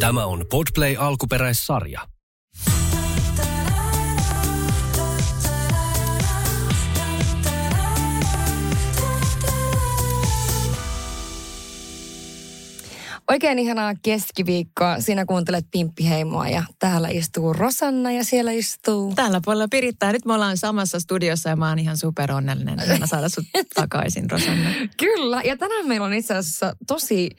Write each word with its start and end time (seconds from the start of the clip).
Tämä 0.00 0.26
on 0.26 0.46
Podplay 0.50 0.96
alkuperäissarja. 0.98 2.00
Oikein 13.30 13.58
ihanaa 13.58 13.94
keskiviikkoa. 14.02 15.00
Sinä 15.00 15.24
kuuntelet 15.24 15.66
Pimppiheimoa 15.70 16.48
ja 16.48 16.62
täällä 16.78 17.08
istuu 17.08 17.52
Rosanna 17.52 18.12
ja 18.12 18.24
siellä 18.24 18.52
istuu... 18.52 19.12
Tällä 19.14 19.40
puolella 19.44 19.68
Pirittää. 19.70 20.12
Nyt 20.12 20.24
me 20.24 20.34
ollaan 20.34 20.56
samassa 20.56 21.00
studiossa 21.00 21.48
ja 21.48 21.56
mä 21.56 21.68
oon 21.68 21.78
ihan 21.78 21.96
super 21.96 22.32
onnellinen. 22.32 22.80
Ihana 22.86 23.06
saada 23.06 23.28
sut 23.28 23.44
takaisin, 23.74 24.30
Rosanna. 24.30 24.70
Kyllä. 24.96 25.42
Ja 25.44 25.56
tänään 25.56 25.88
meillä 25.88 26.06
on 26.06 26.14
itse 26.14 26.34
asiassa 26.34 26.76
tosi 26.86 27.30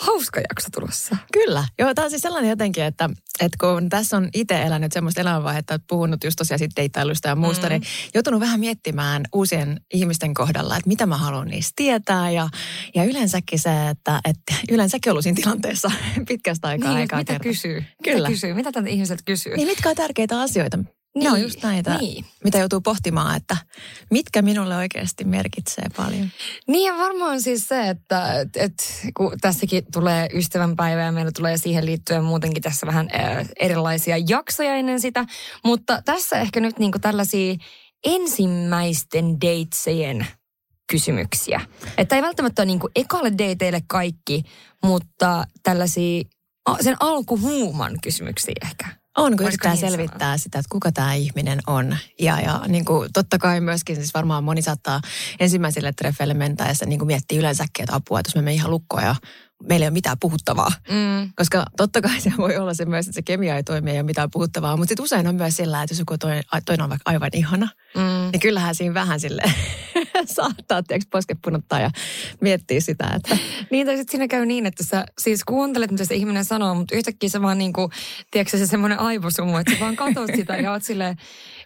hauska 0.00 0.40
jakso 0.40 0.68
tulossa. 0.72 1.16
Kyllä. 1.32 1.64
Joo, 1.78 1.94
tämä 1.94 2.04
on 2.04 2.10
siis 2.10 2.22
sellainen 2.22 2.50
jotenkin, 2.50 2.84
että, 2.84 3.10
että 3.40 3.56
kun 3.60 3.88
tässä 3.88 4.16
on 4.16 4.28
itse 4.34 4.62
elänyt 4.62 4.92
semmoista 4.92 5.20
elämänvaihetta, 5.20 5.74
että 5.74 5.86
puhunut 5.88 6.24
just 6.24 6.36
tosiaan 6.36 6.58
sitten 6.58 6.82
deittailusta 6.82 7.28
ja 7.28 7.36
muusta, 7.36 7.66
mm. 7.66 7.70
niin 7.70 7.82
joutunut 8.14 8.40
vähän 8.40 8.60
miettimään 8.60 9.24
uusien 9.34 9.80
ihmisten 9.94 10.34
kohdalla, 10.34 10.76
että 10.76 10.88
mitä 10.88 11.06
mä 11.06 11.16
haluan 11.16 11.48
niistä 11.48 11.72
tietää. 11.76 12.30
Ja, 12.30 12.48
ja 12.94 13.04
yleensäkin 13.04 13.58
se, 13.58 13.88
että, 13.88 14.20
että 14.24 14.54
yleensäkin 14.70 15.10
ollut 15.10 15.22
siinä 15.22 15.36
tilanteessa 15.36 15.90
pitkästä 16.28 16.68
aikaa. 16.68 16.88
Niin, 16.88 17.00
aikaa 17.00 17.18
mitä 17.18 17.32
kertaa. 17.32 17.50
kysyy? 17.50 17.84
Kyllä. 18.04 18.16
Mitä 18.16 18.28
kysyy? 18.28 18.54
Mitä 18.54 18.72
tätä 18.72 18.88
ihmiset 18.88 19.18
kysyy? 19.24 19.56
Niin 19.56 19.68
mitkä 19.68 19.90
on 19.90 19.96
tärkeitä 19.96 20.40
asioita? 20.40 20.78
Niin, 21.14 21.24
ne 21.24 21.30
on 21.30 21.42
just 21.42 21.62
näitä, 21.62 21.98
Niin. 21.98 22.24
mitä 22.44 22.58
joutuu 22.58 22.80
pohtimaan, 22.80 23.36
että 23.36 23.56
mitkä 24.10 24.42
minulle 24.42 24.76
oikeasti 24.76 25.24
merkitsee 25.24 25.84
paljon. 25.96 26.28
Niin 26.68 26.86
ja 26.86 26.98
varmaan 26.98 27.42
siis 27.42 27.68
se, 27.68 27.88
että 27.88 28.40
et, 28.40 28.56
et, 28.56 28.72
kun 29.16 29.32
tässäkin 29.40 29.84
tulee 29.92 30.28
ystävänpäivä 30.34 31.02
ja 31.02 31.12
meillä 31.12 31.32
tulee 31.36 31.56
siihen 31.56 31.86
liittyen 31.86 32.24
muutenkin 32.24 32.62
tässä 32.62 32.86
vähän 32.86 33.08
äh, 33.14 33.48
erilaisia 33.60 34.16
jaksoja 34.28 34.74
ennen 34.74 35.00
sitä. 35.00 35.24
Mutta 35.64 36.02
tässä 36.04 36.38
ehkä 36.38 36.60
nyt 36.60 36.78
niinku 36.78 36.98
tällaisia 36.98 37.54
ensimmäisten 38.04 39.40
datesejen 39.40 40.26
kysymyksiä. 40.90 41.60
Että 41.98 42.16
ei 42.16 42.22
välttämättä 42.22 42.62
ole 42.62 42.66
niinku 42.66 42.88
ekalle 42.96 43.32
dateille 43.32 43.82
kaikki, 43.86 44.42
mutta 44.84 45.44
tällaisia 45.62 46.22
sen 46.80 46.96
alkuhuuman 47.00 47.98
kysymyksiä 48.02 48.54
ehkä. 48.64 49.03
On, 49.16 49.36
kun 49.36 49.46
yrittää 49.46 49.72
niin 49.72 49.80
selvittää 49.80 50.38
sitä, 50.38 50.58
että 50.58 50.68
kuka 50.72 50.92
tämä 50.92 51.14
ihminen 51.14 51.58
on. 51.66 51.96
Ja, 52.20 52.40
ja 52.40 52.60
niin 52.68 52.84
kuin, 52.84 53.10
totta 53.12 53.38
kai 53.38 53.60
myöskin 53.60 53.96
siis 53.96 54.14
varmaan 54.14 54.44
moni 54.44 54.62
saattaa 54.62 55.00
ensimmäisille 55.40 55.92
treffeille 55.92 56.34
mentäessä 56.34 56.86
niin 56.86 56.98
kuin 56.98 57.06
miettiä 57.06 57.38
yleensäkin, 57.38 57.82
että 57.82 57.94
apua, 57.94 58.20
että 58.20 58.28
jos 58.28 58.34
me 58.34 58.38
menemme 58.38 58.54
ihan 58.54 58.70
lukkoon 58.70 59.02
ja 59.02 59.14
meillä 59.68 59.84
ei 59.84 59.88
ole 59.88 59.92
mitään 59.94 60.16
puhuttavaa. 60.20 60.72
Mm. 60.90 61.30
Koska 61.36 61.64
totta 61.76 62.00
kai 62.00 62.20
se 62.20 62.32
voi 62.38 62.56
olla 62.56 62.74
se 62.74 62.84
myös, 62.84 63.06
että 63.06 63.14
se 63.14 63.22
kemia 63.22 63.56
ei 63.56 63.62
toimi 63.62 63.90
ja 63.90 63.94
ei 63.94 64.00
ole 64.00 64.06
mitään 64.06 64.30
puhuttavaa. 64.30 64.76
Mutta 64.76 64.88
sitten 64.88 65.04
usein 65.04 65.26
on 65.26 65.34
myös 65.34 65.56
sillä, 65.56 65.82
että 65.82 65.92
jos 65.92 65.98
joku 65.98 66.18
toinen, 66.18 66.42
toinen 66.66 66.84
on 66.84 66.90
vaikka 66.90 67.10
aivan 67.10 67.30
ihana, 67.32 67.68
Mm. 67.96 68.30
niin 68.32 68.40
kyllähän 68.40 68.74
siinä 68.74 68.94
vähän 68.94 69.20
sille 69.20 69.42
saattaa 70.26 70.82
tiedätkö, 70.82 71.08
posket 71.10 71.38
punottaa 71.44 71.80
ja 71.80 71.90
miettiä 72.40 72.80
sitä, 72.80 73.10
että 73.16 73.36
Niin, 73.70 73.86
tai 73.86 73.96
sitten 73.96 74.12
siinä 74.12 74.28
käy 74.28 74.46
niin, 74.46 74.66
että 74.66 74.84
sä 74.84 75.04
siis 75.20 75.44
kuuntelet, 75.44 75.90
mitä 75.90 76.04
se 76.04 76.14
ihminen 76.14 76.44
sanoo, 76.44 76.74
mutta 76.74 76.96
yhtäkkiä 76.96 77.28
se 77.28 77.42
vaan 77.42 77.58
niinku, 77.58 77.90
tiedätkö 78.30 78.58
se 78.58 78.66
semmoinen 78.66 79.00
aivosumu, 79.00 79.56
että 79.56 79.72
sä 79.72 79.80
vaan 79.80 79.96
katsot 79.96 80.30
sitä 80.36 80.56
ja 80.56 80.72
oot 80.72 80.82
silleen, 80.82 81.16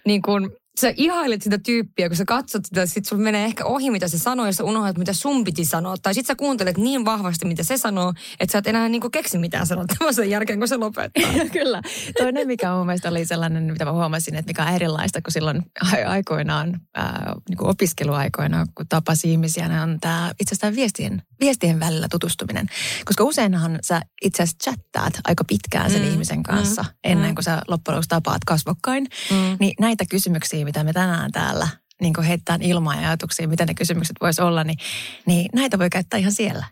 niin 0.06 0.22
kuin, 0.22 0.50
sä 0.81 0.93
ihailet 0.97 1.43
sitä 1.43 1.59
tyyppiä, 1.59 2.09
kun 2.09 2.17
sä 2.17 2.25
katsot 2.25 2.65
sitä, 2.65 2.87
sit 2.87 3.05
sulla 3.05 3.23
menee 3.23 3.45
ehkä 3.45 3.65
ohi, 3.65 3.91
mitä 3.91 4.09
se 4.09 4.19
sanoo, 4.19 4.47
ja 4.47 4.53
sä 4.53 4.65
unohdat, 4.65 4.98
mitä 4.98 5.12
sun 5.12 5.45
piti 5.45 5.65
sanoa. 5.65 5.97
Tai 6.03 6.15
sit 6.15 6.27
sä 6.27 6.34
kuuntelet 6.37 6.77
niin 6.77 7.05
vahvasti, 7.05 7.47
mitä 7.47 7.62
se 7.62 7.77
sanoo, 7.77 8.12
että 8.41 8.53
sä 8.53 8.59
et 8.59 8.67
enää 8.67 8.89
niinku 8.89 9.11
keksi 9.11 9.39
mitään 9.39 9.67
sanottavaa 9.67 10.12
sen 10.19 10.31
jälkeen, 10.31 10.59
kun 10.59 10.69
se 10.69 10.77
lopettaa. 10.77 11.33
Kyllä. 11.53 11.83
Toinen, 12.19 12.47
mikä 12.47 12.71
mun 12.71 12.87
mielestä 12.87 13.09
oli 13.09 13.27
sellainen, 13.27 13.73
mitä 13.73 13.84
mä 13.84 13.93
huomasin, 13.93 14.34
että 14.34 14.51
mikä 14.51 14.62
on 14.62 14.75
erilaista 14.75 15.23
kuin 15.23 15.33
silloin 15.33 15.62
aikoinaan, 16.06 16.81
ää, 16.94 17.34
niin 17.49 17.59
kuin 17.59 17.71
opiskeluaikoina, 17.71 18.67
kun 18.75 18.87
tapasi 18.88 19.31
ihmisiä, 19.31 19.69
niin 19.69 19.81
on 19.81 19.99
tämä 20.00 20.33
itse 20.41 20.55
asiassa 20.55 20.77
viestien, 20.77 21.22
viestien 21.41 21.81
välillä 21.81 22.06
tutustuminen. 22.11 22.67
Koska 23.05 23.25
useinhan 23.25 23.78
sä 23.83 24.03
itse 24.22 24.43
asiassa 24.43 24.71
chattaat 24.71 25.21
aika 25.25 25.44
pitkään 25.44 25.91
sen 25.91 26.09
Mm, 26.09 26.12
ihmisen 26.12 26.43
kanssa 26.43 26.83
mm, 26.83 26.88
mm, 26.88 26.94
ennen 27.05 27.31
mm. 27.31 27.34
kuin 27.34 27.44
sä 27.44 27.62
loppujen 27.69 27.97
lopuksi 27.97 28.09
tapaat 28.09 28.44
kasvokkain. 28.44 29.06
Mm. 29.31 29.56
Niin 29.61 29.75
näitä 29.81 30.05
kysymyksiä, 30.11 30.65
mitä 30.69 30.84
me 30.84 30.93
tänään 30.93 31.33
täällä 31.33 31.69
niin 32.01 32.15
kuin 32.15 32.27
heittää 32.27 32.59
ilmaan 32.61 33.03
ja 33.03 33.09
ajatuksia, 33.09 33.49
mitä 33.49 33.67
ne 33.67 33.75
kysymykset 33.75 34.17
vois 34.21 34.39
olla, 34.39 34.65
niin, 34.65 34.79
niin 35.27 35.49
näitä 35.55 35.79
voi 35.79 35.91
käyttää 35.91 36.19
ihan 36.19 36.33
siellä. 36.33 36.67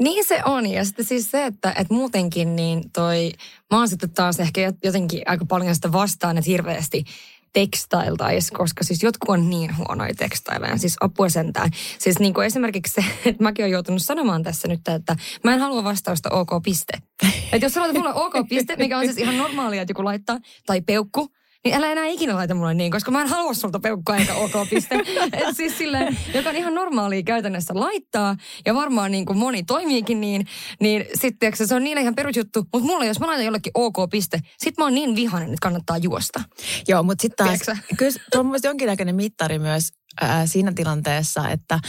Niin 0.00 0.24
se 0.24 0.42
on. 0.44 0.66
Ja 0.66 0.84
sitten 0.84 1.04
siis 1.04 1.30
se, 1.30 1.46
että, 1.46 1.70
että 1.70 1.94
muutenkin 1.94 2.56
niin 2.56 2.90
toi, 2.92 3.32
mä 3.70 3.78
oon 3.78 3.88
sitten 3.88 4.10
taas 4.10 4.40
ehkä 4.40 4.72
jotenkin 4.84 5.22
aika 5.26 5.44
paljon 5.44 5.74
sitä 5.74 5.92
vastaan, 5.92 6.38
että 6.38 6.50
hirveästi 6.50 7.04
tekstailtaisi, 7.52 8.52
koska 8.52 8.84
siis 8.84 9.02
jotkut 9.02 9.28
on 9.28 9.50
niin 9.50 9.76
huonoja 9.76 10.14
tekstaileja, 10.14 10.76
siis 10.76 10.96
apua 11.00 11.28
sentään. 11.28 11.70
Siis 11.98 12.18
niin 12.18 12.34
kuin 12.34 12.46
esimerkiksi 12.46 12.92
se, 12.94 13.04
että 13.28 13.42
mäkin 13.42 13.62
olen 13.62 13.72
joutunut 13.72 14.02
sanomaan 14.02 14.42
tässä 14.42 14.68
nyt, 14.68 14.88
että 14.88 15.16
mä 15.44 15.54
en 15.54 15.60
halua 15.60 15.84
vastausta 15.84 16.30
OK 16.30 16.50
piste. 16.62 16.92
Että 17.52 17.66
jos 17.66 17.74
sä 17.74 17.80
laitat 17.80 17.96
mulle 17.96 18.14
OK 18.14 18.34
piste, 18.48 18.76
mikä 18.76 18.98
on 18.98 19.04
siis 19.04 19.18
ihan 19.18 19.38
normaalia, 19.38 19.82
että 19.82 19.90
joku 19.90 20.04
laittaa, 20.04 20.38
tai 20.66 20.80
peukku, 20.80 21.28
niin 21.64 21.74
älä 21.74 21.92
enää 21.92 22.06
ikinä 22.06 22.34
laita 22.34 22.54
mulle 22.54 22.74
niin, 22.74 22.90
koska 22.90 23.10
mä 23.10 23.22
en 23.22 23.28
halua 23.28 23.54
sulta 23.54 23.80
peukkua 23.80 24.16
eikä 24.16 24.34
ok 24.34 24.52
piste. 24.70 24.94
Et 25.32 25.56
siis 25.56 25.78
silleen, 25.78 26.18
joka 26.34 26.50
on 26.50 26.56
ihan 26.56 26.74
normaalia 26.74 27.22
käytännössä 27.22 27.74
laittaa, 27.76 28.36
ja 28.66 28.74
varmaan 28.74 29.10
niin 29.10 29.26
kuin 29.26 29.38
moni 29.38 29.62
toimiikin 29.62 30.20
niin, 30.20 30.46
niin 30.80 31.04
sitten 31.14 31.52
se 31.56 31.74
on 31.74 31.84
niille 31.84 32.00
ihan 32.00 32.14
perusjuttu. 32.14 32.66
Mutta 32.72 32.86
mulle, 32.86 33.06
jos 33.06 33.20
mä 33.20 33.26
laitan 33.26 33.44
jollekin 33.44 33.72
ok 33.74 33.96
piste, 34.10 34.40
sit 34.58 34.78
mä 34.78 34.84
oon 34.84 34.94
niin 34.94 35.16
vihainen, 35.16 35.48
että 35.48 35.62
kannattaa 35.62 35.98
juosta. 35.98 36.40
Joo, 36.88 37.02
mutta 37.02 37.22
sitten 37.22 37.46
taas, 37.46 37.60
kyllä 37.96 38.12
tuo 38.32 38.40
on 38.40 38.46
mun 38.46 38.50
mielestä 38.50 38.68
jonkinnäköinen 38.68 39.16
mittari 39.16 39.58
myös 39.58 39.88
ää, 40.20 40.46
siinä 40.46 40.72
tilanteessa, 40.74 41.48
että 41.48 41.80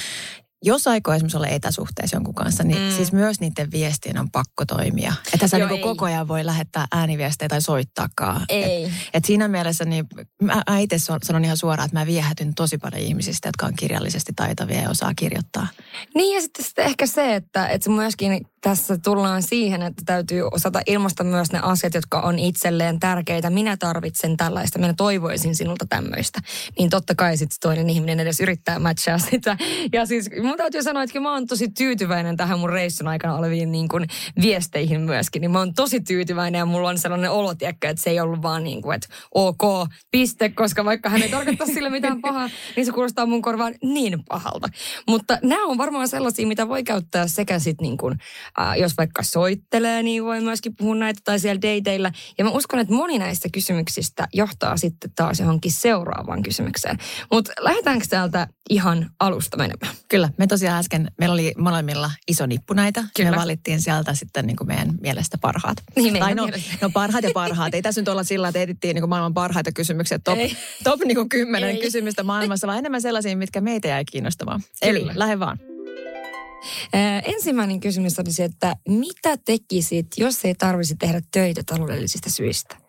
jos 0.63 0.87
aikoo 0.87 1.13
esimerkiksi 1.13 1.37
olla 1.37 1.47
etäsuhteessa 1.47 2.15
jonkun 2.15 2.35
kanssa, 2.35 2.63
niin 2.63 2.89
Mm. 2.89 2.95
siis 2.95 3.11
myös 3.11 3.39
niiden 3.39 3.71
viestien 3.71 4.19
on 4.19 4.31
pakko 4.31 4.65
toimia. 4.65 5.13
Että 5.33 5.47
sä 5.47 5.57
Joo, 5.57 5.69
ei. 5.69 5.79
koko 5.79 6.05
ajan 6.05 6.27
voi 6.27 6.45
lähettää 6.45 6.87
ääniviestejä 6.91 7.49
tai 7.49 7.61
soittaakaan. 7.61 8.45
Ei. 8.49 8.83
Et, 8.85 8.91
et 9.13 9.25
siinä 9.25 9.47
mielessä 9.47 9.85
niin 9.85 10.05
mä, 10.41 10.61
mä 10.69 10.79
itse 10.79 10.97
sanon 11.23 11.45
ihan 11.45 11.57
suoraan, 11.57 11.85
että 11.85 11.99
mä 11.99 12.05
viehätyn 12.05 12.53
tosi 12.55 12.77
paljon 12.77 13.01
ihmisistä, 13.01 13.47
jotka 13.47 13.65
on 13.65 13.73
kirjallisesti 13.75 14.33
taitavia 14.35 14.81
ja 14.81 14.89
osaa 14.89 15.13
kirjoittaa. 15.15 15.67
Niin 16.15 16.35
ja 16.35 16.41
sitten, 16.41 16.65
sitten 16.65 16.85
ehkä 16.85 17.07
se, 17.07 17.35
että, 17.35 17.67
että 17.67 17.89
myöskin 17.89 18.45
tässä 18.61 18.97
tullaan 18.97 19.43
siihen, 19.43 19.81
että 19.81 20.03
täytyy 20.05 20.41
osata 20.51 20.81
ilmaista 20.87 21.23
myös 21.23 21.51
ne 21.51 21.59
asiat, 21.63 21.93
jotka 21.93 22.19
on 22.21 22.39
itselleen 22.39 22.99
tärkeitä. 22.99 23.49
Minä 23.49 23.77
tarvitsen 23.77 24.37
tällaista, 24.37 24.79
minä 24.79 24.93
toivoisin 24.97 25.55
sinulta 25.55 25.85
tämmöistä. 25.89 26.39
Niin 26.79 26.89
totta 26.89 27.15
kai 27.15 27.37
sitten 27.37 27.57
toinen 27.61 27.89
ihminen 27.89 28.19
edes 28.19 28.39
yrittää 28.39 28.79
matchaa 28.79 29.17
sitä. 29.17 29.57
Ja 29.93 30.05
siis 30.05 30.29
mun 30.51 30.57
täytyy 30.57 30.83
sanoa, 30.83 31.03
että 31.03 31.19
mä 31.19 31.33
oon 31.33 31.47
tosi 31.47 31.69
tyytyväinen 31.69 32.37
tähän 32.37 32.59
mun 32.59 32.69
reissun 32.69 33.07
aikana 33.07 33.35
oleviin 33.35 33.71
niin 33.71 33.87
kuin 33.87 34.07
viesteihin 34.41 35.01
myöskin. 35.01 35.41
Niin 35.41 35.51
mä 35.51 35.59
oon 35.59 35.73
tosi 35.73 36.01
tyytyväinen 36.01 36.59
ja 36.59 36.65
mulla 36.65 36.89
on 36.89 36.97
sellainen 36.97 37.31
olo, 37.31 37.51
että 37.51 37.93
se 37.97 38.09
ei 38.09 38.19
ollut 38.19 38.41
vaan 38.41 38.63
niin 38.63 38.81
kuin, 38.81 38.95
että 38.95 39.07
ok, 39.33 39.89
piste, 40.11 40.49
koska 40.49 40.85
vaikka 40.85 41.09
hän 41.09 41.21
ei 41.21 41.29
tarkoita 41.29 41.65
sille 41.65 41.89
mitään 41.89 42.21
pahaa, 42.21 42.49
niin 42.75 42.85
se 42.85 42.91
kuulostaa 42.91 43.25
mun 43.25 43.41
korvaan 43.41 43.73
niin 43.83 44.25
pahalta. 44.25 44.67
Mutta 45.07 45.37
nämä 45.43 45.65
on 45.65 45.77
varmaan 45.77 46.07
sellaisia, 46.07 46.47
mitä 46.47 46.67
voi 46.67 46.83
käyttää 46.83 47.27
sekä 47.27 47.59
sitten 47.59 47.83
niin 47.83 47.97
kuin, 47.97 48.17
äh, 48.61 48.77
jos 48.77 48.97
vaikka 48.97 49.23
soittelee, 49.23 50.03
niin 50.03 50.23
voi 50.23 50.41
myöskin 50.41 50.75
puhua 50.75 50.95
näitä 50.95 51.21
tai 51.23 51.39
siellä 51.39 51.61
dateilla. 51.61 52.11
Ja 52.37 52.43
mä 52.43 52.49
uskon, 52.49 52.79
että 52.79 52.93
moni 52.93 53.19
näistä 53.19 53.49
kysymyksistä 53.53 54.27
johtaa 54.33 54.77
sitten 54.77 55.11
taas 55.15 55.39
johonkin 55.39 55.71
seuraavaan 55.71 56.43
kysymykseen. 56.43 56.97
Mutta 57.31 57.51
lähdetäänkö 57.59 58.05
täältä 58.09 58.47
ihan 58.71 59.09
alusta 59.19 59.57
menemään? 59.57 59.95
Kyllä, 60.09 60.29
me 60.37 60.47
tosiaan 60.47 60.79
äsken, 60.79 61.11
meillä 61.17 61.33
oli 61.33 61.53
molemmilla 61.57 62.11
iso 62.27 62.45
nippu 62.45 62.73
näitä. 62.73 63.03
Kyllä. 63.15 63.31
Me 63.31 63.37
valittiin 63.37 63.81
sieltä 63.81 64.13
sitten 64.13 64.47
niin 64.47 64.57
kuin 64.57 64.67
meidän 64.67 64.93
mielestä 65.01 65.37
parhaat. 65.37 65.77
Niin, 65.95 66.19
tai 66.19 66.35
no, 66.35 66.45
mielestä. 66.45 66.71
no 66.81 66.89
parhaat 66.89 67.23
ja 67.23 67.31
parhaat. 67.33 67.73
Ei 67.73 67.81
tässä 67.81 68.01
nyt 68.01 68.07
olla 68.07 68.23
sillä, 68.23 68.47
että 68.47 68.61
etittiin 68.61 68.95
niin 68.95 69.01
kuin 69.01 69.09
maailman 69.09 69.33
parhaita 69.33 69.71
kysymyksiä. 69.71 70.19
Top, 70.19 70.37
Ei. 70.37 70.57
top 70.83 70.99
niin 70.99 71.15
kuin 71.15 71.29
kymmenen 71.29 71.69
Ei. 71.69 71.81
kysymystä 71.81 72.23
maailmassa, 72.23 72.67
vaan 72.67 72.79
enemmän 72.79 73.01
sellaisia, 73.01 73.37
mitkä 73.37 73.61
meitä 73.61 73.87
jäi 73.87 74.05
kiinnostamaan. 74.05 74.61
Eli 74.81 75.07
lähde 75.13 75.39
vaan. 75.39 75.59
Äh, 76.95 77.23
ensimmäinen 77.25 77.79
kysymys 77.79 78.19
oli 78.19 78.31
se, 78.31 78.43
että 78.43 78.75
mitä 78.87 79.37
tekisit, 79.45 80.07
jos 80.17 80.45
ei 80.45 80.55
tarvisi 80.55 80.95
tehdä 80.95 81.21
töitä 81.31 81.61
taloudellisista 81.65 82.29
syistä? 82.29 82.80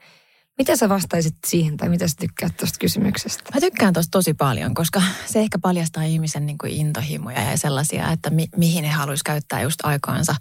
Mitä 0.63 0.77
sä 0.77 0.89
vastaisit 0.89 1.37
siihen 1.47 1.77
tai 1.77 1.89
mitä 1.89 2.09
sä 2.09 2.15
tykkäät 2.21 2.57
tuosta 2.57 2.79
kysymyksestä? 2.79 3.43
Mä 3.55 3.61
tykkään 3.61 3.93
tosta 3.93 4.11
tosi 4.11 4.35
paljon, 4.35 4.75
koska 4.75 5.03
se 5.27 5.41
ehkä 5.41 5.59
paljastaa 5.59 6.03
ihmisen 6.03 6.47
niin 6.47 6.59
kuin 6.59 6.73
intohimoja 6.73 7.51
ja 7.51 7.59
sellaisia, 7.59 8.13
että 8.13 8.31
mi, 8.31 8.49
mihin 8.57 8.85
he 8.85 8.91
haluaisi 8.91 9.25
käyttää 9.25 9.63
just 9.63 9.81
aikaansa. 9.83 10.35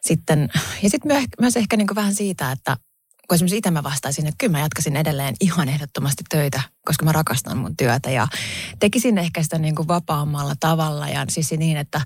Sitten, 0.00 0.48
ja 0.82 0.90
sitten 0.90 1.12
myös, 1.12 1.24
myös 1.40 1.56
ehkä 1.56 1.76
niin 1.76 1.86
kuin 1.86 1.94
vähän 1.94 2.14
siitä, 2.14 2.52
että 2.52 2.76
kun 3.28 3.34
esimerkiksi 3.34 3.56
itse 3.56 3.70
mä 3.70 3.82
vastaisin, 3.82 4.26
että 4.26 4.36
kyllä 4.38 4.52
mä 4.52 4.60
jatkaisin 4.60 4.96
edelleen 4.96 5.34
ihan 5.40 5.68
ehdottomasti 5.68 6.24
töitä, 6.28 6.62
koska 6.86 7.04
mä 7.04 7.12
rakastan 7.12 7.58
mun 7.58 7.76
työtä 7.76 8.10
ja 8.10 8.28
tekisin 8.78 9.18
ehkä 9.18 9.42
sitä 9.42 9.58
niin 9.58 9.74
kuin 9.74 9.88
vapaammalla 9.88 10.54
tavalla 10.60 11.08
ja 11.08 11.24
siis 11.28 11.50
niin, 11.50 11.76
että, 11.76 12.00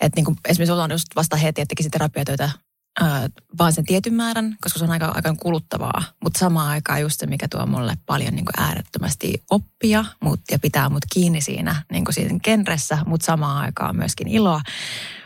että 0.00 0.16
niin 0.16 0.24
kuin 0.24 0.36
esimerkiksi 0.48 0.72
ollaan 0.72 0.90
just 0.90 1.08
vasta 1.16 1.36
heti, 1.36 1.60
että 1.60 1.72
tekisin 1.72 1.90
terapiatöitä 1.90 2.50
äh, 3.02 3.22
vaan 3.58 3.72
sen 3.72 3.84
tietyn 3.84 4.14
määrän, 4.14 4.56
koska 4.60 4.78
se 4.78 4.84
on 4.84 4.90
aika, 4.90 5.12
aika 5.14 5.34
kuluttavaa. 5.42 6.02
Mutta 6.24 6.38
samaan 6.38 6.68
aikaan 6.68 7.00
just 7.00 7.20
se, 7.20 7.26
mikä 7.26 7.48
tuo 7.50 7.66
mulle 7.66 7.94
paljon 8.06 8.34
niin 8.34 8.44
kuin 8.44 8.60
äärettömästi 8.64 9.42
oppia 9.50 10.04
mut, 10.20 10.40
ja 10.50 10.58
pitää 10.58 10.88
mut 10.88 11.04
kiinni 11.14 11.40
siinä, 11.40 11.82
niin 11.92 12.04
kuin 12.04 12.14
siinä 12.14 12.38
genressä, 12.44 12.98
mutta 13.06 13.26
samaan 13.26 13.64
aikaan 13.64 13.96
myöskin 13.96 14.28
iloa. 14.28 14.60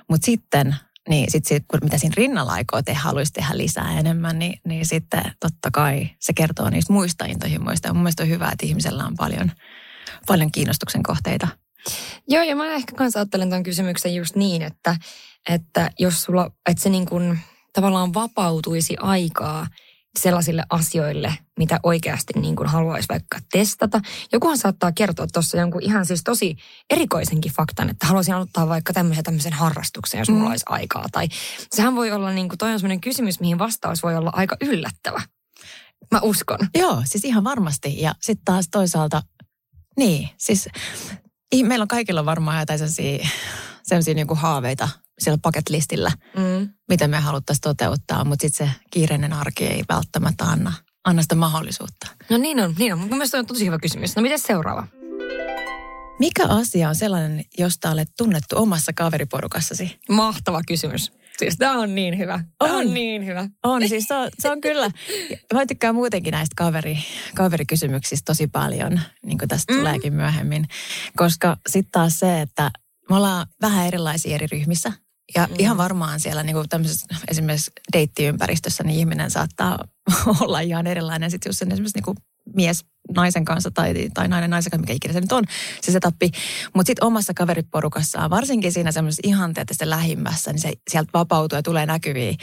Mutta 0.09 0.27
sitten 0.27 0.77
niin 1.09 1.31
sit, 1.31 1.45
sit, 1.45 1.65
kun 1.69 1.81
mitä 1.83 1.99
siinä 1.99 2.15
rinnalla 2.17 2.53
aikoo 2.53 2.83
tehdä, 2.83 3.01
haluaisi 3.01 3.33
tehdä 3.33 3.57
lisää 3.57 3.99
enemmän, 3.99 4.39
niin, 4.39 4.61
niin 4.67 4.87
sitten 4.87 5.23
totta 5.41 5.71
kai 5.73 6.11
se 6.21 6.33
kertoo 6.33 6.71
niistä 6.71 6.93
muista 6.93 7.25
intohimoista. 7.25 7.89
Ja 7.89 7.95
mun 7.95 8.03
mielestä 8.03 8.23
on 8.23 8.29
hyvä, 8.29 8.49
että 8.53 8.67
ihmisellä 8.67 9.05
on 9.05 9.17
paljon, 9.17 9.53
paljon 10.27 10.53
kiinnostuksen 10.53 11.03
kohteita. 11.03 11.49
Joo, 12.29 12.43
ja 12.43 12.57
mä 12.57 12.65
ehkä 12.65 12.97
kanssa 12.97 13.19
ajattelen 13.19 13.51
tämän 13.51 13.63
kysymyksen 13.63 14.15
just 14.15 14.37
niin, 14.37 14.63
että, 14.63 14.97
että 15.49 15.91
jos 15.99 16.23
sulla, 16.23 16.51
että 16.71 16.83
se 16.83 16.89
niin 16.89 17.07
kuin 17.07 17.39
tavallaan 17.79 18.15
vapautuisi 18.15 18.97
aikaa 19.01 19.67
sellaisille 20.19 20.63
asioille, 20.71 21.35
mitä 21.59 21.81
oikeasti 21.83 22.33
niin 22.41 22.57
kuin 22.57 22.69
haluaisi 22.69 23.09
vaikka 23.09 23.39
testata. 23.53 24.01
Jokuhan 24.33 24.59
saattaa 24.59 24.93
kertoa 24.93 25.27
tuossa 25.27 25.57
jonkun 25.57 25.83
ihan 25.83 26.07
siis 26.07 26.25
tosi 26.25 26.57
erikoisenkin 26.91 27.53
faktan, 27.53 27.91
että 27.91 28.07
haluaisin 28.07 28.35
aloittaa 28.35 28.69
vaikka 28.69 28.93
tämmöisen, 28.93 29.25
tämmöisen 29.25 29.53
harrastuksen, 29.53 30.19
jos 30.19 30.29
mulla 30.29 30.45
mm. 30.45 30.51
olisi 30.51 30.65
aikaa. 30.69 31.07
Tai 31.13 31.29
sehän 31.73 31.97
voi 31.97 32.13
olla, 32.13 32.33
niin 32.33 32.49
kuin, 32.49 32.59
toi 32.59 32.73
on 32.73 32.79
sellainen 32.79 33.01
kysymys, 33.01 33.41
mihin 33.41 33.59
vastaus 33.59 34.03
voi 34.03 34.17
olla 34.17 34.31
aika 34.33 34.57
yllättävä. 34.61 35.23
Mä 36.13 36.21
uskon. 36.23 36.59
Joo, 36.75 37.03
siis 37.05 37.25
ihan 37.25 37.45
varmasti. 37.45 38.01
Ja 38.01 38.15
sitten 38.21 38.45
taas 38.45 38.69
toisaalta, 38.71 39.23
niin, 39.97 40.29
siis 40.39 40.69
meillä 41.63 41.83
on 41.83 41.89
kaikilla 41.89 42.25
varmaan 42.25 42.61
jotain 42.61 42.79
sellaisia, 42.79 43.29
sellaisia 43.83 44.15
niin 44.15 44.27
kuin 44.27 44.39
haaveita 44.39 44.89
siellä 45.19 45.39
paketlistillä, 45.43 46.13
mm. 46.37 46.69
mitä 46.89 47.09
me 47.09 47.21
haluttaisiin 47.21 47.63
toteuttaa, 47.63 48.25
mutta 48.25 48.43
sitten 48.43 48.67
se 48.67 48.73
kiireinen 48.91 49.33
arki 49.33 49.67
ei 49.67 49.83
välttämättä 49.89 50.45
anna, 50.45 50.73
anna 51.05 51.23
sitä 51.23 51.35
mahdollisuutta. 51.35 52.07
No 52.31 52.37
niin 52.37 52.61
on, 52.61 52.75
niin 52.79 52.93
on. 52.93 52.99
Mun 52.99 53.09
mielestä 53.09 53.39
on 53.39 53.47
tosi 53.47 53.67
hyvä 53.67 53.79
kysymys. 53.79 54.17
No 54.17 54.23
miten 54.23 54.39
seuraava? 54.39 54.87
Mikä 56.19 56.45
asia 56.49 56.89
on 56.89 56.95
sellainen, 56.95 57.45
josta 57.59 57.91
olet 57.91 58.09
tunnettu 58.19 58.57
omassa 58.59 58.93
kaveriporukassasi? 58.93 59.99
Mahtava 60.09 60.61
kysymys. 60.67 61.13
Siis 61.39 61.57
tämä 61.57 61.79
on 61.79 61.95
niin 61.95 62.19
hyvä. 62.19 62.45
Tämä 62.59 62.75
on, 62.75 62.87
on 62.87 62.95
niin 62.95 63.27
hyvä. 63.27 63.49
On, 63.65 63.89
siis 63.89 64.05
se 64.09 64.15
on, 64.15 64.29
se 64.39 64.51
on 64.51 64.61
kyllä. 64.61 64.91
Mä 65.55 65.67
tykkään 65.67 65.95
muutenkin 65.95 66.33
näistä 66.33 66.55
kaveri, 66.57 66.99
kaverikysymyksistä 67.35 68.25
tosi 68.25 68.47
paljon, 68.47 69.01
niin 69.27 69.39
kuin 69.39 69.49
tästä 69.49 69.73
mm. 69.73 69.79
tuleekin 69.79 70.15
myöhemmin. 70.15 70.69
Koska 71.17 71.57
sitten 71.69 71.93
taas 71.93 72.19
se, 72.19 72.41
että 72.41 72.71
me 73.11 73.17
ollaan 73.17 73.47
vähän 73.63 73.87
erilaisia 73.87 74.35
eri 74.35 74.47
ryhmissä. 74.47 74.93
Ja 75.35 75.47
mm. 75.47 75.55
ihan 75.59 75.77
varmaan 75.77 76.21
siellä 76.21 76.43
niin 76.43 76.55
kuin 76.55 76.69
tämmöisessä 76.69 77.07
esimerkiksi 77.29 77.71
deittiympäristössä 77.93 78.85
niin 78.85 78.99
ihminen 78.99 79.31
saattaa 79.31 79.85
olla 80.41 80.61
ihan 80.61 80.87
erilainen. 80.87 81.31
Sitten 81.31 81.51
jos 81.51 81.57
sen 81.57 81.73
esimerkiksi 81.73 81.97
niin 81.97 82.05
kuin 82.05 82.17
mies 82.55 82.85
naisen 83.17 83.45
kanssa 83.45 83.71
tai, 83.71 83.95
tai 84.15 84.29
nainen 84.29 84.51
naisen 84.51 84.71
kanssa, 84.71 84.81
mikä 84.81 84.93
ikinä 84.93 85.13
se 85.13 85.21
nyt 85.21 85.33
on, 85.33 85.45
se 85.83 85.93
setappi. 85.93 86.31
Mutta 86.75 86.87
sitten 86.87 87.05
omassa 87.05 87.35
kaveriporukassaan, 87.35 88.31
varsinkin 88.31 88.73
siinä 88.73 88.93
semmoisessa 88.93 89.29
sitten 89.71 89.91
lähimmässä, 89.91 90.53
niin 90.53 90.61
se 90.61 90.73
sieltä 90.91 91.11
vapautuu 91.15 91.57
ja 91.57 91.63
tulee 91.63 91.87
näkyviä 91.87 92.35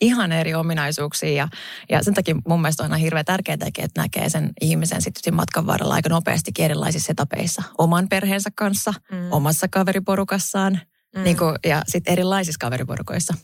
ihan 0.00 0.32
eri 0.32 0.54
ominaisuuksia. 0.54 1.30
Ja, 1.30 1.48
ja 1.90 2.02
sen 2.02 2.14
takia 2.14 2.34
mun 2.48 2.60
mielestä 2.62 2.82
on 2.82 2.92
aina 2.92 3.02
hirveän 3.02 3.24
tärkeää, 3.24 3.58
että 3.78 4.00
näkee 4.00 4.28
sen 4.28 4.50
ihmisen 4.60 5.02
sitten 5.02 5.34
matkan 5.34 5.66
varrella 5.66 5.94
aika 5.94 6.08
nopeasti 6.08 6.52
erilaisissa 6.58 7.06
setapeissa. 7.06 7.62
Oman 7.78 8.08
perheensä 8.08 8.50
kanssa, 8.54 8.94
mm. 9.12 9.32
omassa 9.32 9.68
kaveriporukassaan, 9.68 10.80
Mm. 11.16 11.22
Niin 11.22 11.36
kuin, 11.36 11.54
ja 11.66 11.82
sitten 11.88 12.12
erilaisissa 12.12 12.58
kaveriporukoissa. 12.60 13.34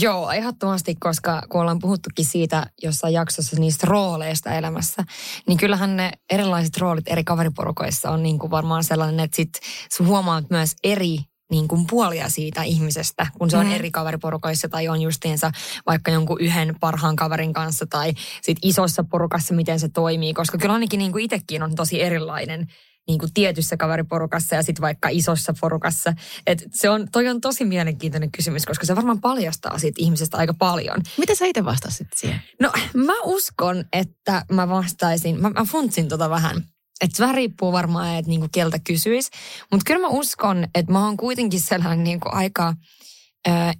Joo, 0.00 0.30
ehdottomasti, 0.30 0.94
koska 0.94 1.42
kun 1.48 1.60
ollaan 1.60 1.78
puhuttukin 1.78 2.24
siitä 2.24 2.66
jossain 2.82 3.14
jaksossa 3.14 3.56
niistä 3.56 3.86
rooleista 3.86 4.50
elämässä, 4.50 5.04
niin 5.48 5.58
kyllähän 5.58 5.96
ne 5.96 6.12
erilaiset 6.30 6.76
roolit 6.78 7.08
eri 7.08 7.24
kaveriporukoissa 7.24 8.10
on 8.10 8.22
niin 8.22 8.38
kuin 8.38 8.50
varmaan 8.50 8.84
sellainen, 8.84 9.20
että 9.20 9.36
sit 9.36 9.60
huomaat 9.98 10.44
myös 10.50 10.74
eri 10.84 11.18
niin 11.50 11.68
kuin 11.68 11.86
puolia 11.90 12.28
siitä 12.28 12.62
ihmisestä, 12.62 13.26
kun 13.38 13.50
se 13.50 13.56
on 13.56 13.66
mm. 13.66 13.72
eri 13.72 13.90
kaveriporukoissa 13.90 14.68
tai 14.68 14.88
on 14.88 15.00
justiinsa 15.00 15.50
vaikka 15.86 16.10
jonkun 16.10 16.40
yhden 16.40 16.76
parhaan 16.80 17.16
kaverin 17.16 17.52
kanssa 17.52 17.86
tai 17.90 18.12
sit 18.42 18.58
isossa 18.62 19.04
porukassa, 19.04 19.54
miten 19.54 19.80
se 19.80 19.88
toimii, 19.88 20.34
koska 20.34 20.58
kyllä 20.58 20.74
ainakin 20.74 20.98
niin 20.98 21.12
kuin 21.12 21.24
itsekin 21.24 21.62
on 21.62 21.74
tosi 21.74 22.02
erilainen 22.02 22.66
niin 23.08 23.18
kuin 23.18 23.34
tietyssä 23.34 23.76
kaveriporukassa 23.76 24.54
ja 24.54 24.62
sitten 24.62 24.82
vaikka 24.82 25.08
isossa 25.08 25.54
porukassa. 25.60 26.12
Et 26.46 26.64
se 26.72 26.90
on, 26.90 27.08
toi 27.12 27.28
on 27.28 27.40
tosi 27.40 27.64
mielenkiintoinen 27.64 28.32
kysymys, 28.32 28.66
koska 28.66 28.86
se 28.86 28.96
varmaan 28.96 29.20
paljastaa 29.20 29.78
siitä 29.78 30.02
ihmisestä 30.02 30.36
aika 30.36 30.54
paljon. 30.54 31.02
Mitä 31.18 31.34
sä 31.34 31.46
itse 31.46 31.64
vastasit 31.64 32.08
siihen? 32.16 32.40
No 32.60 32.72
mä 32.94 33.14
uskon, 33.24 33.84
että 33.92 34.44
mä 34.52 34.68
vastaisin, 34.68 35.40
mä, 35.40 35.50
mä 35.50 35.64
funtsin 35.64 36.08
tota 36.08 36.30
vähän. 36.30 36.56
Että 37.00 37.22
vähän 37.22 37.34
riippuu 37.34 37.72
varmaan, 37.72 38.18
että 38.18 38.28
niinku 38.28 38.48
keltä 38.52 38.78
kysyisi. 38.78 39.30
Mutta 39.70 39.84
kyllä 39.86 40.00
mä 40.00 40.08
uskon, 40.08 40.66
että 40.74 40.92
mä 40.92 41.04
oon 41.04 41.16
kuitenkin 41.16 41.60
sellainen 41.60 42.04
niinku 42.04 42.28
aika 42.32 42.74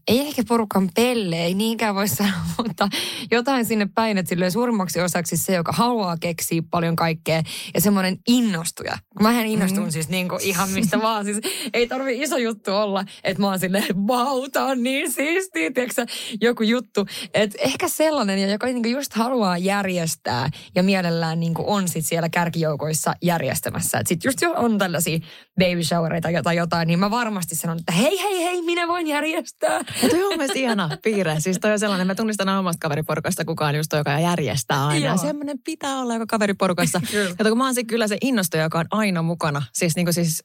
Ei 0.08 0.20
ehkä 0.20 0.42
porukan 0.48 0.90
pelle, 0.94 1.44
ei 1.44 1.54
niinkään 1.54 1.94
voi 1.94 2.08
sanoa, 2.08 2.32
mutta 2.66 2.88
jotain 3.30 3.64
sinne 3.64 3.88
päin, 3.94 4.18
että 4.18 4.28
silleen 4.28 4.52
suurimmaksi 4.52 5.00
osaksi 5.00 5.36
se, 5.36 5.54
joka 5.54 5.72
haluaa 5.72 6.16
keksiä 6.20 6.62
paljon 6.70 6.96
kaikkea 6.96 7.42
ja 7.74 7.80
semmoinen 7.80 8.18
innostuja. 8.28 8.98
Mähän 9.22 9.46
innostun 9.46 9.84
mm. 9.84 9.90
siis 9.90 10.08
niin 10.08 10.28
kuin 10.28 10.42
ihan 10.42 10.70
mistä 10.70 11.02
vaan. 11.02 11.24
Siis 11.24 11.38
ei 11.74 11.88
tarvi 11.88 12.22
iso 12.22 12.36
juttu 12.36 12.72
olla, 12.72 13.04
että 13.24 13.42
mä 13.42 13.48
oon 13.48 13.58
silleen, 13.58 14.06
vau, 14.06 14.42
on 14.56 14.82
niin 14.82 15.12
siistiä, 15.12 15.70
tiedätkö 15.70 16.06
joku 16.40 16.62
juttu. 16.62 17.06
Et 17.34 17.54
ehkä 17.58 17.88
sellainen, 17.88 18.38
ja 18.38 18.50
joka 18.50 18.66
niin 18.66 18.90
just 18.90 19.12
haluaa 19.12 19.58
järjestää 19.58 20.50
ja 20.74 20.82
mielellään 20.82 21.40
niin 21.40 21.54
kuin 21.54 21.66
on 21.68 21.88
sit 21.88 22.06
siellä 22.06 22.28
kärkijoukoissa 22.28 23.14
järjestämässä. 23.22 23.98
Että 23.98 24.08
sit 24.08 24.24
just 24.24 24.42
jos 24.42 24.52
on 24.56 24.78
tällaisia 24.78 25.18
baby 25.60 25.84
showereita 25.84 26.28
tai 26.42 26.56
jotain, 26.56 26.86
niin 26.86 26.98
mä 26.98 27.10
varmasti 27.10 27.56
sanon, 27.56 27.78
että 27.78 27.92
hei, 27.92 28.22
hei, 28.22 28.44
hei, 28.44 28.62
minä 28.62 28.88
voin 28.88 29.06
järjestää. 29.06 29.80
Ja 30.02 30.08
toi 30.08 30.22
on 30.22 30.28
mielestäni 30.28 30.60
ihana 30.60 30.90
piirre. 31.02 31.40
Siis 31.40 31.58
toi 31.60 31.72
on 31.72 31.78
sellainen, 31.78 32.06
mä 32.06 32.14
tunnistan 32.14 32.48
omasta 32.48 32.78
kaveriporukasta 32.80 33.44
kukaan 33.44 33.74
just 33.74 33.88
toi, 33.90 34.00
joka 34.00 34.20
järjestää 34.20 34.86
aina. 34.86 35.06
Joo. 35.06 35.16
Semmoinen 35.16 35.58
pitää 35.64 35.98
olla 36.00 36.14
joka 36.14 36.26
kaveriporukassa. 36.26 37.00
ja 37.38 37.44
kun 37.48 37.58
mä 37.58 37.64
oon 37.64 37.74
se, 37.74 37.84
kyllä 37.84 38.08
se 38.08 38.16
innostuja, 38.22 38.62
joka 38.62 38.78
on 38.78 38.86
aina 38.90 39.22
mukana. 39.22 39.62
Siis, 39.72 39.96
niin 39.96 40.06
kuin 40.06 40.14
siis 40.14 40.44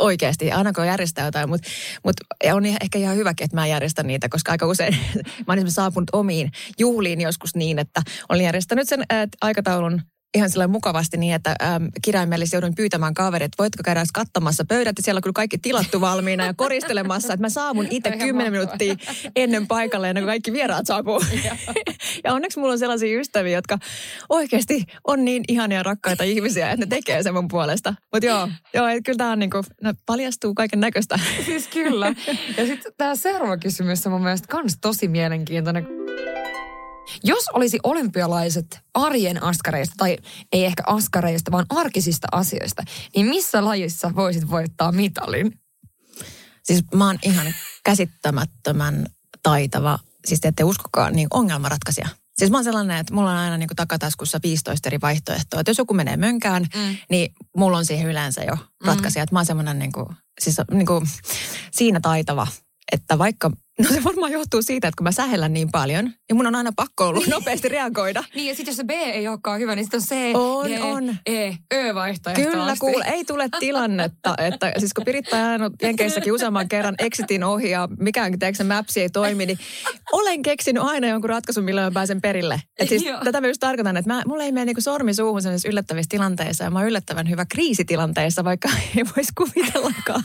oikeasti, 0.00 0.52
aina 0.52 0.72
kun 0.72 0.86
järjestää 0.86 1.24
jotain. 1.24 1.48
Mutta 1.48 1.68
mut, 2.04 2.16
on 2.52 2.66
ehkä 2.66 2.98
ihan 2.98 3.16
hyväkin, 3.16 3.44
että 3.44 3.56
mä 3.56 3.66
järjestän 3.66 4.06
niitä, 4.06 4.28
koska 4.28 4.52
aika 4.52 4.66
usein 4.66 4.96
mä 5.46 5.54
oon 5.54 5.70
saapunut 5.70 6.08
omiin 6.12 6.50
juhliin 6.78 7.20
joskus 7.20 7.54
niin, 7.54 7.78
että 7.78 8.02
olen 8.28 8.44
järjestänyt 8.44 8.88
sen 8.88 9.02
aikataulun 9.40 10.02
ihan 10.36 10.50
sillä 10.50 10.66
mukavasti 10.66 11.16
niin, 11.16 11.34
että 11.34 11.56
ähm, 11.62 11.84
kirjaimellisesti 12.02 12.56
joudun 12.56 12.74
pyytämään 12.74 13.14
kaverit, 13.14 13.44
että 13.44 13.62
voitko 13.62 13.82
käydä 13.82 14.04
katsomassa 14.14 14.64
pöydät, 14.68 14.94
ja 14.98 15.02
siellä 15.02 15.18
on 15.18 15.22
kyllä 15.22 15.32
kaikki 15.32 15.58
tilattu 15.58 16.00
valmiina 16.00 16.46
ja 16.46 16.54
koristelemassa, 16.54 17.32
että 17.32 17.44
mä 17.44 17.48
saavun 17.48 17.86
itse 17.90 18.10
kymmenen 18.24 18.52
minuuttia 18.52 18.94
ennen 19.36 19.66
paikalle, 19.66 20.08
ennen 20.08 20.22
kuin 20.22 20.30
kaikki 20.30 20.52
vieraat 20.52 20.86
saapuu. 20.86 21.20
ja 22.24 22.34
onneksi 22.34 22.58
mulla 22.58 22.72
on 22.72 22.78
sellaisia 22.78 23.20
ystäviä, 23.20 23.58
jotka 23.58 23.78
oikeasti 24.28 24.84
on 25.06 25.24
niin 25.24 25.44
ihania 25.48 25.82
rakkaita 25.82 26.24
ihmisiä, 26.24 26.70
että 26.70 26.86
ne 26.86 26.88
tekee 26.88 27.22
sen 27.22 27.34
mun 27.34 27.48
puolesta. 27.48 27.94
Mutta 28.12 28.26
joo, 28.26 28.48
joo 28.74 28.86
kyllä 29.04 29.16
tämä 29.18 29.32
on 29.32 29.38
niin 29.38 29.50
kuin, 29.50 29.64
no, 29.82 29.92
paljastuu 30.06 30.54
kaiken 30.54 30.80
näköistä. 30.80 31.18
siis 31.46 31.68
kyllä. 31.68 32.14
Ja 32.56 32.66
sitten 32.66 32.92
tämä 32.96 33.16
seuraava 33.16 33.56
kysymys 33.56 34.06
on 34.06 34.12
mun 34.12 34.22
mielestä 34.22 34.48
kans 34.48 34.78
tosi 34.80 35.08
mielenkiintoinen. 35.08 35.86
Jos 37.24 37.44
olisi 37.52 37.78
olympialaiset 37.82 38.80
arjen 38.94 39.42
askareista, 39.42 39.94
tai 39.98 40.16
ei 40.52 40.64
ehkä 40.64 40.82
askareista, 40.86 41.52
vaan 41.52 41.66
arkisista 41.68 42.26
asioista, 42.32 42.82
niin 43.16 43.26
missä 43.26 43.64
lajissa 43.64 44.14
voisit 44.14 44.50
voittaa 44.50 44.92
mitalin? 44.92 45.60
Siis 46.62 46.84
mä 46.94 47.06
oon 47.06 47.18
ihan 47.22 47.54
käsittämättömän 47.84 49.06
taitava, 49.42 49.98
siis 50.26 50.40
te 50.40 50.48
ette 50.48 50.64
uskokaan, 50.64 51.12
niin 51.12 51.28
ongelmanratkaisija. 51.30 52.08
Siis 52.38 52.50
mä 52.50 52.56
oon 52.56 52.64
sellainen, 52.64 52.96
että 52.96 53.14
mulla 53.14 53.30
on 53.30 53.36
aina 53.36 53.56
niin 53.56 53.68
kuin 53.68 53.76
takataskussa 53.76 54.40
15 54.42 54.88
eri 54.88 55.00
vaihtoehtoa. 55.00 55.60
Että 55.60 55.70
jos 55.70 55.78
joku 55.78 55.94
menee 55.94 56.16
mönkään, 56.16 56.66
mm. 56.74 56.96
niin 57.10 57.32
mulla 57.56 57.78
on 57.78 57.86
siihen 57.86 58.06
yleensä 58.06 58.44
jo 58.44 58.56
ratkaisija. 58.84 59.20
Mm. 59.20 59.24
Että 59.24 59.34
mä 59.34 59.38
oon 59.38 59.46
semmoinen 59.46 59.78
niin 59.78 59.92
kuin, 59.92 60.06
siis 60.40 60.56
niin 60.70 60.86
kuin 60.86 61.08
siinä 61.70 62.00
taitava, 62.00 62.46
että 62.92 63.18
vaikka 63.18 63.50
No 63.78 63.88
se 63.88 64.04
varmaan 64.04 64.32
johtuu 64.32 64.62
siitä, 64.62 64.88
että 64.88 64.96
kun 64.96 65.04
mä 65.04 65.12
sähellän 65.12 65.52
niin 65.52 65.70
paljon, 65.72 66.12
ja 66.28 66.34
mun 66.34 66.46
on 66.46 66.54
aina 66.54 66.72
pakko 66.76 67.08
ollut 67.08 67.26
nopeasti 67.36 67.68
reagoida. 67.68 68.24
niin, 68.34 68.48
ja 68.48 68.54
sitten 68.54 68.72
jos 68.72 68.76
se 68.76 68.84
B 68.84 68.90
ei 68.90 69.28
olekaan 69.28 69.60
hyvä, 69.60 69.74
niin 69.74 69.84
sitten 69.84 70.00
on 70.00 70.06
C, 70.06 70.36
on, 70.36 70.70
D, 70.70 70.80
on. 70.82 71.16
E, 71.26 71.52
Ö 71.74 71.94
vaihtoehto 71.94 72.42
Kyllä, 72.42 72.74
kuule, 72.80 73.04
ei 73.12 73.24
tule 73.24 73.48
tilannetta, 73.60 74.34
että 74.38 74.72
siis 74.78 74.94
kun 74.94 75.04
Piritta 75.04 75.36
on 75.36 75.44
ajanut 75.44 75.72
Jenkeissäkin 75.82 76.32
useamman 76.32 76.68
kerran 76.68 76.94
exitin 76.98 77.44
ohi 77.44 77.70
ja 77.70 77.88
mikään 77.98 78.38
teeksi 78.38 78.64
mapsi 78.64 79.00
ei 79.00 79.08
toimi, 79.08 79.46
niin 79.46 79.58
olen 80.12 80.42
keksinyt 80.42 80.82
aina 80.82 81.08
jonkun 81.08 81.30
ratkaisun, 81.30 81.64
millä 81.64 81.80
mä 81.80 81.90
pääsen 81.90 82.20
perille. 82.20 82.62
Et 82.78 82.88
siis 82.88 83.04
tätä 83.24 83.40
mä 83.40 83.46
just 83.46 83.60
tarkoitan, 83.60 83.96
että 83.96 84.14
mä, 84.14 84.22
mulla 84.26 84.44
ei 84.44 84.52
mene 84.52 84.64
niinku 84.64 84.80
sormi 84.80 85.14
suuhun 85.14 85.42
yllättävissä 85.68 86.10
tilanteissa, 86.10 86.64
ja 86.64 86.70
mä 86.70 86.78
oon 86.78 86.88
yllättävän 86.88 87.30
hyvä 87.30 87.46
kriisitilanteessa, 87.48 88.44
vaikka 88.44 88.68
ei 88.96 89.04
voisi 89.16 89.32
kuvitellakaan. 89.36 90.24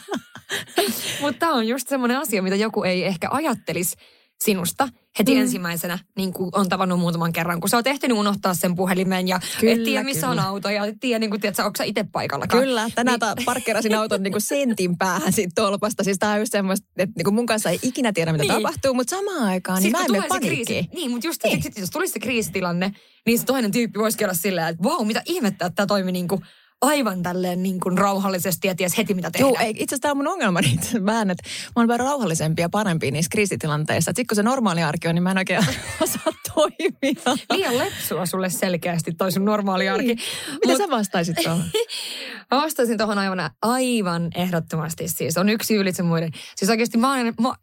Mutta 1.21 1.39
tämä 1.39 1.53
on 1.53 1.67
just 1.67 1.87
semmoinen 1.87 2.17
asia, 2.17 2.41
mitä 2.41 2.55
joku 2.55 2.83
ei 2.83 3.03
ehkä 3.03 3.29
ajattelisi 3.47 3.95
sinusta 4.43 4.87
heti 5.19 5.35
mm. 5.35 5.41
ensimmäisenä, 5.41 5.99
niin 6.17 6.33
kuin 6.33 6.49
on 6.53 6.69
tavannut 6.69 6.99
muutaman 6.99 7.33
kerran, 7.33 7.59
kun 7.59 7.69
sä 7.69 7.77
oot 7.77 7.87
ehtinyt 7.87 8.17
unohtaa 8.17 8.53
sen 8.53 8.75
puhelimen 8.75 9.27
ja 9.27 9.39
kyllä, 9.59 9.73
et 9.73 9.83
tiedä, 9.83 10.03
missä 10.03 10.27
kyllä. 10.27 10.41
on 10.41 10.47
auto 10.47 10.69
ja 10.69 10.85
et 10.85 10.95
tiedä, 10.99 11.19
niin 11.19 11.29
kuin, 11.29 11.41
tiedät, 11.41 11.59
onko 11.59 11.77
sä 11.77 11.83
itse 11.83 12.05
paikalla. 12.11 12.47
Kyllä, 12.47 12.89
tänään 12.95 13.19
niin. 13.35 13.45
parkkerasin 13.45 13.95
auton 13.95 14.23
niin 14.23 14.31
kuin 14.31 14.41
sentin 14.41 14.97
päähän 14.97 15.33
siitä 15.33 15.51
tolpasta. 15.55 16.03
Siis 16.03 16.19
tää 16.19 16.31
on 16.31 16.39
just 16.39 16.51
semmoista, 16.51 16.87
että 16.97 17.13
niin 17.17 17.23
kuin 17.23 17.33
mun 17.33 17.45
kanssa 17.45 17.69
ei 17.69 17.79
ikinä 17.83 18.13
tiedä, 18.13 18.31
mitä 18.31 18.43
niin. 18.43 18.53
tapahtuu, 18.53 18.93
mutta 18.93 19.15
samaan 19.15 19.43
aikaan 19.43 19.83
niin 19.83 19.91
mä 19.91 20.05
en 20.05 20.11
mene 20.11 20.27
kriisi, 20.41 20.89
Niin, 20.93 21.11
mutta 21.11 21.27
just 21.27 21.43
niin. 21.43 21.63
sit, 21.63 21.77
jos 21.77 21.89
tulisi 21.89 22.13
se 22.13 22.19
kriisitilanne, 22.19 22.91
niin 23.25 23.39
se 23.39 23.45
toinen 23.45 23.71
tyyppi 23.71 23.99
voisi 23.99 24.23
olla 24.23 24.33
silleen, 24.33 24.67
että 24.67 24.83
vau, 24.83 24.97
wow, 24.97 25.07
mitä 25.07 25.21
ihmettä, 25.25 25.65
että 25.65 25.75
tämä 25.75 25.87
toimi 25.87 26.11
niin 26.11 26.27
kuin 26.27 26.41
aivan 26.81 27.23
tälleen 27.23 27.63
niin 27.63 27.79
kuin 27.79 27.97
rauhallisesti 27.97 28.67
ja 28.67 28.75
ties 28.75 28.97
heti 28.97 29.13
mitä 29.13 29.31
tehdä. 29.31 29.45
Joo, 29.45 29.57
ei, 29.59 29.69
itse 29.69 29.83
asiassa 29.83 30.01
tämä 30.01 30.11
on 30.11 30.17
mun 30.17 30.27
ongelma 30.27 30.61
niin 30.61 30.79
vähän, 31.05 31.31
että 31.31 31.43
mä 31.49 31.71
oon 31.75 31.87
vähän 31.87 31.99
rauhallisempi 31.99 32.61
ja 32.61 32.69
parempi 32.69 33.11
niissä 33.11 33.29
kriisitilanteissa. 33.29 34.09
Sitten 34.09 34.27
kun 34.27 34.35
se 34.35 34.43
normaali 34.43 34.83
arki 34.83 35.07
on, 35.07 35.15
niin 35.15 35.23
mä 35.23 35.31
en 35.31 35.37
oikein 35.37 35.65
osaa 36.03 36.33
toimia. 36.55 37.37
Liian 37.51 37.77
lepsua 37.77 38.25
sulle 38.25 38.49
selkeästi 38.49 39.13
toi 39.13 39.31
sun 39.31 39.45
normaali 39.45 39.89
arki. 39.89 40.07
Niin. 40.07 40.19
Mitä 40.51 40.67
Mut... 40.67 40.77
sä 40.77 40.89
vastaisit 40.89 41.37
tuohon? 41.43 41.63
mä 42.51 42.61
vastaisin 42.61 42.97
tuohon 42.97 43.17
aivan, 43.17 43.49
aivan 43.61 44.29
ehdottomasti. 44.35 45.07
Siis 45.07 45.37
on 45.37 45.49
yksi 45.49 45.75
ylitse 45.75 46.03
muiden. 46.03 46.31
Siis 46.55 46.69
oikeasti 46.69 46.97
mä 46.97 47.13
olen, 47.13 47.33
mä, 47.41 47.53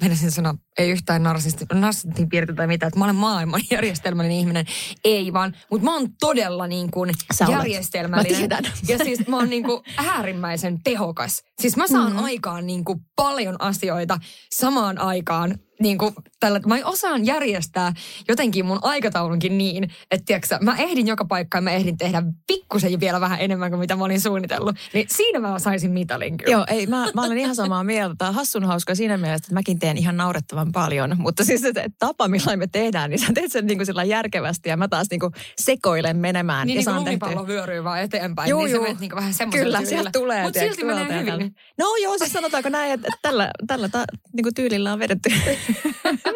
menisin 0.00 0.30
sanoa, 0.30 0.54
ei 0.80 0.90
yhtään 0.90 1.22
narsistin 1.22 2.28
piirteitä 2.30 2.56
tai 2.56 2.66
mitään, 2.66 2.88
että 2.88 2.98
mä 2.98 3.04
olen 3.04 3.16
maailman 3.16 3.60
järjestelmällinen 3.70 4.38
ihminen. 4.38 4.66
Ei 5.04 5.32
vaan, 5.32 5.56
mutta 5.70 5.84
mä 5.84 5.94
oon 5.94 6.08
todella 6.20 6.66
niin 6.66 6.90
kuin 6.90 7.10
järjestelmällinen. 7.48 8.50
Ja 8.88 8.98
siis 8.98 9.26
mä 9.26 9.36
oon 9.36 9.50
niin 9.50 9.64
kuin 9.64 9.82
äärimmäisen 10.16 10.82
tehokas. 10.84 11.42
Siis 11.60 11.76
mä 11.76 11.86
saan 11.86 12.12
mm-hmm. 12.12 12.24
aikaan 12.24 12.66
niin 12.66 12.84
kuin 12.84 13.00
paljon 13.16 13.56
asioita 13.58 14.18
samaan 14.50 14.98
aikaan 14.98 15.58
niin 15.80 15.98
kuin 15.98 16.14
tällä, 16.40 16.60
mä 16.66 16.76
osaan 16.84 17.26
järjestää 17.26 17.92
jotenkin 18.28 18.66
mun 18.66 18.78
aikataulunkin 18.82 19.58
niin, 19.58 19.84
että 20.10 20.24
tiiäksä, 20.26 20.58
mä 20.62 20.76
ehdin 20.76 21.06
joka 21.06 21.24
paikkaan, 21.24 21.64
mä 21.64 21.70
ehdin 21.70 21.96
tehdä 21.96 22.22
pikkusen 22.46 23.00
vielä 23.00 23.20
vähän 23.20 23.40
enemmän 23.40 23.70
kuin 23.70 23.80
mitä 23.80 23.96
mä 23.96 24.04
olin 24.04 24.20
suunnitellut. 24.20 24.76
Niin 24.94 25.06
siinä 25.10 25.38
mä 25.38 25.58
saisin 25.58 25.90
mitalin 25.90 26.36
kyllä. 26.36 26.52
Joo, 26.52 26.64
ei, 26.68 26.86
mä, 26.86 27.06
mä 27.14 27.22
olen 27.22 27.38
ihan 27.38 27.56
samaa 27.56 27.84
mieltä. 27.84 28.14
Tämä 28.18 28.28
on 28.28 28.34
hassun 28.34 28.64
hauska 28.64 28.94
siinä 28.94 29.16
mielessä, 29.16 29.44
että 29.44 29.54
mäkin 29.54 29.78
teen 29.78 29.98
ihan 29.98 30.16
naurettavan 30.16 30.69
paljon. 30.72 31.16
Mutta 31.18 31.44
siis 31.44 31.60
se 31.60 31.72
tapa, 31.98 32.28
millä 32.28 32.56
me 32.56 32.66
tehdään, 32.66 33.10
niin 33.10 33.18
sä 33.18 33.32
teet 33.34 33.52
sen 33.52 33.66
niin 33.66 33.78
kuin 33.78 33.86
sillä 33.86 34.04
järkevästi 34.04 34.68
ja 34.68 34.76
mä 34.76 34.88
taas 34.88 35.06
niin 35.10 35.20
kuin 35.20 35.32
sekoilen 35.60 36.16
menemään. 36.16 36.66
Niin, 36.66 36.74
ja 36.74 36.80
niin 36.80 36.84
kuin 36.84 36.96
lumipallo 36.96 37.46
vyöryy 37.46 37.84
vaan 37.84 38.00
eteenpäin, 38.00 38.50
juu, 38.50 38.60
niin 38.60 38.76
sä 38.76 38.82
menet 38.82 39.00
niin 39.00 39.14
vähän 39.14 39.34
semmoisella 39.34 39.78
Kyllä, 39.78 39.88
sieltä 39.88 40.10
tulee. 40.12 40.42
Mutta 40.42 40.60
silti 40.60 40.84
menee 40.84 41.20
hyvin. 41.20 41.54
No 41.78 41.96
joo, 42.02 42.18
siis 42.18 42.32
sanotaanko 42.32 42.68
näin, 42.68 42.92
että 42.92 43.08
tällä, 43.22 43.50
tällä 43.66 43.88
ta, 43.88 44.04
niin 44.32 44.42
kuin 44.42 44.54
tyylillä 44.54 44.92
on 44.92 44.98
vedetty. 44.98 45.30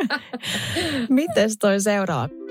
Mites 1.08 1.56
toi 1.58 1.80
seuraava? 1.80 2.43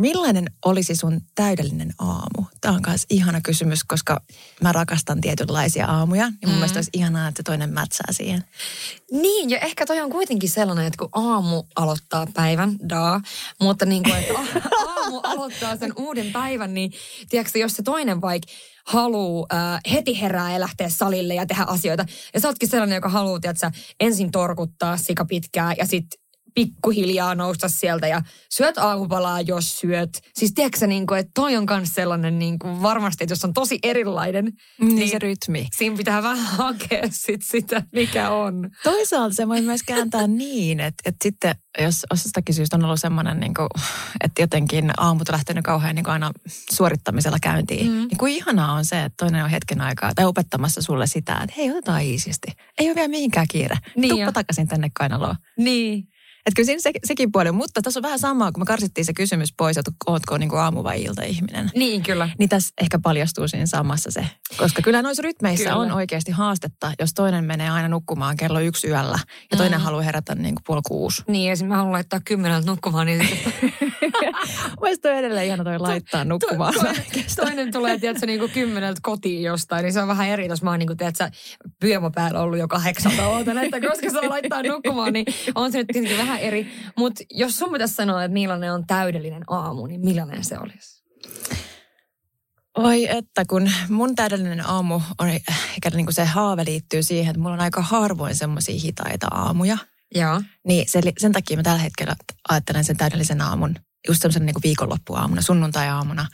Millainen 0.00 0.44
olisi 0.64 0.96
sun 0.96 1.20
täydellinen 1.34 1.92
aamu? 1.98 2.46
Tämä 2.60 2.74
on 2.74 2.80
myös 2.86 3.06
ihana 3.10 3.40
kysymys, 3.40 3.84
koska 3.84 4.20
mä 4.62 4.72
rakastan 4.72 5.20
tietynlaisia 5.20 5.86
aamuja. 5.86 6.22
Ja 6.22 6.48
mun 6.48 6.50
mm. 6.50 6.54
mielestä 6.54 6.78
olisi 6.78 6.90
ihanaa, 6.92 7.28
että 7.28 7.42
toinen 7.42 7.72
mätsää 7.72 8.06
siihen. 8.10 8.44
Niin, 9.12 9.50
ja 9.50 9.58
ehkä 9.58 9.86
toi 9.86 10.00
on 10.00 10.10
kuitenkin 10.10 10.48
sellainen, 10.50 10.86
että 10.86 10.98
kun 10.98 11.08
aamu 11.12 11.64
aloittaa 11.76 12.26
päivän, 12.34 12.76
daa, 12.88 13.20
mutta 13.60 13.86
niin 13.86 14.02
kuin, 14.02 14.16
että 14.16 14.34
aamu 14.88 15.20
aloittaa 15.22 15.76
sen 15.76 15.92
uuden 15.96 16.32
päivän, 16.32 16.74
niin 16.74 16.92
tiedätkö, 17.28 17.58
jos 17.58 17.76
se 17.76 17.82
toinen 17.82 18.20
vaikka 18.20 18.52
haluu 18.86 19.46
äh, 19.52 19.80
heti 19.92 20.20
herää 20.20 20.52
ja 20.52 20.60
lähteä 20.60 20.88
salille 20.88 21.34
ja 21.34 21.46
tehdä 21.46 21.64
asioita. 21.66 22.06
Ja 22.34 22.40
sä 22.40 22.48
ootkin 22.48 22.68
sellainen, 22.68 22.94
joka 22.94 23.08
haluaa, 23.08 23.40
että 23.44 23.72
ensin 24.00 24.30
torkuttaa 24.30 24.96
sika 24.96 25.24
pitkää 25.24 25.74
ja 25.78 25.86
sitten 25.86 26.20
pikkuhiljaa 26.54 27.34
nousta 27.34 27.68
sieltä 27.68 28.06
ja 28.06 28.22
syöt 28.50 28.78
aamupalaa, 28.78 29.40
jos 29.40 29.78
syöt. 29.78 30.10
Siis 30.34 30.52
tiedätkö 30.54 30.86
niin 30.86 31.06
kuin, 31.06 31.20
että 31.20 31.30
toi 31.34 31.56
on 31.56 31.66
myös 31.70 31.94
sellainen 31.94 32.38
niin 32.38 32.58
kuin 32.58 32.82
varmasti, 32.82 33.24
että 33.24 33.32
jos 33.32 33.44
on 33.44 33.54
tosi 33.54 33.78
erilainen. 33.82 34.52
Niin, 34.80 34.94
niin 34.94 35.10
se 35.10 35.18
rytmi. 35.18 35.68
Siinä 35.76 35.96
pitää 35.96 36.22
vähän 36.22 36.46
hakea 36.46 37.02
sit 37.10 37.42
sitä, 37.44 37.82
mikä 37.92 38.30
on. 38.30 38.70
Toisaalta 38.82 39.34
se 39.34 39.48
voi 39.48 39.60
myös 39.60 39.82
kääntää 39.82 40.26
niin, 40.42 40.80
että, 40.80 41.02
että 41.04 41.22
sitten 41.22 41.54
jos 41.78 42.06
osastakin 42.10 42.54
syystä 42.54 42.76
on 42.76 42.84
ollut 42.84 43.00
semmoinen, 43.00 43.40
niin 43.40 43.54
kuin, 43.54 43.68
että 44.24 44.42
jotenkin 44.42 44.90
aamut 44.96 45.28
on 45.28 45.32
lähtenyt 45.32 45.64
kauhean 45.64 45.94
niin 45.94 46.04
kuin 46.04 46.12
aina 46.12 46.30
suorittamisella 46.72 47.38
käyntiin. 47.42 47.86
Mm. 47.86 47.96
Niin 47.96 48.18
kuin 48.18 48.32
ihanaa 48.32 48.72
on 48.72 48.84
se, 48.84 49.04
että 49.04 49.16
toinen 49.24 49.44
on 49.44 49.50
hetken 49.50 49.80
aikaa 49.80 50.14
tai 50.14 50.24
opettamassa 50.24 50.82
sulle 50.82 51.06
sitä, 51.06 51.32
että 51.32 51.54
hei, 51.56 51.70
otetaan 51.70 52.02
iisisti. 52.02 52.48
Ei 52.78 52.86
ole 52.86 52.94
vielä 52.94 53.08
mihinkään 53.08 53.46
kiire. 53.50 53.76
Niin 53.96 54.10
Tuppa 54.10 54.32
takaisin 54.32 54.68
tänne 54.68 54.90
kainaloon. 54.94 55.36
Niin. 55.56 56.09
Että 56.46 56.56
kyllä 56.56 56.66
siinä 56.66 56.80
se, 56.80 56.90
sekin 57.04 57.32
puoli, 57.32 57.52
mutta 57.52 57.82
tässä 57.82 58.00
on 58.00 58.02
vähän 58.02 58.18
samaa, 58.18 58.52
kun 58.52 58.60
me 58.60 58.64
karsittiin 58.64 59.04
se 59.04 59.12
kysymys 59.12 59.54
pois, 59.56 59.78
että 59.78 59.90
ootko 60.06 60.38
niin 60.38 60.48
kuin 60.48 60.60
aamu- 60.60 60.84
vai 60.84 61.02
ilta-ihminen. 61.02 61.70
Niin, 61.74 62.02
kyllä. 62.02 62.30
Niin 62.38 62.48
tässä 62.48 62.74
ehkä 62.82 62.98
paljastuu 63.02 63.48
siinä 63.48 63.66
samassa 63.66 64.10
se. 64.10 64.26
Koska 64.56 64.82
kyllä 64.82 65.02
noissa 65.02 65.22
rytmeissä 65.22 65.64
kyllä. 65.64 65.76
on 65.76 65.92
oikeasti 65.92 66.32
haastetta, 66.32 66.92
jos 66.98 67.14
toinen 67.14 67.44
menee 67.44 67.70
aina 67.70 67.88
nukkumaan 67.88 68.36
kello 68.36 68.60
yksi 68.60 68.88
yöllä 68.88 69.18
ja 69.50 69.56
toinen 69.56 69.80
mm. 69.80 69.84
haluaa 69.84 70.02
herätä 70.02 70.34
niin 70.34 70.54
kuin 70.54 70.62
puoli 70.66 70.80
kuusi. 70.86 71.22
Niin, 71.28 71.52
esimerkiksi 71.52 71.68
mä 71.68 71.76
haluan 71.76 71.92
laittaa 71.92 72.20
kymmeneltä 72.24 72.70
nukkumaan, 72.70 73.06
niin 73.06 73.28
Mielestäni 74.80 74.98
toi 75.02 75.18
edelleen 75.18 75.46
ihan 75.46 75.64
toi 75.64 75.78
laittaa 75.78 76.24
nukkumaan. 76.24 76.74
To, 76.74 76.80
to, 76.80 77.44
toinen 77.44 77.72
tulee, 77.72 77.98
tiedätkö, 77.98 78.26
niin 78.26 78.38
kuin 78.38 78.52
kymmeneltä 78.52 79.00
kotiin 79.02 79.42
jostain, 79.42 79.82
niin 79.82 79.92
se 79.92 80.02
on 80.02 80.08
vähän 80.08 80.28
eri, 80.28 80.46
jos 80.46 80.62
mä 80.62 80.70
oon 80.70 80.78
niin 80.78 80.86
kuin, 80.86 80.96
tiedätkö, 80.96 81.30
pyömä 81.80 82.10
päällä 82.14 82.40
ollut 82.40 82.58
jo 82.58 82.68
kahdeksalta 82.68 83.28
ootan, 83.28 83.58
että 83.58 83.80
koska 83.80 84.10
saa 84.10 84.28
laittaa 84.28 84.62
nukkumaan, 84.62 85.12
niin 85.12 85.26
on 85.54 85.72
se 85.72 85.78
nyt 85.78 85.86
tietenkin 85.86 86.18
vähän 86.30 86.42
eri. 86.42 86.72
Mutta 86.96 87.24
jos 87.30 87.56
sun 87.56 87.72
pitäisi 87.72 87.94
sanoa, 87.94 88.24
että 88.24 88.32
millainen 88.32 88.72
on 88.72 88.86
täydellinen 88.86 89.42
aamu, 89.46 89.86
niin 89.86 90.00
millainen 90.00 90.44
se 90.44 90.58
olisi? 90.58 91.00
Oi 92.78 93.08
että 93.08 93.44
kun 93.48 93.70
mun 93.88 94.14
täydellinen 94.14 94.66
aamu 94.66 95.00
on, 95.18 95.28
ehkä 95.28 95.90
niin 95.90 96.06
kuin 96.06 96.14
se 96.14 96.24
haave 96.24 96.64
liittyy 96.64 97.02
siihen, 97.02 97.30
että 97.30 97.42
mulla 97.42 97.54
on 97.54 97.60
aika 97.60 97.82
harvoin 97.82 98.34
semmoisia 98.36 98.80
hitaita 98.80 99.26
aamuja. 99.30 99.78
Joo. 100.14 100.42
Niin 100.66 100.88
se, 100.88 101.00
sen 101.18 101.32
takia 101.32 101.56
mä 101.56 101.62
tällä 101.62 101.78
hetkellä 101.78 102.16
ajattelen 102.48 102.84
sen 102.84 102.96
täydellisen 102.96 103.40
aamun 103.40 103.74
just 104.08 104.22
semmoisen 104.22 104.46
niin 104.46 104.54
viikonloppuaamuna, 104.62 105.42
sunnuntai-aamuna, 105.42 106.26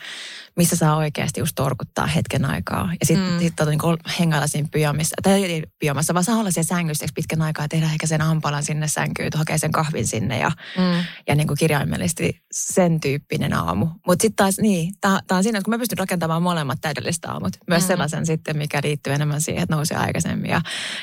missä 0.57 0.77
saa 0.77 0.97
oikeasti 0.97 1.41
just 1.41 1.53
torkuttaa 1.55 2.07
hetken 2.07 2.45
aikaa. 2.45 2.93
Ja 3.01 3.07
sitten 3.07 3.33
mm. 3.33 3.39
sit, 3.39 3.57
tota, 3.57 3.71
niin 3.71 3.81
hengailla 4.19 4.47
siinä 4.47 4.69
pyjamissa, 4.73 5.17
tai 5.23 5.45
ei 5.45 5.63
pyjamassa, 5.81 6.15
vaan 6.15 6.25
saa 6.25 6.37
olla 6.37 6.51
siellä 6.51 6.69
sängyssä 6.69 7.07
pitkän 7.15 7.43
aikaa 7.43 7.65
ja 7.65 7.69
tehdä 7.69 7.87
ehkä 7.87 8.07
sen 8.07 8.23
ampalan 8.23 8.65
sinne 8.65 8.89
sänkyyn, 8.89 9.31
hakea 9.35 9.59
sen 9.59 9.73
kahvin 9.73 10.07
sinne 10.07 10.39
ja, 10.39 10.51
mm. 10.79 11.05
ja 11.29 11.35
niin 11.35 11.47
kuin 11.47 11.57
kirjaimellisesti 11.59 12.43
sen 12.53 13.01
tyyppinen 13.01 13.55
aamu. 13.55 13.87
Mutta 14.07 14.23
sitten 14.23 14.37
taas 14.37 14.59
niin, 14.59 14.93
tämä 15.01 15.21
on 15.31 15.43
siinä, 15.43 15.63
kun 15.63 15.75
mä 15.75 15.79
pystyn 15.79 15.99
rakentamaan 15.99 16.43
molemmat 16.43 16.79
täydelliset 16.81 17.25
aamut. 17.25 17.57
Myös 17.69 17.83
mm. 17.83 17.87
sellaisen 17.87 18.27
sitten, 18.27 18.57
mikä 18.57 18.81
liittyy 18.85 19.13
enemmän 19.13 19.43
siihen, 19.43 19.63
että 19.63 19.75
nousee 19.75 19.97
aikaisemmin 19.97 20.51
ja, 20.51 20.61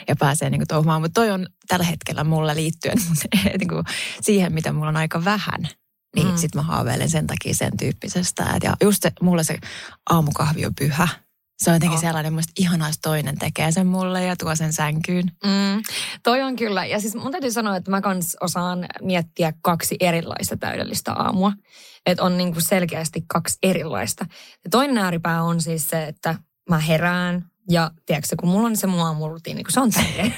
ja 0.08 0.16
pääsee 0.20 0.50
niin 0.50 0.60
kuin 0.60 0.68
touhumaan. 0.68 1.02
Mutta 1.02 1.22
toi 1.22 1.32
on 1.32 1.48
tällä 1.68 1.86
hetkellä 1.86 2.24
mulle 2.24 2.56
liittyen 2.56 2.98
niin 3.60 3.70
kuin 3.70 3.84
siihen, 4.22 4.54
mitä 4.54 4.74
mulla 4.74 4.90
on 4.90 4.98
aika 4.98 5.26
vähän 5.26 5.68
niin 6.16 6.28
mm. 6.28 6.38
sitten 6.38 6.62
mä 6.62 6.68
haaveilen 6.68 7.10
sen 7.10 7.28
takia 7.28 7.54
sen 7.54 7.78
tyyppisestä. 7.78 8.60
ja 8.64 8.78
just 8.82 9.04
se, 9.04 9.12
mulle 9.22 9.44
se 9.44 9.58
aamukahvi 10.10 10.66
on 10.66 10.76
pyhä. 10.76 11.08
Se 11.58 11.70
on 11.70 11.76
jotenkin 11.76 11.98
oh. 11.98 12.02
sellainen, 12.02 12.40
että 12.40 12.52
ihanaa, 12.60 12.90
jos 12.90 13.00
toinen 13.00 13.40
tekee 13.40 13.72
sen 13.72 13.88
mulle 13.88 14.24
ja 14.24 14.36
tuo 14.36 14.56
sen 14.56 14.74
sänkyyn. 14.74 15.32
Mm, 15.44 15.84
toi 16.24 16.42
on 16.42 16.56
kyllä. 16.56 16.86
Ja 16.86 17.00
siis 17.00 17.16
mun 17.16 17.32
täytyy 17.32 17.52
sanoa, 17.52 17.76
että 17.76 17.92
mä 17.92 18.02
kans 18.02 18.38
osaan 18.42 18.86
miettiä 19.02 19.54
kaksi 19.62 19.96
erilaista 20.00 20.58
täydellistä 20.58 21.14
aamua. 21.14 21.52
Että 22.06 22.24
on 22.24 22.38
niinku 22.38 22.62
selkeästi 22.62 23.24
kaksi 23.28 23.58
erilaista. 23.64 24.26
Ja 24.64 24.70
toinen 24.70 24.98
ääripää 24.98 25.44
on 25.44 25.62
siis 25.62 25.88
se, 25.88 26.04
että 26.04 26.36
mä 26.70 26.80
herään, 26.80 27.46
ja 27.70 27.92
tiedätkö, 28.06 28.36
kun 28.40 28.50
mulla 28.50 28.68
on 28.68 28.78
se 28.78 28.88
mua 28.88 29.28
rutiini, 29.28 29.64
kun 29.64 29.72
se 29.72 29.80
on 29.80 29.92
tärkeä. 29.92 30.26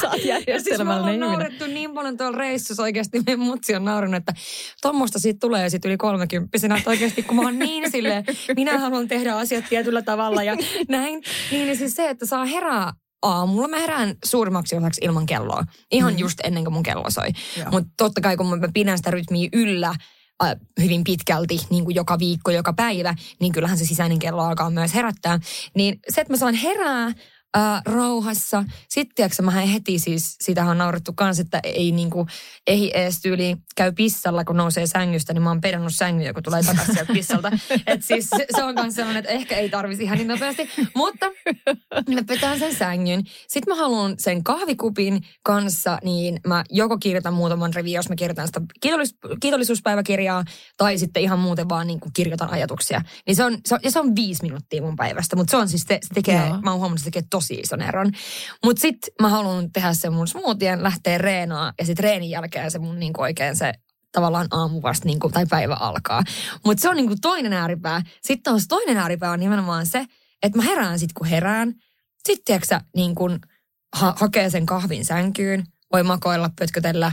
Sä 0.00 0.10
oot 0.10 0.24
ja 0.46 0.60
siis 0.60 0.84
mä 0.84 1.00
oon 1.00 1.20
naurettu 1.20 1.66
niin 1.66 1.94
paljon 1.94 2.16
tuolla 2.16 2.38
reissussa 2.38 2.82
oikeasti. 2.82 3.20
Meidän 3.26 3.40
mutsi 3.40 3.74
on 3.74 3.84
naurannut, 3.84 4.18
että 4.18 4.34
tuommoista 4.82 5.18
siitä 5.18 5.38
tulee 5.40 5.70
sit 5.70 5.84
yli 5.84 5.96
kolmekymppisenä. 5.96 6.76
Että 6.76 6.90
oikeasti 6.90 7.22
kun 7.22 7.36
mä 7.36 7.42
oon 7.42 7.58
niin 7.58 7.90
silleen, 7.90 8.24
minä 8.56 8.78
haluan 8.78 9.08
tehdä 9.08 9.36
asiat 9.36 9.64
tietyllä 9.68 10.02
tavalla 10.02 10.42
ja 10.42 10.56
näin. 10.88 11.22
Niin, 11.50 11.66
niin 11.66 11.76
siis 11.76 11.94
se, 11.94 12.08
että 12.08 12.26
saa 12.26 12.44
herää 12.44 12.92
aamulla 13.22 13.68
mä 13.68 13.78
herään 13.78 14.14
suurimmaksi 14.24 14.76
osaksi 14.76 15.00
ilman 15.04 15.26
kelloa. 15.26 15.64
Ihan 15.92 16.12
mm. 16.12 16.18
just 16.18 16.40
ennen 16.44 16.64
kuin 16.64 16.74
mun 16.74 16.82
kello 16.82 17.10
soi. 17.10 17.28
Mutta 17.70 17.88
totta 17.96 18.20
kai 18.20 18.36
kun 18.36 18.46
mä 18.46 18.68
pidän 18.74 18.98
sitä 18.98 19.10
rytmiä 19.10 19.48
yllä, 19.52 19.94
hyvin 20.80 21.04
pitkälti 21.04 21.60
niin 21.70 21.84
kuin 21.84 21.94
joka 21.94 22.18
viikko, 22.18 22.50
joka 22.50 22.72
päivä, 22.72 23.14
niin 23.40 23.52
kyllähän 23.52 23.78
se 23.78 23.84
sisäinen 23.84 24.18
kello 24.18 24.42
alkaa 24.42 24.70
myös 24.70 24.94
herättää. 24.94 25.38
Niin 25.74 26.00
se, 26.08 26.20
että 26.20 26.32
mä 26.32 26.36
saan 26.36 26.54
herää 26.54 27.12
ää, 27.54 27.82
rauhassa. 27.86 28.64
Sitten 28.88 29.14
tiedätkö, 29.14 29.42
mä 29.42 29.50
heti 29.50 29.98
siis, 29.98 30.36
sitähän 30.40 30.70
on 30.70 30.78
naurettu 30.78 31.12
kanssa, 31.12 31.40
että 31.40 31.60
ei 31.64 31.92
niinku, 31.92 32.26
ei 32.66 33.00
edes 33.00 33.20
tyyli 33.20 33.56
käy 33.76 33.92
pissalla, 33.92 34.44
kun 34.44 34.56
nousee 34.56 34.86
sängystä, 34.86 35.32
niin 35.32 35.42
mä 35.42 35.50
oon 35.50 35.60
pedannut 35.60 35.94
sängyä, 35.94 36.32
kun 36.32 36.42
tulee 36.42 36.62
takaisin 36.62 36.94
sieltä 36.94 37.12
pissalta. 37.12 37.52
Et 37.86 38.04
siis 38.04 38.30
se, 38.36 38.46
se 38.56 38.64
on 38.64 38.74
myös 38.74 38.94
sellainen, 38.94 39.20
että 39.20 39.32
ehkä 39.32 39.56
ei 39.56 39.68
tarvisi 39.68 40.02
ihan 40.02 40.18
niin 40.18 40.28
nopeasti. 40.28 40.70
Mutta 40.94 41.26
mä 42.14 42.22
petään 42.26 42.58
sen 42.58 42.74
sängyn. 42.74 43.22
Sitten 43.48 43.74
mä 43.74 43.80
haluan 43.82 44.14
sen 44.18 44.44
kahvikupin 44.44 45.20
kanssa, 45.42 45.98
niin 46.04 46.40
mä 46.46 46.64
joko 46.70 46.98
kirjoitan 46.98 47.34
muutaman 47.34 47.74
rivin, 47.74 47.92
jos 47.92 48.08
mä 48.08 48.14
kirjoitan 48.16 48.46
sitä 48.46 48.60
kiitollis, 48.80 49.14
kiitollisuuspäiväkirjaa, 49.40 50.44
tai 50.76 50.98
sitten 50.98 51.22
ihan 51.22 51.38
muuten 51.38 51.68
vaan 51.68 51.86
niin 51.86 52.00
kuin 52.00 52.12
kirjoitan 52.12 52.50
ajatuksia. 52.50 53.02
Niin 53.26 53.36
se 53.36 53.44
on, 53.44 53.58
se 53.66 53.74
on, 53.74 53.80
ja 53.82 53.90
se 53.90 54.00
on 54.00 54.16
viisi 54.16 54.42
minuuttia 54.42 54.82
mun 54.82 54.96
päivästä, 54.96 55.36
mutta 55.36 55.50
se 55.50 55.56
on 55.56 55.68
siis, 55.68 55.82
se, 55.82 55.98
se 56.02 56.14
tekee, 56.14 56.46
Joo. 56.46 56.60
mä 56.62 56.70
oon 56.70 56.80
huomannut, 56.80 56.98
se 56.98 57.04
tekee 57.04 57.22
tosi 57.30 57.43
ison 57.50 57.82
eron. 57.82 58.12
Mutta 58.64 58.80
sitten 58.80 59.14
mä 59.22 59.28
haluan 59.28 59.72
tehdä 59.72 59.92
sen 59.92 60.12
mun 60.12 60.28
smoothien, 60.28 60.82
lähteä 60.82 61.18
reenaa, 61.18 61.72
ja 61.78 61.86
sitten 61.86 62.04
reenin 62.04 62.30
jälkeen 62.30 62.70
se 62.70 62.78
mun 62.78 62.98
niin 62.98 63.12
kuin 63.12 63.22
oikein 63.22 63.56
se 63.56 63.72
tavallaan 64.12 64.46
aamu 64.50 64.82
vasta 64.82 65.06
niin 65.06 65.20
kuin, 65.20 65.32
tai 65.32 65.46
päivä 65.46 65.74
alkaa. 65.74 66.22
Mutta 66.64 66.82
se 66.82 66.88
on 66.88 66.96
niin 66.96 67.08
kuin 67.08 67.20
toinen 67.20 67.52
ääripää. 67.52 68.02
Sitten 68.22 68.52
on 68.52 68.60
toinen 68.68 68.96
ääripää 68.96 69.30
on 69.30 69.40
nimenomaan 69.40 69.86
se, 69.86 70.06
että 70.42 70.58
mä 70.58 70.64
herään 70.64 70.98
sitten 70.98 71.14
kun 71.14 71.26
herään. 71.26 71.74
Sitten 72.26 72.44
tiedätkö 72.44 72.80
niin 72.96 73.14
kuin 73.14 73.40
ha- 73.96 74.14
hakee 74.20 74.50
sen 74.50 74.66
kahvin 74.66 75.04
sänkyyn, 75.04 75.64
voi 75.92 76.02
makoilla, 76.02 76.50
pötkötellä, 76.58 77.12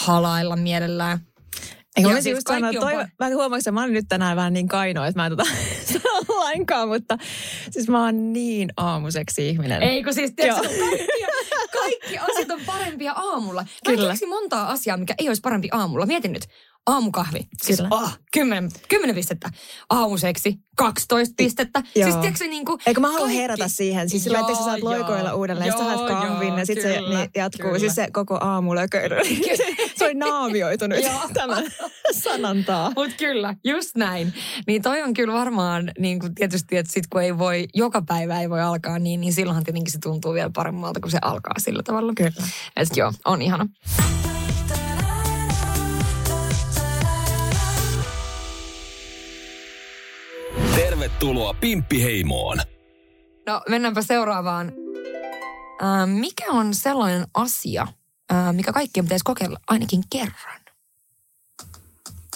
halailla 0.00 0.56
mielellään. 0.56 1.18
Eikö 1.96 2.08
mä 2.08 2.20
siis 2.20 2.34
just 2.34 2.46
sanoa, 2.48 2.72
toi, 2.72 2.94
mä 2.94 3.28
huomaan, 3.34 3.58
että 3.58 3.72
mä 3.72 3.80
olen 3.80 3.92
nyt 3.92 4.06
tänään 4.08 4.36
vähän 4.36 4.52
niin 4.52 4.68
kaino, 4.68 5.04
että 5.04 5.20
mä 5.20 5.26
en 5.26 5.32
tota 5.32 5.44
lainkaan, 6.44 6.88
mutta 6.88 7.18
siis 7.70 7.88
mä 7.88 8.04
oon 8.04 8.32
niin 8.32 8.72
aamuseksi 8.76 9.48
ihminen. 9.48 9.82
Ei 9.82 10.04
kun 10.04 10.14
siis 10.14 10.32
tiedätkö, 10.36 10.68
kaikki, 10.68 11.06
kaikki 11.78 12.18
asiat 12.18 12.50
on 12.50 12.60
parempia 12.66 13.12
aamulla. 13.12 13.66
Kyllä. 13.86 14.08
Mä 14.08 14.28
montaa 14.28 14.70
asiaa, 14.70 14.96
mikä 14.96 15.14
ei 15.18 15.28
olisi 15.28 15.42
parempi 15.42 15.68
aamulla. 15.72 16.06
Mietin 16.06 16.32
nyt, 16.32 16.46
aamukahvi. 16.86 17.48
Siis 17.62 17.76
Kyllä. 17.76 17.88
Oh, 17.90 18.18
10, 18.32 18.70
10 18.88 19.16
pistettä. 19.16 19.50
Aamuseksi 19.90 20.54
12 20.76 21.34
pistettä. 21.36 21.82
Joo. 21.94 22.10
Siis 22.10 22.16
tiedätkö 22.20 22.46
niin 22.46 22.64
kuin 22.64 22.80
Eikö 22.86 23.00
mä 23.00 23.06
haluan 23.06 23.22
kaikki... 23.22 23.42
herätä 23.42 23.68
siihen. 23.68 24.10
Siis 24.10 24.24
sillä, 24.24 24.38
että 24.38 24.54
sä 24.54 24.64
saat 24.64 24.82
loikoilla 24.82 25.34
uudelleen. 25.34 25.68
Joo, 25.68 25.78
sä 25.78 25.84
saat 25.84 26.08
kahvin 26.08 26.58
ja 26.58 26.66
sitten 26.66 26.92
se 26.92 27.00
niin 27.00 27.30
jatkuu. 27.34 27.66
Kyllä. 27.66 27.78
Siis 27.78 27.94
se 27.94 28.08
koko 28.12 28.38
aamu 28.40 28.74
lököily. 28.74 29.16
Se 30.02 30.10
on 30.10 30.18
naamioitunut 30.18 30.98
tämän 31.34 31.64
sanantaa. 32.12 32.92
Mut 32.96 33.10
kyllä, 33.18 33.54
just 33.64 33.96
näin. 33.96 34.34
Niin 34.66 34.82
toi 34.82 35.02
on 35.02 35.14
kyllä 35.14 35.34
varmaan 35.34 35.92
niin 35.98 36.18
kuin 36.18 36.34
tietysti, 36.34 36.76
että 36.76 36.92
sit 36.92 37.06
kun 37.06 37.22
ei 37.22 37.38
voi, 37.38 37.68
joka 37.74 38.02
päivä 38.02 38.40
ei 38.40 38.50
voi 38.50 38.60
alkaa 38.60 38.98
niin, 38.98 39.20
niin 39.20 39.32
silloinhan 39.32 39.64
tietenkin 39.64 39.92
se 39.92 39.98
tuntuu 39.98 40.34
vielä 40.34 40.50
paremmalta, 40.54 41.00
kun 41.00 41.10
se 41.10 41.18
alkaa 41.22 41.54
sillä 41.58 41.82
tavalla. 41.82 42.12
Kyllä. 42.16 42.32
Et 42.76 42.96
joo, 42.96 43.12
on 43.24 43.42
ihana. 43.42 43.66
Tervetuloa 50.74 51.54
Pimppiheimoon. 51.54 52.58
No 53.46 53.62
mennäänpä 53.68 54.02
seuraavaan. 54.02 54.72
Äh, 55.82 56.06
mikä 56.06 56.44
on 56.50 56.74
sellainen 56.74 57.26
asia, 57.34 57.86
mikä 58.52 58.72
kaikkien 58.72 59.04
pitäisi 59.04 59.24
kokeilla 59.24 59.60
ainakin 59.68 60.02
kerran? 60.10 60.62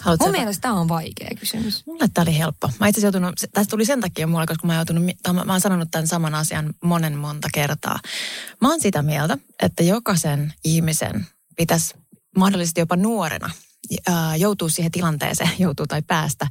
Haluatko 0.00 0.24
Mun 0.24 0.32
mielestä 0.32 0.60
tämä 0.62 0.74
on 0.74 0.88
vaikea 0.88 1.28
kysymys. 1.40 1.86
Mulle 1.86 2.08
tämä 2.14 2.22
oli 2.22 2.38
helppo. 2.38 2.70
Mä 2.80 2.88
itse 2.88 3.00
joutunut, 3.00 3.34
tästä 3.52 3.70
tuli 3.70 3.84
sen 3.84 4.00
takia 4.00 4.26
mulle, 4.26 4.46
koska 4.46 4.66
mä, 4.66 4.74
joutunut, 4.74 5.04
mä, 5.32 5.44
mä 5.44 5.52
oon 5.52 5.60
sanonut 5.60 5.88
tämän 5.90 6.06
saman 6.06 6.34
asian 6.34 6.74
monen 6.84 7.18
monta 7.18 7.48
kertaa. 7.54 7.98
Mä 8.60 8.68
oon 8.68 8.80
sitä 8.80 9.02
mieltä, 9.02 9.38
että 9.62 9.82
jokaisen 9.82 10.54
ihmisen 10.64 11.26
pitäisi 11.56 11.94
mahdollisesti 12.36 12.80
jopa 12.80 12.96
nuorena 12.96 13.50
joutuu 14.38 14.68
siihen 14.68 14.92
tilanteeseen, 14.92 15.50
joutuu 15.58 15.86
tai 15.86 16.02
päästä, 16.02 16.46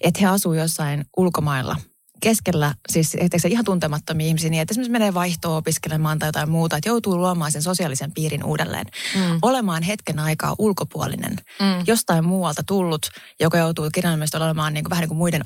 että 0.00 0.20
he 0.20 0.26
asuu 0.26 0.52
jossain 0.52 1.04
ulkomailla 1.16 1.76
keskellä, 2.20 2.74
siis 2.88 3.16
se 3.36 3.48
ihan 3.48 3.64
tuntemattomia 3.64 4.26
ihmisiä, 4.26 4.50
niin 4.50 4.62
että 4.62 4.72
esimerkiksi 4.72 4.92
menee 4.92 5.14
vaihtoon 5.14 5.56
opiskelemaan 5.56 6.18
tai 6.18 6.28
jotain 6.28 6.50
muuta, 6.50 6.76
että 6.76 6.88
joutuu 6.88 7.16
luomaan 7.16 7.52
sen 7.52 7.62
sosiaalisen 7.62 8.12
piirin 8.12 8.44
uudelleen. 8.44 8.86
Mm. 9.14 9.38
Olemaan 9.42 9.82
hetken 9.82 10.18
aikaa 10.18 10.54
ulkopuolinen, 10.58 11.36
mm. 11.60 11.84
jostain 11.86 12.24
muualta 12.24 12.62
tullut, 12.62 13.06
joka 13.40 13.58
joutuu 13.58 13.90
kirjaimellisesti 13.92 14.36
olemaan 14.36 14.74
niin 14.74 14.84
kuin, 14.84 14.90
vähän 14.90 15.02
niin 15.02 15.08
kuin 15.08 15.18
muiden 15.18 15.42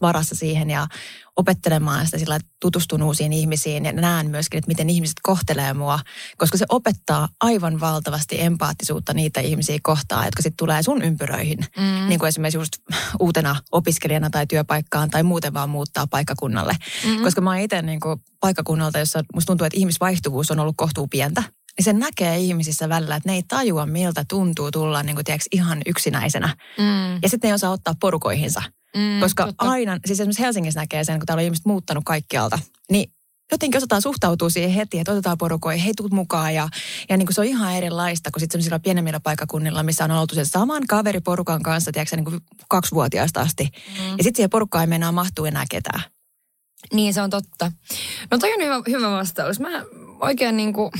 varassa 0.00 0.34
siihen 0.34 0.70
ja 0.70 0.86
opettelemaan 1.36 2.06
sitä 2.06 2.18
sillä, 2.18 2.36
että 2.36 2.48
tutustun 2.60 3.02
uusiin 3.02 3.32
ihmisiin 3.32 3.84
ja 3.84 3.92
näen 3.92 4.30
myöskin, 4.30 4.58
että 4.58 4.68
miten 4.68 4.90
ihmiset 4.90 5.16
kohtelee 5.22 5.74
mua, 5.74 5.98
koska 6.36 6.58
se 6.58 6.66
opettaa 6.68 7.28
aivan 7.40 7.80
valtavasti 7.80 8.42
empaattisuutta 8.42 9.14
niitä 9.14 9.40
ihmisiä 9.40 9.78
kohtaan, 9.82 10.24
jotka 10.24 10.42
sitten 10.42 10.56
tulee 10.56 10.82
sun 10.82 11.02
ympyröihin. 11.02 11.58
Mm. 11.76 12.08
Niin 12.08 12.18
kuin 12.18 12.28
esimerkiksi 12.28 12.58
just 12.58 12.72
uutena 13.20 13.56
opiskelijana 13.72 14.30
tai 14.30 14.46
työpaikkaan 14.46 15.10
tai 15.10 15.22
muuten 15.22 15.54
vaan 15.54 15.70
muuttaa 15.70 16.06
paikkakunnalle. 16.10 16.76
Mm. 17.06 17.22
Koska 17.22 17.40
mä 17.40 17.50
oon 17.50 17.58
itse 17.58 17.82
niin 17.82 18.00
paikkakunnalta, 18.40 18.98
jossa 18.98 19.24
musta 19.34 19.46
tuntuu, 19.46 19.64
että 19.64 19.78
ihmisvaihtuvuus 19.78 20.50
on 20.50 20.60
ollut 20.60 20.76
kohtuu 20.76 21.06
pientä 21.06 21.42
niin 21.78 21.84
se 21.84 21.92
näkee 21.92 22.38
ihmisissä 22.38 22.88
välillä, 22.88 23.16
että 23.16 23.28
ne 23.28 23.34
ei 23.34 23.42
tajua, 23.48 23.86
miltä 23.86 24.24
tuntuu 24.28 24.70
tulla 24.70 25.02
niin 25.02 25.16
kuin, 25.16 25.24
tiedätkö, 25.24 25.48
ihan 25.52 25.82
yksinäisenä. 25.86 26.56
Mm. 26.78 27.14
Ja 27.22 27.28
sitten 27.28 27.48
ne 27.48 27.50
ei 27.50 27.54
osaa 27.54 27.70
ottaa 27.70 27.94
porukoihinsa. 28.00 28.62
Mm, 28.96 29.20
Koska 29.20 29.46
totta. 29.46 29.70
aina, 29.70 29.98
siis 30.06 30.20
esimerkiksi 30.20 30.42
Helsingissä 30.42 30.80
näkee 30.80 31.04
sen, 31.04 31.18
kun 31.18 31.26
täällä 31.26 31.40
on 31.40 31.44
ihmiset 31.44 31.66
muuttanut 31.66 32.04
kaikkialta, 32.04 32.58
niin 32.90 33.12
jotenkin 33.50 33.78
osataan 33.78 34.02
suhtautua 34.02 34.50
siihen 34.50 34.70
heti, 34.70 34.98
että 34.98 35.12
otetaan 35.12 35.38
porukoihin, 35.38 35.84
hei 35.84 35.92
tuut 35.96 36.12
mukaan. 36.12 36.54
Ja, 36.54 36.68
ja 37.08 37.16
niin 37.16 37.26
kuin 37.26 37.34
se 37.34 37.40
on 37.40 37.46
ihan 37.46 37.74
erilaista 37.74 38.30
kuin 38.30 38.40
sitten 38.40 38.52
sellaisilla 38.52 38.78
pienemmillä 38.78 39.20
paikakunnilla, 39.20 39.82
missä 39.82 40.04
on 40.04 40.10
oltu 40.10 40.34
sen 40.34 40.46
saman 40.46 40.82
kaveriporukan 40.88 41.62
kanssa, 41.62 41.92
tiedätkö, 41.92 42.16
niin 42.16 42.24
kuin 42.24 42.40
kaksivuotiaasta 42.68 43.40
asti. 43.40 43.64
Mm. 43.64 44.04
Ja 44.04 44.24
sitten 44.24 44.36
siihen 44.36 44.50
porukkaan 44.50 44.82
ei 44.82 44.86
mennä 44.86 45.12
mahtuu 45.12 45.44
enää 45.44 45.64
ketään. 45.70 46.02
Niin, 46.92 47.14
se 47.14 47.22
on 47.22 47.30
totta. 47.30 47.72
No 48.30 48.38
toi 48.38 48.54
on 48.54 48.62
hyvä, 48.62 48.82
hyvä 48.88 49.10
vastaus. 49.10 49.60
Mä 49.60 49.84
oikein 50.20 50.56
niin 50.56 50.72
kuin, 50.72 50.90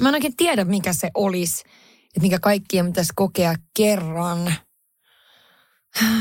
mä 0.00 0.08
en 0.08 0.14
oikein 0.14 0.36
tiedä, 0.36 0.64
mikä 0.64 0.92
se 0.92 1.10
olisi, 1.14 1.64
että 2.04 2.20
mikä 2.20 2.38
kaikkien 2.38 2.86
pitäisi 2.86 3.12
kokea 3.16 3.54
kerran 3.76 4.54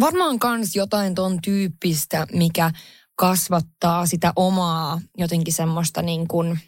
varmaan 0.00 0.38
kans 0.38 0.76
jotain 0.76 1.14
ton 1.14 1.38
tyyppistä, 1.42 2.26
mikä 2.32 2.70
kasvattaa 3.16 4.06
sitä 4.06 4.32
omaa 4.36 5.00
jotenkin 5.18 5.54
semmoista 5.54 6.02
niin 6.02 6.28
kuin, 6.28 6.60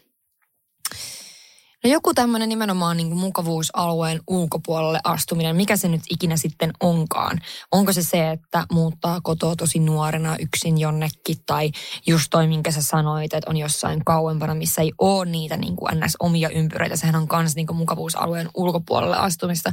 no 1.83 1.89
joku 1.89 2.13
tämmöinen 2.13 2.49
nimenomaan 2.49 2.97
niin 2.97 3.07
kuin 3.07 3.19
mukavuusalueen 3.19 4.19
ulkopuolelle 4.27 4.99
astuminen, 5.03 5.55
mikä 5.55 5.77
se 5.77 5.87
nyt 5.87 6.01
ikinä 6.09 6.37
sitten 6.37 6.71
onkaan. 6.79 7.39
Onko 7.71 7.93
se 7.93 8.03
se, 8.03 8.31
että 8.31 8.65
muuttaa 8.71 9.21
kotoa 9.21 9.55
tosi 9.55 9.79
nuorena 9.79 10.35
yksin 10.39 10.77
jonnekin 10.77 11.37
tai 11.45 11.71
just 12.07 12.27
toi, 12.29 12.47
minkä 12.47 12.71
sä 12.71 12.81
sanoit, 12.81 13.33
että 13.33 13.49
on 13.49 13.57
jossain 13.57 14.05
kauempana, 14.05 14.55
missä 14.55 14.81
ei 14.81 14.91
ole 14.97 15.25
niitä 15.25 15.57
niin 15.57 15.75
kuin 15.75 15.99
ns. 15.99 16.15
omia 16.19 16.49
ympyröitä. 16.49 16.95
Sehän 16.95 17.15
on 17.15 17.27
kans 17.27 17.55
niin 17.55 17.67
kuin 17.67 17.77
mukavuusalueen 17.77 18.49
ulkopuolelle 18.55 19.17
astumista. 19.17 19.71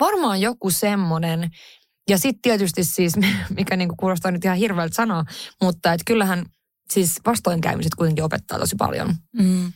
Varmaan 0.00 0.40
joku 0.40 0.70
semmoinen, 0.70 1.50
ja 2.08 2.18
sitten 2.18 2.42
tietysti 2.42 2.84
siis, 2.84 3.14
mikä 3.56 3.76
niinku 3.76 3.94
kuulostaa 3.98 4.30
nyt 4.30 4.44
ihan 4.44 4.56
hirveältä 4.56 4.94
sanoa, 4.94 5.24
mutta 5.62 5.92
että 5.92 6.04
kyllähän 6.06 6.46
siis 6.90 7.20
vastoinkäymiset 7.26 7.94
kuitenkin 7.94 8.24
opettaa 8.24 8.58
tosi 8.58 8.76
paljon. 8.78 9.14
Mm. 9.32 9.72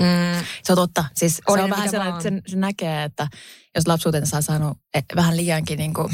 Mm. 0.00 0.44
Se 0.62 0.72
on 0.72 0.76
totta. 0.76 1.04
Siis 1.14 1.42
on 1.46 1.58
se 1.58 1.64
on 1.64 1.70
vähän 1.70 1.90
sellainen, 1.90 2.16
että 2.16 2.22
se, 2.22 2.50
se 2.50 2.56
näkee, 2.56 3.04
että 3.04 3.28
jos 3.74 3.86
lapsuutensa 3.86 4.36
on 4.36 4.42
saanut 4.42 4.78
eh, 4.94 5.04
vähän 5.16 5.36
liiankin 5.36 5.78
niin 5.78 5.94
kuin 5.94 6.08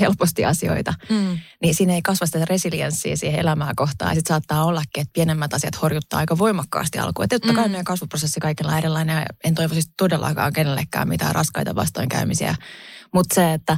helposti 0.00 0.44
asioita, 0.44 0.94
mm. 1.10 1.38
niin 1.62 1.74
siinä 1.74 1.94
ei 1.94 2.02
kasva 2.02 2.26
sitä 2.26 2.44
resilienssiä 2.44 3.16
siihen 3.16 3.40
elämää 3.40 3.72
kohtaan. 3.76 4.10
Ja 4.10 4.14
sitten 4.14 4.34
saattaa 4.34 4.64
ollakin, 4.64 5.00
että 5.00 5.12
pienemmät 5.12 5.54
asiat 5.54 5.82
horjuttaa 5.82 6.18
aika 6.18 6.38
voimakkaasti 6.38 6.98
alkuun. 6.98 7.24
Että 7.24 7.38
totta 7.38 7.54
kai 7.54 7.64
mm. 7.64 7.70
meidän 7.70 7.84
kasvuprosessi 7.84 8.40
kaikilla 8.40 8.78
erilainen 8.78 9.16
ja 9.16 9.26
en 9.44 9.54
toivoisi 9.54 9.90
todellakaan 9.96 10.52
kenellekään 10.52 11.08
mitään 11.08 11.34
raskaita 11.34 11.74
vastoinkäymisiä. 11.74 12.54
Mutta 13.14 13.34
se, 13.34 13.52
että 13.52 13.76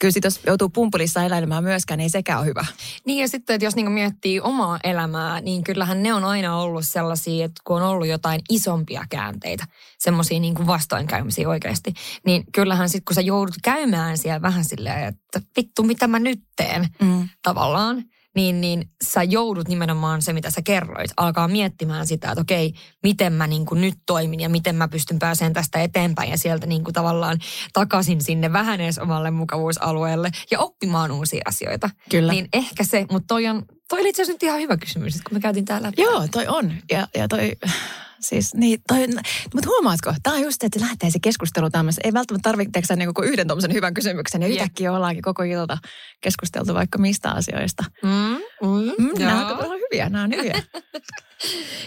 kyllä 0.00 0.12
sit, 0.12 0.24
jos 0.24 0.40
joutuu 0.46 0.68
pumpulissa 0.68 1.22
eläilemään 1.22 1.64
myöskään, 1.64 1.98
niin 1.98 2.04
ei 2.04 2.10
sekään 2.10 2.38
ole 2.38 2.46
hyvä. 2.46 2.64
Niin 3.06 3.18
ja 3.18 3.28
sitten, 3.28 3.54
että 3.54 3.64
jos 3.64 3.76
niinku 3.76 3.92
miettii 3.92 4.40
omaa 4.40 4.78
elämää, 4.84 5.40
niin 5.40 5.64
kyllähän 5.64 6.02
ne 6.02 6.14
on 6.14 6.24
aina 6.24 6.56
ollut 6.56 6.84
sellaisia, 6.84 7.44
että 7.44 7.62
kun 7.64 7.76
on 7.76 7.82
ollut 7.82 8.06
jotain 8.06 8.40
isompia 8.50 9.04
käänteitä, 9.10 9.64
semmoisia 9.98 10.40
niinku 10.40 10.66
vastoinkäymisiä 10.66 11.48
oikeasti, 11.48 11.94
niin 12.26 12.44
kyllähän 12.52 12.88
sitten 12.88 13.04
kun 13.04 13.14
sä 13.14 13.20
joudut 13.20 13.54
käymään 13.62 14.18
siellä 14.18 14.42
vähän 14.42 14.64
silleen, 14.64 15.04
että 15.04 15.40
vittu 15.56 15.82
mitä 15.82 16.06
mä 16.06 16.18
nyt 16.18 16.40
teen 16.56 16.88
mm. 17.02 17.28
tavallaan, 17.42 18.04
niin, 18.40 18.60
niin 18.60 18.90
sä 19.04 19.22
joudut 19.22 19.68
nimenomaan 19.68 20.22
se, 20.22 20.32
mitä 20.32 20.50
sä 20.50 20.62
kerroit, 20.62 21.10
alkaa 21.16 21.48
miettimään 21.48 22.06
sitä, 22.06 22.28
että 22.30 22.40
okei, 22.40 22.72
miten 23.02 23.32
mä 23.32 23.46
niin 23.46 23.66
kuin 23.66 23.80
nyt 23.80 23.94
toimin 24.06 24.40
ja 24.40 24.48
miten 24.48 24.76
mä 24.76 24.88
pystyn 24.88 25.18
pääsemään 25.18 25.52
tästä 25.52 25.82
eteenpäin 25.82 26.30
ja 26.30 26.38
sieltä 26.38 26.66
niin 26.66 26.84
kuin 26.84 26.94
tavallaan 26.94 27.38
takaisin 27.72 28.22
sinne 28.22 28.52
vähän 28.52 28.80
edes 28.80 28.98
omalle 28.98 29.30
mukavuusalueelle 29.30 30.30
ja 30.50 30.58
oppimaan 30.60 31.10
uusia 31.10 31.42
asioita. 31.44 31.90
Kyllä. 32.10 32.32
Niin 32.32 32.48
ehkä 32.52 32.84
se, 32.84 33.06
mutta 33.10 33.26
toi 33.26 33.46
on, 33.46 33.62
toi 33.88 34.00
oli 34.00 34.08
itse 34.08 34.22
asiassa 34.22 34.34
nyt 34.34 34.42
ihan 34.42 34.60
hyvä 34.60 34.76
kysymys, 34.76 35.14
kun 35.14 35.36
me 35.36 35.40
käytiin 35.40 35.64
täällä. 35.64 35.92
Joo, 35.96 36.28
toi 36.32 36.46
on. 36.46 36.72
Ja, 36.90 37.08
ja 37.16 37.28
toi, 37.28 37.52
siis 38.20 38.54
niin, 38.54 38.80
toi, 38.88 39.06
mutta 39.54 39.68
huomaatko, 39.68 40.14
tämä 40.22 40.36
on 40.36 40.42
just, 40.42 40.64
että 40.64 40.80
lähtee 40.80 41.10
se 41.10 41.18
keskustelu 41.22 41.70
tämmöisen. 41.70 42.06
Ei 42.06 42.12
välttämättä 42.12 42.48
tarvitse 42.50 42.96
niin 42.96 43.06
koko 43.06 43.22
yhden 43.22 43.46
tuommoisen 43.46 43.72
hyvän 43.72 43.94
kysymyksen. 43.94 44.42
Ja 44.42 44.48
Jep. 44.48 44.56
yhtäkkiä 44.56 44.92
ollaankin 44.92 45.22
koko 45.22 45.42
ilta 45.42 45.78
keskusteltu 46.20 46.74
vaikka 46.74 46.98
mistä 46.98 47.30
asioista. 47.30 47.84
Mm, 48.02 48.10
mm, 48.10 48.92
Mm, 48.98 49.18
nämä 49.18 49.46
on 49.46 49.56
todella 49.56 49.74
hyviä, 49.74 50.08
nämä 50.08 50.24
on 50.24 50.30
hyviä. 50.30 50.62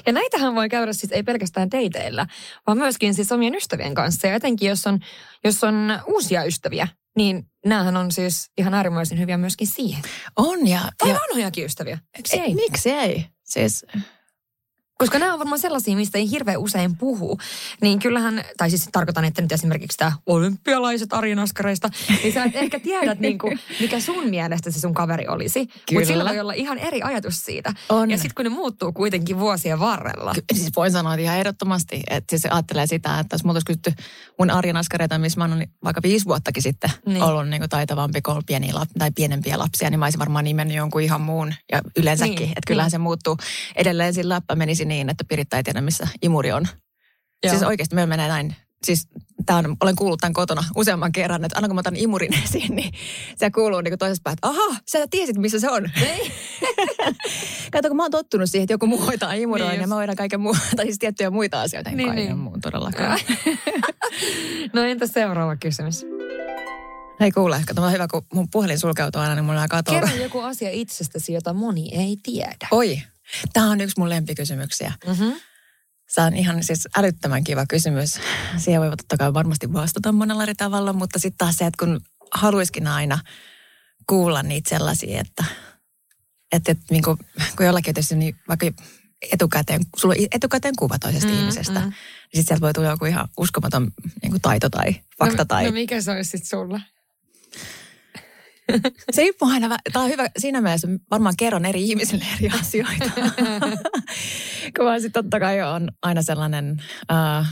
Ja 0.06 0.14
näitähän 0.14 0.56
voi 0.56 0.70
käydä 0.70 0.94
siis 0.94 1.12
ei 1.12 1.24
pelkästään 1.24 1.72
dateilla, 1.72 2.26
vaan 2.68 2.78
myöskin 2.78 3.14
siis 3.14 3.32
omien 3.32 3.56
ystävien 3.56 3.94
kanssa. 3.94 4.28
Ja 4.28 4.36
etenkin 4.36 4.70
jos 4.70 4.88
on, 4.88 5.00
jos 5.44 5.64
on 5.64 6.00
uusia 6.08 6.44
ystäviä, 6.44 6.88
niin 7.16 7.48
näähän 7.66 7.98
on 7.98 8.12
siis 8.12 8.52
ihan 8.58 8.74
äärimmäisen 8.74 9.20
hyviä 9.20 9.38
myöskin 9.38 9.68
siihen. 9.68 10.04
On 10.36 10.68
ja... 10.68 10.82
Tai 10.98 11.10
ja 11.10 11.20
vanhojakin 11.20 11.66
ystäviä, 11.66 12.00
eikö 12.18 12.30
ei, 12.34 12.40
ei? 12.40 12.56
miksi 12.56 12.92
ei? 12.92 13.26
Siis, 13.44 13.86
Koska 15.04 15.20
nämä 15.20 15.34
on 15.34 15.40
varmaan 15.40 15.60
sellaisia, 15.60 15.96
mistä 15.96 16.18
ei 16.18 16.30
hirveän 16.30 16.58
usein 16.60 16.98
puhu. 16.98 17.38
Niin 17.82 18.00
kyllähän, 18.00 18.44
tai 18.58 18.70
siis 18.70 18.90
tarkoitan, 18.92 19.26
että 19.26 19.42
nyt 19.42 19.52
esimerkiksi 19.52 19.98
tämä 19.98 20.12
olympialaiset 20.26 21.14
arinaskareista, 21.14 21.90
niin 22.24 22.34
sä 22.34 22.44
et 22.44 22.56
ehkä 22.56 22.80
tiedät, 22.80 23.20
niin 23.20 23.38
kuin, 23.38 23.60
mikä 23.80 24.00
sun 24.00 24.30
mielestä 24.30 24.72
se 24.72 24.80
sun 24.80 24.94
kaveri 24.94 25.28
olisi. 25.28 25.68
Mutta 25.94 26.08
sillä 26.08 26.26
voi 26.26 26.40
olla 26.40 26.54
ihan 26.54 26.78
eri 26.78 27.02
ajatus 27.02 27.44
siitä. 27.44 27.74
On. 27.90 28.12
Ja 28.12 28.18
sitten 28.18 28.36
kun 28.36 28.44
ne 28.46 28.50
muuttuu 28.50 28.92
kuitenkin 28.94 29.40
vuosien 29.40 29.80
varrella. 29.80 30.34
Ky- 30.34 30.44
Siis 30.54 30.72
voin 30.76 30.92
sanoa 30.92 31.14
että 31.14 31.22
ihan 31.22 31.38
ehdottomasti, 31.38 32.02
että 32.10 32.26
siis 32.30 32.42
se 32.42 32.50
ajattelee 32.50 32.88
sitä, 32.88 33.20
että 33.20 33.34
jos 33.34 33.42
olisi 33.46 33.66
kysytty 33.66 33.94
mun 34.40 34.50
arjen 34.50 34.78
askareita, 34.78 35.18
missä 35.18 35.40
mä 35.40 35.44
oon 35.46 35.64
vaikka 35.84 36.02
viisi 36.04 36.26
vuottakin 36.26 36.64
sitten 36.64 36.90
Niin. 37.06 37.14
niin. 37.14 37.24
ollut 37.24 37.48
niin 37.50 37.62
kuin 37.62 37.70
taitavampi 37.70 38.22
kuin 38.22 38.44
pieniä 38.46 38.74
lap- 38.74 38.98
tai 39.00 39.12
pienempiä 39.16 39.60
lapsia, 39.60 39.90
niin 39.90 40.00
mä 40.00 40.06
olisin 40.06 40.20
varmaan 40.20 40.44
nimennyt 40.46 40.78
jonkun 40.78 41.02
ihan 41.02 41.22
muun 41.22 41.54
ja 41.72 41.82
yleensäkin. 41.98 42.36
Niin, 42.36 42.40
Niin, 42.44 42.50
että 42.50 42.68
kyllähän 42.68 42.88
niin. 42.88 42.92
se 42.92 42.98
muuttuu. 42.98 43.38
Edelleen 43.76 44.14
sillä 44.14 44.34
läppä 44.36 44.56
menisi 44.56 44.86
niin, 44.94 45.10
että 45.10 45.24
Piritta 45.28 45.58
ei 45.58 45.64
tiedä, 45.64 45.82
missä 45.82 46.08
imuri 46.22 46.52
on. 46.52 46.68
Joo. 47.44 47.52
Siis 47.52 47.64
oikeasti 47.64 47.96
me 47.96 48.06
menee 48.06 48.28
näin. 48.28 48.56
Siis 48.84 49.08
tää 49.46 49.58
on, 49.58 49.78
olen 49.82 49.96
kuullut 49.96 50.20
tämän 50.20 50.34
kotona 50.34 50.64
useamman 50.76 51.12
kerran, 51.12 51.46
että 51.46 51.58
aina 51.58 51.68
kun 51.68 51.76
mä 51.76 51.80
otan 51.80 51.96
imurin 51.96 52.34
esiin, 52.44 52.76
niin 52.76 52.94
se 53.38 53.52
kuuluu 53.52 53.82
niin 53.82 53.98
toisesta 54.00 54.22
päästä, 54.24 54.48
aha, 54.48 54.76
sä 54.92 55.08
tiesit 55.12 55.38
missä 55.38 55.60
se 55.60 55.70
on. 55.70 55.90
Ei. 56.02 56.32
Kato, 57.74 57.88
kun 57.88 57.98
mä 57.98 58.04
oon 58.04 58.12
tottunut 58.12 58.50
siihen, 58.50 58.64
että 58.64 58.74
joku 58.74 58.88
muu 58.88 59.06
hoitaa 59.06 59.34
imuroin 59.34 59.70
Niin 59.70 59.78
niin 59.78 59.82
ja 59.82 59.88
mä 59.88 59.96
hoidan 59.96 60.16
kaiken 60.16 60.42
muun, 60.42 60.58
tai 60.76 60.86
siis 60.86 61.00
tiettyjä 61.00 61.30
muita 61.30 61.62
asioita, 61.62 61.90
en 61.90 61.98
Niin, 61.98 62.08
niin, 62.08 62.16
niin. 62.16 62.28
niin. 62.28 62.38
muun 62.38 62.62
todellakaan. 62.62 63.20
No 64.74 64.84
entä 64.84 65.08
seuraava 65.08 65.56
kysymys? 65.56 66.06
Hei 67.20 67.32
kuule, 67.32 67.64
kato, 67.68 67.82
on 67.82 67.92
hyvä, 67.92 68.08
kun 68.08 68.26
mun 68.34 68.48
puhelin 68.52 68.80
sulkeutuu 68.80 69.22
aina, 69.22 69.36
niin 69.36 69.46
mulla 69.46 69.62
on 69.62 69.70
katoa. 69.70 70.00
Kerro 70.00 70.24
joku 70.24 70.40
asia 70.40 70.70
itsestäsi, 70.72 71.34
jota 71.34 71.54
moni 71.54 71.90
ei 71.92 72.18
tiedä. 72.24 72.68
Oi, 72.72 73.02
tää 73.54 73.66
on 73.66 73.82
yksi 73.82 74.00
mun 74.00 74.10
lempikysymyksiä. 74.10 74.94
Mm-hmm. 75.08 75.34
Se 76.10 76.22
on 76.22 76.36
ihan 76.36 76.64
siis 76.64 76.88
älyttömän 76.98 77.44
kiva 77.44 77.66
kysymys. 77.66 78.20
Siihen 78.58 78.82
voi 78.82 78.90
totta 78.90 79.18
kai 79.18 79.34
varmasti 79.34 79.74
vastata 79.74 80.12
monella 80.12 80.44
eri 80.44 80.56
tavalla, 80.56 80.94
mutta 80.94 81.20
sitten 81.20 81.38
taas 81.38 81.56
se, 81.56 81.66
että 81.66 81.86
kun 81.86 82.02
haluaisikin 82.32 82.88
aina 82.88 83.20
kuulla 84.10 84.44
niitä 84.44 84.70
sellaisia, 84.70 85.22
että, 85.22 85.46
että, 86.52 86.72
että 86.72 86.84
niin 86.92 87.04
kuin, 87.04 87.18
kun 87.58 87.66
jollakin 87.66 87.92
on 87.92 87.94
tietysti 87.94 88.16
niin 88.16 88.36
vaikka 88.48 88.68
etukäteen, 89.32 89.82
sulla 89.98 90.16
on 90.20 90.28
etukäteen 90.32 90.76
kuva 90.80 91.00
toisesta 91.00 91.30
Mm, 91.30 91.40
ihmisestä, 91.40 91.80
mm. 91.80 91.86
niin 91.86 91.94
sitten 92.24 92.46
sieltä 92.46 92.62
voi 92.62 92.74
tulla 92.74 92.90
joku 92.90 93.06
ihan 93.06 93.28
uskomaton 93.38 93.92
niin 94.22 94.32
kuin 94.32 94.42
taito 94.42 94.70
tai 94.70 94.96
fakta 95.20 95.38
no, 95.38 95.46
tai... 95.46 95.66
No 95.66 95.72
mikä 95.72 96.02
se 96.02 96.12
olisi 96.12 96.30
sitten 96.30 96.50
sulla? 96.50 96.82
Se 99.12 99.22
riippuu 99.22 99.50
aina, 99.50 99.78
tämä 99.94 100.06
on 100.06 100.12
hyvä 100.12 100.28
siinä 100.38 100.62
mielessä, 100.62 100.88
varmaan 101.12 101.36
kerron 101.38 101.66
eri 101.66 101.84
ihmisille 101.84 102.26
eri 102.40 102.50
asioita. 102.60 103.12
kun 104.78 104.86
mä 104.86 105.00
sitten 105.00 105.24
totta 105.24 105.40
kai 105.40 105.62
on 105.62 105.90
aina 106.02 106.22
sellainen... 106.22 106.84
Uh, 107.12 107.46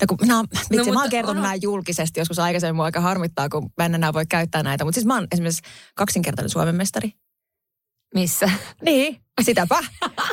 No 0.00 0.06
kun 0.08 0.18
minä, 0.20 0.42
vitsi, 0.42 0.76
no, 0.76 0.84
mä 0.84 0.84
mutta 0.84 1.00
oon 1.00 1.10
kertonut 1.10 1.42
nämä 1.42 1.54
julkisesti 1.54 2.20
joskus 2.20 2.38
aikaisemmin, 2.38 2.76
mua 2.76 2.84
aika 2.84 3.00
harmittaa, 3.00 3.48
kun 3.48 3.70
mä 3.78 3.84
en 3.84 3.94
enää 3.94 4.12
voi 4.12 4.26
käyttää 4.26 4.62
näitä. 4.62 4.84
Mutta 4.84 4.94
siis 4.94 5.06
mä 5.06 5.14
oon 5.14 5.26
esimerkiksi 5.32 5.62
kaksinkertainen 5.94 6.50
Suomen 6.50 6.74
mestari. 6.74 7.12
Missä? 8.14 8.50
Niin, 8.82 9.20
sitäpä. 9.42 9.78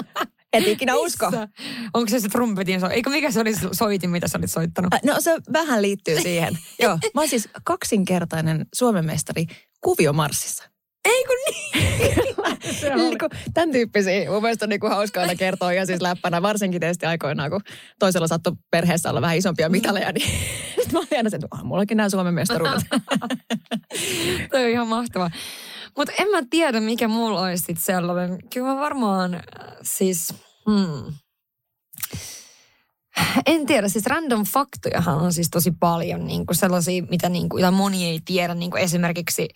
Et 0.54 0.68
ikinä 0.68 0.96
usko. 0.96 1.26
Missä? 1.26 1.48
Onko 1.94 2.10
se 2.10 2.20
se 2.20 2.30
trumpetin 2.30 2.80
so? 2.80 2.90
Eikö 2.90 3.10
mikä 3.10 3.32
se 3.32 3.40
oli 3.40 3.54
soitin, 3.72 4.10
mitä 4.10 4.28
sä 4.28 4.38
olit 4.38 4.52
soittanut? 4.52 4.94
Äh, 4.94 5.00
No 5.04 5.16
se 5.20 5.38
vähän 5.54 5.82
liittyy 5.82 6.22
siihen. 6.22 6.58
Joo, 6.82 7.00
mä 7.14 7.22
oon 7.22 7.30
siis 7.30 7.50
kaksinkertainen 7.64 8.66
Suomen 8.74 9.06
mestari 9.06 9.46
kuviomarssissa. 9.84 10.64
Ei 11.06 11.26
kun 11.26 11.36
niin. 11.50 11.94
Niin 12.96 13.18
kuin, 13.20 13.30
tämän 13.54 13.72
tyyppisiä. 13.72 14.30
Mun 14.32 14.42
mielestä 14.42 14.66
on 14.66 14.70
niin 14.70 14.80
hauskaa 14.90 15.22
aina 15.22 15.36
kertoa 15.36 15.72
ihan 15.72 15.88
siis 15.88 16.02
läppänä, 16.02 16.42
varsinkin 16.42 16.80
tietysti 16.82 17.06
aikoinaan, 17.06 17.52
kun 17.52 17.62
toisella 18.00 18.28
sattui 18.28 18.54
perheessä 18.72 19.10
olla 19.10 19.22
vähän 19.22 19.38
isompia 19.38 19.70
mitaleja, 19.70 20.12
niin 20.12 20.30
sit 20.84 20.92
mä 20.92 21.00
olin 21.00 21.08
aina 21.18 21.30
sen, 21.30 21.38
että 21.38 21.48
"Ah, 21.52 21.64
mullakin 21.64 21.98
nämä 21.98 22.10
Suomen 22.10 22.34
mestaruudet. 22.34 22.84
Toi 24.52 24.64
on 24.64 24.70
ihan 24.70 24.88
mahtavaa. 24.88 25.32
Mutta 25.98 26.14
en 26.20 26.28
mä 26.30 26.38
tiedä, 26.50 26.80
mikä 26.80 27.08
mulla 27.08 27.42
olisi 27.42 27.64
sit 27.64 27.78
sellainen. 27.80 28.38
Kyllä 28.54 28.68
mä 28.68 28.76
varmaan 28.76 29.34
äh, 29.34 29.42
siis... 29.82 30.34
Hmm. 30.70 31.14
En 33.46 33.66
tiedä, 33.66 33.88
siis 33.88 34.06
random 34.06 34.44
faktojahan 34.46 35.18
on 35.18 35.34
siis 35.34 35.50
tosi 35.50 35.72
paljon 35.80 36.28
niin 36.28 36.46
kuin 36.46 36.58
sellaisia, 36.58 37.04
mitä 37.10 37.30
niin 37.30 37.50
kuin, 37.50 37.74
moni 37.74 38.06
ei 38.06 38.20
tiedä. 38.26 38.54
Niin 38.54 38.72
kuin 38.72 38.84
esimerkiksi, 38.84 39.48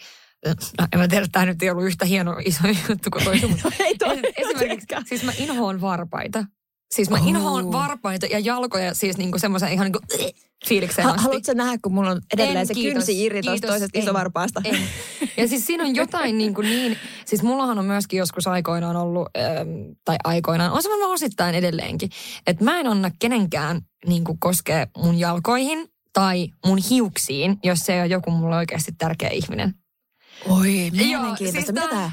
no, 0.77 0.87
en 0.93 0.99
mä 0.99 1.07
tiedä, 1.07 1.27
tämä 1.31 1.45
nyt 1.45 1.63
ei 1.63 1.69
ollut 1.69 1.85
yhtä 1.85 2.05
hieno 2.05 2.35
iso 2.45 2.67
juttu 2.89 3.09
kuin 3.09 3.23
toisen, 3.23 3.49
mutta 3.49 3.71
Ei 3.85 3.97
toi 3.97 4.15
Es- 4.15 4.33
esimerkiksi, 4.37 4.87
siis 5.05 5.23
mä 5.23 5.31
inhoon 5.37 5.81
varpaita. 5.81 6.45
Siis 6.95 7.09
mä 7.09 7.17
Oh. 7.17 7.27
inhoon 7.27 7.71
varpaita 7.71 8.25
ja 8.25 8.39
jalkoja 8.39 8.93
siis 8.93 9.17
niinku 9.17 9.39
semmoisen 9.39 9.71
ihan 9.73 9.85
niinku 9.85 9.99
äh, 10.25 10.31
fiilikseen 10.67 11.05
Ha- 11.05 11.11
asti. 11.13 11.23
Haluatko 11.23 11.53
nähdä, 11.53 11.77
kun 11.81 11.93
mulla 11.93 12.09
on 12.11 12.21
edelleen 12.33 12.57
En, 12.57 12.67
se 12.67 12.73
kiitos. 12.73 12.93
kynsi 12.93 13.25
irri 13.25 13.41
tuosta 13.41 13.67
toisesta 13.67 13.99
isovarpaasta? 13.99 14.61
En. 14.65 14.79
Ja 15.37 15.47
siis 15.47 15.67
siinä 15.67 15.83
on 15.83 15.95
jotain 15.95 16.37
niin, 16.37 16.53
kuin 16.53 16.69
niin, 16.69 16.97
siis 17.25 17.43
mullahan 17.43 17.79
on 17.79 17.85
myöskin 17.85 18.17
joskus 18.17 18.47
aikoinaan 18.47 18.95
ollut, 18.95 19.27
ähm, 19.37 19.69
tai 20.05 20.15
aikoinaan, 20.23 20.71
on 20.71 20.83
se 20.83 20.89
varmaan 20.89 21.11
osittain 21.11 21.55
edelleenkin, 21.55 22.09
että 22.47 22.63
mä 22.63 22.79
en 22.79 22.87
anna 22.87 23.11
kenenkään 23.19 23.81
niin 24.07 24.23
kuin 24.23 24.39
koskea 24.39 24.87
mun 24.97 25.19
jalkoihin 25.19 25.87
tai 26.13 26.47
mun 26.65 26.77
hiuksiin, 26.89 27.57
jos 27.63 27.79
se 27.79 27.93
ei 27.93 27.99
ole 27.99 28.07
joku 28.07 28.31
mulle 28.31 28.55
oikeasti 28.55 28.91
tärkeä 28.97 29.29
ihminen. 29.29 29.73
Oi, 30.49 30.85
Joo, 30.87 30.91
mielenkiintoista. 30.91 31.51
siis 31.51 31.67
Mitä 31.67 31.87
tämä 31.89 32.01
Ja 32.01 32.09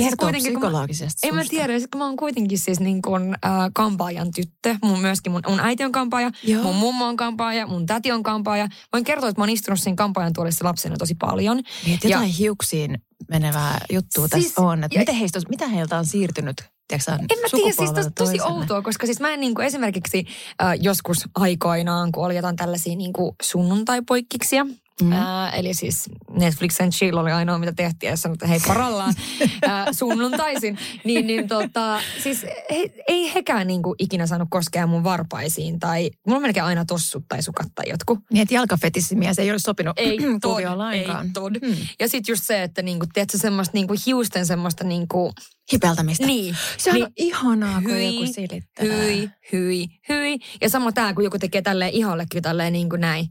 siis 0.00 0.04
kertoo 0.04 0.26
kuitenkin, 0.26 0.52
kun 0.60 0.72
mä- 0.72 0.86
En 1.22 1.34
mä 1.34 1.42
tiedä, 1.50 1.78
sit 1.80 1.90
kun 1.90 1.98
mä 1.98 2.04
oon 2.04 2.16
kuitenkin 2.16 2.58
siis 2.58 2.80
niin 2.80 3.02
kuin, 3.02 3.22
äh, 3.44 3.50
kampaajan 3.74 4.30
tyttö. 4.32 4.76
Mun 4.82 5.00
myöskin 5.00 5.32
mun, 5.32 5.42
mun 5.48 5.60
äiti 5.60 5.84
on 5.84 5.92
kampaaja, 5.92 6.30
Joo. 6.42 6.62
mun 6.62 6.76
mummo 6.76 7.06
on 7.06 7.16
kampaaja, 7.16 7.66
mun 7.66 7.86
täti 7.86 8.12
on 8.12 8.22
kampaaja. 8.22 8.68
Voin 8.92 9.04
kertoa, 9.04 9.28
että 9.28 9.40
mä 9.40 9.42
oon 9.42 9.50
istunut 9.50 9.80
siinä 9.80 9.96
kampaajan 9.96 10.32
tuolissa 10.32 10.64
lapsena 10.64 10.96
tosi 10.96 11.14
paljon. 11.14 11.58
Että 11.94 12.08
jotain 12.08 12.30
hiuksiin 12.30 12.98
menevää 13.30 13.80
juttua 13.92 14.28
Siis- 14.28 14.44
tässä 14.46 14.62
on. 14.62 14.84
Että 14.84 14.94
ja- 14.94 15.00
miten 15.00 15.14
heistä, 15.14 15.40
mitä 15.48 15.68
heiltä 15.68 15.98
on 15.98 16.06
siirtynyt? 16.06 16.56
Tiedätkö, 16.88 17.12
En 17.12 17.18
mä 17.20 17.48
tiedä, 17.50 17.72
siis 17.72 17.90
tosi, 18.14 18.40
outoa, 18.40 18.82
koska 18.82 19.06
siis 19.06 19.20
mä 19.20 19.30
en 19.34 19.40
niin 19.40 19.54
kuin 19.54 19.66
esimerkiksi 19.66 20.24
äh, 20.62 20.74
joskus 20.80 21.18
aikoinaan, 21.34 22.12
kun 22.12 22.26
oli 22.26 22.36
jotain 22.36 22.56
tällaisia 22.56 22.96
niin 22.96 23.12
kuin 23.12 23.32
sunnuntaipoikkiksia, 23.42 24.66
Mm. 25.02 25.12
Ää, 25.12 25.50
eli 25.50 25.74
siis 25.74 26.10
Netflix 26.30 26.80
and 26.80 26.92
Chill 26.92 27.16
oli 27.16 27.32
ainoa, 27.32 27.58
mitä 27.58 27.72
tehtiin, 27.72 28.10
ja 28.10 28.16
sanoi, 28.16 28.32
että 28.34 28.46
hei 28.46 28.60
parallaan 28.66 29.14
ää, 29.68 29.92
sunnuntaisin. 29.92 30.78
Niin, 31.04 31.26
niin 31.26 31.48
tota, 31.48 32.00
siis 32.22 32.42
he, 32.70 32.90
ei 33.08 33.34
hekään 33.34 33.66
niinku 33.66 33.94
ikinä 33.98 34.26
saanut 34.26 34.48
koskea 34.50 34.86
mun 34.86 35.04
varpaisiin, 35.04 35.78
tai 35.80 36.10
mulla 36.26 36.36
on 36.36 36.42
melkein 36.42 36.66
aina 36.66 36.84
tossut 36.84 37.24
tai 37.28 37.42
sukat 37.42 37.66
tai 37.74 37.84
jotkut. 37.88 38.18
Niin, 38.32 38.42
että 38.42 38.54
jalkafetisimiä 38.54 39.34
se 39.34 39.42
ei 39.42 39.50
ole 39.50 39.58
sopinut 39.58 39.98
Ei 39.98 40.18
tod, 40.40 40.50
kuvioon 40.52 40.72
ei 40.72 40.76
lainkaan. 40.78 41.32
tod. 41.32 41.54
Hmm. 41.66 41.76
Ja 42.00 42.08
sitten 42.08 42.32
just 42.32 42.44
se, 42.44 42.62
että 42.62 42.82
niinku, 42.82 43.06
tiedätkö, 43.12 43.38
semmoista 43.38 43.74
niinku 43.74 43.94
hiusten 44.06 44.46
semmoista 44.46 44.84
niinku, 44.84 45.32
Hipeltämistä. 45.72 46.26
niin. 46.26 46.56
Se 46.78 46.90
on 46.90 46.94
niin, 46.96 47.06
ihanaa, 47.16 47.82
kun 47.82 47.90
hyi, 47.90 48.14
joku 48.20 48.32
silittää. 48.32 48.84
hyi, 48.84 49.30
hyi, 49.52 49.86
hyi. 50.08 50.38
Ja 50.60 50.68
sama 50.70 50.92
tää, 50.92 51.14
kun 51.14 51.24
joku 51.24 51.38
tekee 51.38 51.62
tälleen 51.62 51.92
ihollekin 51.94 52.42
tälleen 52.42 52.72
niin 52.72 52.88
kuin 52.88 53.00
näin. 53.00 53.26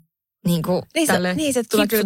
Niin 0.45 0.61
kuin 0.63 0.81
Niin 0.95 1.07
se- 1.07 1.13
tälle 1.13 1.33
niin 1.33 1.53
se 1.53 1.63
tulee 1.63 1.87
kyllä 1.87 2.03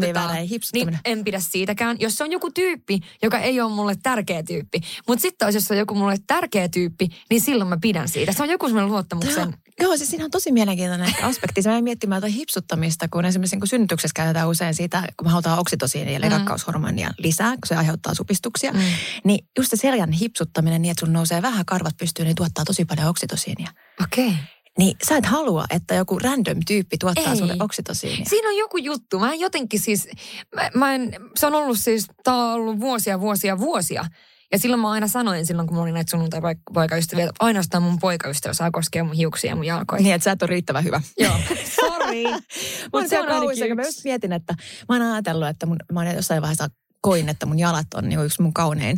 niin 0.74 1.00
en 1.06 1.24
pidä 1.24 1.40
siitäkään. 1.40 1.98
Jos 2.00 2.16
se 2.16 2.24
on 2.24 2.32
joku 2.32 2.52
tyyppi, 2.52 3.00
joka 3.24 3.40
ei 3.40 3.62
ole 3.62 3.72
mulle 3.72 3.96
tärkeä 4.04 4.44
tyyppi. 4.44 4.82
Mutta 5.08 5.22
sitten 5.22 5.54
jos 5.54 5.64
se 5.64 5.74
on 5.74 5.78
joku 5.78 5.96
mulle 5.96 6.16
tärkeä 6.28 6.70
tyyppi, 6.70 7.08
niin 7.30 7.42
silloin 7.42 7.68
mä 7.70 7.78
pidän 7.82 8.10
siitä. 8.10 8.32
Se 8.34 8.44
on 8.44 8.50
joku 8.50 8.66
semmoinen 8.68 8.92
luottamuksen... 8.92 9.54
Joo, 9.82 9.90
joo, 9.90 9.98
siis 9.98 10.10
siinä 10.10 10.26
on 10.26 10.32
tosi 10.32 10.52
mielenkiintoinen 10.52 11.14
aspekti. 11.24 11.62
Mä 11.66 11.72
jäin 11.72 11.84
miettimään 11.84 12.22
tuota 12.22 12.36
hipsuttamista, 12.36 13.08
kun 13.08 13.26
esimerkiksi 13.26 13.58
kun 13.58 13.68
synnytyksessä 13.68 14.14
käytetään 14.16 14.50
usein 14.50 14.76
siitä, 14.76 15.04
kun 15.18 15.28
me 15.28 15.32
halutaan 15.32 15.60
oksitosiinia 15.60 16.16
eli 16.18 16.26
Mm. 16.26 16.32
rakkaushormonia 16.32 17.12
lisää, 17.18 17.52
kun 17.52 17.60
se 17.68 17.76
aiheuttaa 17.76 18.14
supistuksia. 18.14 18.72
Mm. 18.74 18.80
Niin 19.24 19.46
just 19.58 19.70
se 19.70 19.76
selän 19.78 20.12
hipsuttaminen 20.12 20.82
niin, 20.82 20.92
että 20.92 21.00
sun 21.06 21.14
nousee 21.14 21.42
vähän 21.42 21.66
karvat 21.66 21.98
pystyyn, 21.98 22.26
niin 22.26 22.36
tuottaa 22.36 22.66
tosi 22.66 22.86
paljon 22.86 23.08
oksitosiinia. 23.08 23.72
Okei. 24.04 24.28
Okay. 24.28 24.38
Niin 24.80 24.98
sä 25.08 25.18
et 25.18 25.26
halua, 25.26 25.66
että 25.70 25.96
joku 25.96 26.20
random 26.20 26.58
tyyppi 26.68 26.98
tuottaa 26.98 27.34
Ei. 27.34 27.38
sulle 27.38 27.56
oksitosiinia. 27.60 28.26
Siinä 28.30 28.50
on 28.50 28.58
joku 28.58 28.78
juttu. 28.78 29.20
Mä 29.20 29.34
en 29.34 29.40
jotenkin 29.40 29.80
siis, 29.80 30.08
mä, 30.56 30.70
mä 30.74 30.96
en, 30.96 31.16
se 31.36 31.48
on 31.48 31.56
ollut 31.56 31.78
siis, 31.80 32.08
tää 32.24 32.36
on 32.36 32.54
ollut 32.54 32.80
vuosia, 32.80 33.20
vuosia, 33.20 33.58
vuosia. 33.58 34.06
Ja 34.52 34.60
silloin 34.60 34.80
mä 34.82 34.92
aina 34.92 35.08
sanoin 35.08 35.46
silloin, 35.46 35.68
kun 35.68 35.76
mulla 35.76 35.84
oli 35.84 35.92
näitä 35.92 36.12
sunnuntai-poikaystäviä, 36.12 37.24
että 37.24 37.46
ainoastaan 37.46 37.84
mun 37.84 38.00
poikaystävä 38.00 38.54
saa 38.54 38.72
koskea 38.72 39.04
mun 39.04 39.14
hiuksia 39.16 39.52
ja 39.52 39.56
mun 39.56 39.66
jalkoja. 39.66 40.02
Niin, 40.02 40.16
että 40.16 40.24
sä 40.24 40.32
et 40.32 40.42
ole 40.42 40.50
riittävän 40.50 40.84
hyvä. 40.84 41.02
Joo. 41.18 41.34
Sorry. 41.82 42.24
Mutta 42.94 43.10
se 43.10 43.20
on 43.20 43.28
kauhean, 43.28 43.76
mä 43.76 43.84
just 43.84 44.04
mietin, 44.04 44.34
että 44.34 44.56
mä 44.90 44.96
oon 44.96 45.02
ajatellut, 45.02 45.48
että 45.48 45.66
mun, 45.66 45.78
mä 45.92 46.00
oon 46.00 46.16
jossain 46.16 46.42
vaiheessa 46.42 46.68
koin, 47.02 47.30
että 47.30 47.46
mun 47.46 47.60
jalat 47.60 47.88
on 47.96 48.10
niin 48.10 48.26
yksi 48.26 48.42
mun 48.42 48.54
kaunein 48.54 48.98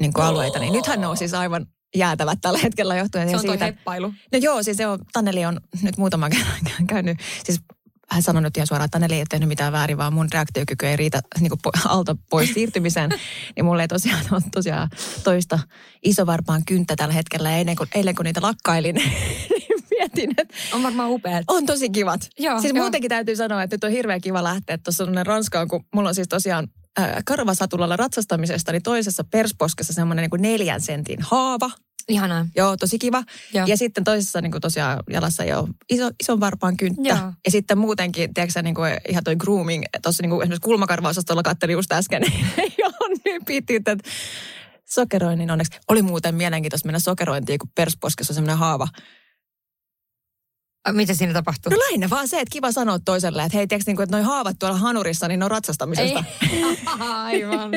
niin 0.00 0.12
kuin 0.12 0.24
alueita. 0.24 0.58
Niin 0.58 0.72
nythän 0.72 1.00
ne 1.00 1.06
on 1.06 1.16
siis 1.16 1.34
aivan 1.34 1.66
jäätävät 1.94 2.38
tällä 2.42 2.58
hetkellä 2.58 2.96
johtuen 2.96 3.28
Se 3.30 3.36
on 3.36 3.42
toi 3.42 3.50
siitä. 3.50 3.64
heppailu. 3.64 4.08
No 4.32 4.38
joo, 4.38 4.62
siis 4.62 4.76
se 4.76 4.86
on, 4.86 4.98
Taneli 5.12 5.44
on 5.44 5.60
nyt 5.82 5.96
muutaman 5.98 6.30
kerran 6.64 6.86
käynyt, 6.86 7.18
siis 7.44 7.60
hän 8.10 8.22
sanoi 8.22 8.42
nyt 8.42 8.56
ihan 8.56 8.66
suoraan, 8.66 8.84
että 8.84 8.96
Taneli 8.98 9.14
ei 9.14 9.24
tehnyt 9.28 9.48
mitään 9.48 9.72
väärin, 9.72 9.98
vaan 9.98 10.12
mun 10.12 10.28
reaktiokyky 10.32 10.86
ei 10.86 10.96
riitä 10.96 11.20
niin 11.40 11.50
kuin 11.50 11.60
po- 11.68 11.80
alta 11.88 12.16
pois 12.30 12.54
siirtymiseen. 12.54 13.10
niin 13.56 13.64
mulle 13.64 13.82
ei 13.82 13.88
tosiaan 13.88 14.24
ole 14.30 14.42
tosiaan 14.52 14.90
toista 15.24 15.58
isovarpaan 16.02 16.62
kynttä 16.66 16.96
tällä 16.96 17.14
hetkellä. 17.14 17.50
Ja 17.50 17.56
eilen 17.56 17.76
kun, 17.76 17.86
eilen 17.94 18.14
kun 18.14 18.24
niitä 18.24 18.42
lakkailin, 18.42 18.94
niin 18.94 19.12
mietin, 19.90 20.30
että 20.38 20.54
On 20.72 20.82
varmaan 20.82 21.10
upeat. 21.10 21.44
on 21.48 21.66
tosi 21.66 21.90
kivat. 21.90 22.28
Joo, 22.38 22.60
siis 22.60 22.74
joo. 22.74 22.82
muutenkin 22.84 23.08
täytyy 23.08 23.36
sanoa, 23.36 23.62
että 23.62 23.74
nyt 23.76 23.84
on 23.84 23.90
hirveän 23.90 24.20
kiva 24.20 24.42
lähteä 24.42 24.78
tuossa 24.78 25.04
Ranskaan, 25.24 25.68
kun 25.68 25.84
mulla 25.94 26.08
on 26.08 26.14
siis 26.14 26.28
tosiaan 26.28 26.68
äh, 27.00 27.14
karvasatulalla 27.24 27.96
ratsastamisesta, 27.96 28.72
niin 28.72 28.82
toisessa 28.82 29.24
persposkessa 29.24 29.92
semmoinen 29.92 30.22
niin 30.22 30.30
kuin 30.30 30.42
neljän 30.42 30.80
sentin 30.80 31.18
haava. 31.22 31.70
Ihanaa. 32.08 32.46
Joo, 32.56 32.76
tosi 32.76 32.98
kiva. 32.98 33.24
Joo. 33.54 33.66
Ja 33.66 33.76
sitten 33.76 34.04
toisessa 34.04 34.40
niin 34.40 34.52
kuin 34.52 34.60
tosiaan 34.60 35.02
jalassa 35.10 35.44
jo 35.44 35.68
iso, 35.90 36.10
ison 36.20 36.40
varpaan 36.40 36.76
kynttä. 36.76 37.08
Joo. 37.08 37.32
Ja 37.44 37.50
sitten 37.50 37.78
muutenkin, 37.78 38.34
tiedätkö 38.34 38.62
niin 38.62 38.74
kuin 38.74 38.92
ihan 39.08 39.24
toi 39.24 39.36
grooming, 39.36 39.84
tuossa 40.02 40.22
niin 40.22 40.30
kuin 40.30 40.42
esimerkiksi 40.42 40.64
kulmakarvaosastolla 40.64 41.42
kattelin 41.42 41.72
just 41.72 41.92
äsken, 41.92 42.22
ei 42.58 42.74
ole 42.84 43.18
niin 43.24 43.44
pitit, 43.44 43.88
että 43.88 44.10
sokeroinnin 44.88 45.50
onneksi. 45.50 45.78
Oli 45.88 46.02
muuten 46.02 46.34
mielenkiintoista 46.34 46.86
mennä 46.86 46.98
sokerointiin, 46.98 47.58
kun 47.58 47.70
persposkessa 47.74 48.32
on 48.32 48.34
semmoinen 48.34 48.58
haava. 48.58 48.88
Mitä 50.92 51.14
siinä 51.14 51.32
tapahtuu? 51.32 51.72
No 51.72 51.78
lähinnä 51.78 52.10
vaan 52.10 52.28
se, 52.28 52.40
että 52.40 52.52
kiva 52.52 52.72
sanoa 52.72 52.98
toiselle, 53.04 53.42
että 53.42 53.56
hei, 53.58 53.66
tiedätkö, 53.66 53.90
niin 53.90 53.96
kuin, 53.96 54.04
että 54.04 54.16
noi 54.16 54.24
haavat 54.24 54.56
tuolla 54.58 54.76
hanurissa, 54.76 55.28
niin 55.28 55.38
ne 55.38 55.44
on 55.44 55.50
ratsastamisesta. 55.50 56.24
Aivan. 57.24 57.70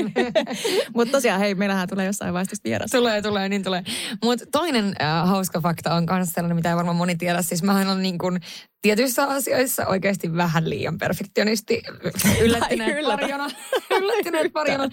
Mutta 0.96 1.12
tosiaan, 1.12 1.40
hei, 1.40 1.56
meillähän 1.56 1.90
tulee 1.90 2.06
jossain 2.06 2.34
vaiheessa 2.34 2.56
vieras. 2.64 2.92
tulee, 2.92 3.22
tulee, 3.22 3.50
niin 3.50 3.64
tulee. 3.64 3.84
Mutta 4.24 4.46
toinen 4.52 4.96
äh, 5.02 5.30
hauska 5.30 5.62
fakta 5.62 5.96
on 5.96 6.06
myös 6.12 6.30
sellainen, 6.30 6.56
mitä 6.56 6.70
ei 6.70 6.76
varmaan 6.76 6.98
moni 6.98 7.16
tiedä. 7.16 7.42
Siis 7.42 7.64
mähän 7.64 7.88
on 7.88 8.02
niin 8.02 8.18
kuin 8.18 8.40
tietyissä 8.82 9.24
asioissa 9.24 9.88
oikeasti 9.88 10.36
vähän 10.36 10.70
liian 10.70 10.98
perfektionisti. 10.98 11.82
Yllättyneet 12.42 12.98
Yllätä. 12.98 13.18
parjona. 13.18 13.48
Yllättyneet 14.00 14.54
parjona. 14.54 14.90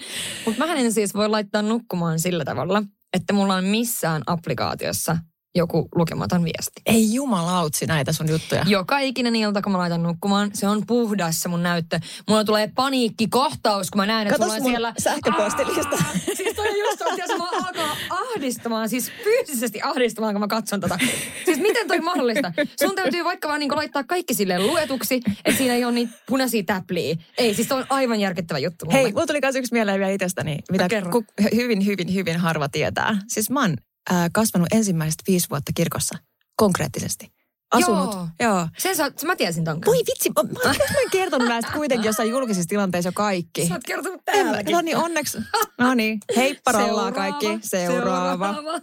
Mutta 0.46 0.66
mä 0.66 0.74
en 0.74 0.92
siis 0.92 1.14
voi 1.14 1.28
laittaa 1.28 1.62
nukkumaan 1.62 2.20
sillä 2.20 2.44
tavalla, 2.44 2.82
että 3.12 3.32
mulla 3.32 3.54
on 3.54 3.64
missään 3.64 4.22
applikaatiossa 4.26 5.16
joku 5.54 5.88
lukematon 5.94 6.44
viesti. 6.44 6.82
Ei 6.86 7.14
jumalautsi 7.14 7.86
näitä 7.86 8.12
sun 8.12 8.28
juttuja. 8.28 8.64
Joka 8.68 8.98
ikinen 8.98 9.36
ilta, 9.36 9.62
kun 9.62 9.72
mä 9.72 9.78
laitan 9.78 10.02
nukkumaan, 10.02 10.50
se 10.54 10.68
on 10.68 10.86
puhdas 10.86 11.40
se 11.40 11.48
mun 11.48 11.62
näyttö. 11.62 12.00
Mulla 12.28 12.44
tulee 12.44 12.72
paniikkikohtaus, 12.74 13.90
kun 13.90 14.00
mä 14.00 14.06
näen, 14.06 14.26
että 14.26 14.38
Katos 14.38 14.54
sulla 14.54 14.64
on 14.64 14.70
siellä... 14.70 14.94
sähköpostilista. 14.98 15.96
Aa, 15.96 16.12
Siis 16.36 16.56
toi 16.56 16.68
on 16.68 16.76
just 16.76 17.26
se 17.26 17.36
mua 17.36 17.48
alkaa 17.48 17.96
ahdistamaan, 18.10 18.88
siis 18.88 19.12
fyysisesti 19.24 19.82
ahdistamaan, 19.82 20.34
kun 20.34 20.40
mä 20.40 20.46
katson 20.48 20.80
tota. 20.80 20.98
Siis 21.44 21.58
miten 21.58 21.88
toi 21.88 22.00
mahdollista? 22.00 22.52
Sun 22.84 22.94
täytyy 22.94 23.24
vaikka 23.24 23.48
vaan 23.48 23.60
niinku 23.60 23.76
laittaa 23.76 24.04
kaikki 24.04 24.34
silleen 24.34 24.66
luetuksi, 24.66 25.20
että 25.44 25.58
siinä 25.58 25.74
ei 25.74 25.84
ole 25.84 25.92
niitä 25.92 26.12
punaisia 26.26 26.62
täpliä. 26.62 27.16
Ei, 27.38 27.54
siis 27.54 27.68
toi 27.68 27.78
on 27.78 27.86
aivan 27.88 28.20
järkyttävä 28.20 28.58
juttu 28.58 28.84
mulle. 28.84 28.98
Hei, 28.98 29.12
mulla 29.12 29.26
tuli 29.26 29.38
myös 29.42 29.56
yksi 29.56 29.72
mieleen 29.72 30.00
vielä 30.00 30.12
itsestäni, 30.12 30.58
mitä 30.70 30.88
No 31.00 31.10
ku, 31.10 31.24
hyvin, 31.54 31.86
hyvin, 31.86 32.14
hyvin 32.14 32.36
harva 32.36 32.68
tietää. 32.68 33.18
Siis 33.28 33.50
mä 33.50 33.60
oon 33.60 33.76
äh, 34.10 34.30
kasvanut 34.32 34.68
ensimmäiset 34.72 35.22
viisi 35.28 35.50
vuotta 35.50 35.72
kirkossa 35.74 36.18
konkreettisesti. 36.56 37.32
Asunut. 37.70 38.14
Joo. 38.14 38.28
Joo. 38.40 38.68
Sen 38.78 38.96
sä, 38.96 39.12
mä 39.24 39.36
tiesin 39.36 39.64
ton 39.64 39.80
Voi 39.86 39.96
vitsi, 39.96 40.30
mä, 40.36 40.42
mä, 40.42 40.58
mä 40.64 40.98
oon 41.00 41.10
kertonut 41.10 41.48
näistä 41.48 41.72
kuitenkin 41.72 42.06
jossain 42.06 42.30
julkisissa 42.30 42.68
tilanteissa 42.68 43.08
jo 43.08 43.12
kaikki. 43.12 43.66
Sä 43.68 43.74
oot 43.74 43.84
kertonut 43.86 44.22
En 44.26 44.36
mä- 44.36 44.42
täälläkin. 44.42 44.72
No 44.72 44.80
niin, 44.80 44.96
onneksi. 44.96 45.38
No 45.78 45.94
niin, 45.94 46.18
heippa 46.36 46.72
rallaa 46.72 47.12
kaikki. 47.12 47.46
Seuraava. 47.60 48.54
Seuraava. 48.54 48.80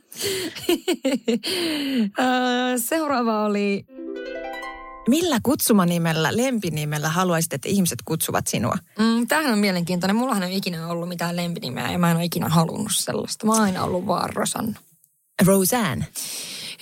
Ö, 2.20 2.78
Seuraava 2.90 3.46
oli 3.46 3.86
Millä 5.08 5.40
kutsumanimellä, 5.44 6.38
lempinimellä 6.38 7.10
haluaisit, 7.10 7.54
että 7.54 7.70
ihmiset 7.70 8.00
kutsuvat 8.06 8.48
sinua? 8.48 8.76
Mm, 9.00 9.28
tämähän 9.28 9.54
on 9.54 9.60
mielenkiintoinen. 9.60 10.16
Mullahan 10.16 10.44
ei 10.44 10.58
ikinä 10.58 10.88
ollut 10.88 11.10
mitään 11.10 11.36
lempinimeä 11.36 11.92
ja 11.92 11.98
mä 11.98 12.12
en 12.12 12.18
ole 12.18 12.26
ikinä 12.26 12.50
halunnut 12.50 12.92
sellaista. 12.96 13.46
Mä 13.46 13.52
oon 13.52 13.62
aina 13.62 13.84
ollut 13.84 14.08
vaan 14.08 14.30
Rosanna. 14.34 14.80
Roseanne. 15.46 16.08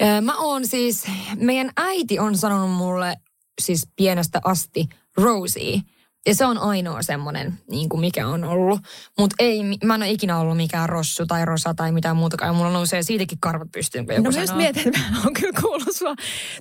Ö, 0.02 0.22
Mä 0.22 0.38
oon 0.38 0.68
siis, 0.68 1.04
meidän 1.36 1.72
äiti 1.78 2.20
on 2.20 2.38
sanonut 2.38 2.72
mulle 2.78 3.16
siis 3.62 3.88
pienestä 3.96 4.42
asti 4.44 4.88
Rosie. 5.18 5.82
Ja 6.28 6.36
se 6.36 6.46
on 6.46 6.58
ainoa 6.58 7.02
semmoinen, 7.02 7.60
niin 7.72 7.90
kuin 7.90 8.00
mikä 8.00 8.28
on 8.28 8.44
ollut. 8.44 8.80
Mutta 9.20 9.36
ei, 9.40 9.64
mä 9.84 9.96
en 9.96 10.02
ole 10.02 10.10
ikinä 10.10 10.40
ollut 10.40 10.58
mikään 10.58 10.90
Rossu 10.90 11.26
tai 11.26 11.46
Rosa 11.46 11.74
tai 11.74 11.92
mitään 11.92 12.16
muutakaan. 12.16 12.50
Ja 12.50 12.54
mulla 12.54 12.72
nousee 12.72 13.04
siitäkin 13.04 13.38
karvat 13.42 13.72
pystyyn, 13.72 14.06
kun 14.06 14.16
joku 14.16 14.24
No 14.24 14.32
mä 14.32 14.38
just 14.38 14.48
sanoo. 14.48 14.62
mietin, 14.62 14.88
että 14.88 15.00
mä 15.12 15.22
oon 15.24 15.34
kyllä 15.34 15.62
kuullut 15.62 15.96
sua 15.96 16.16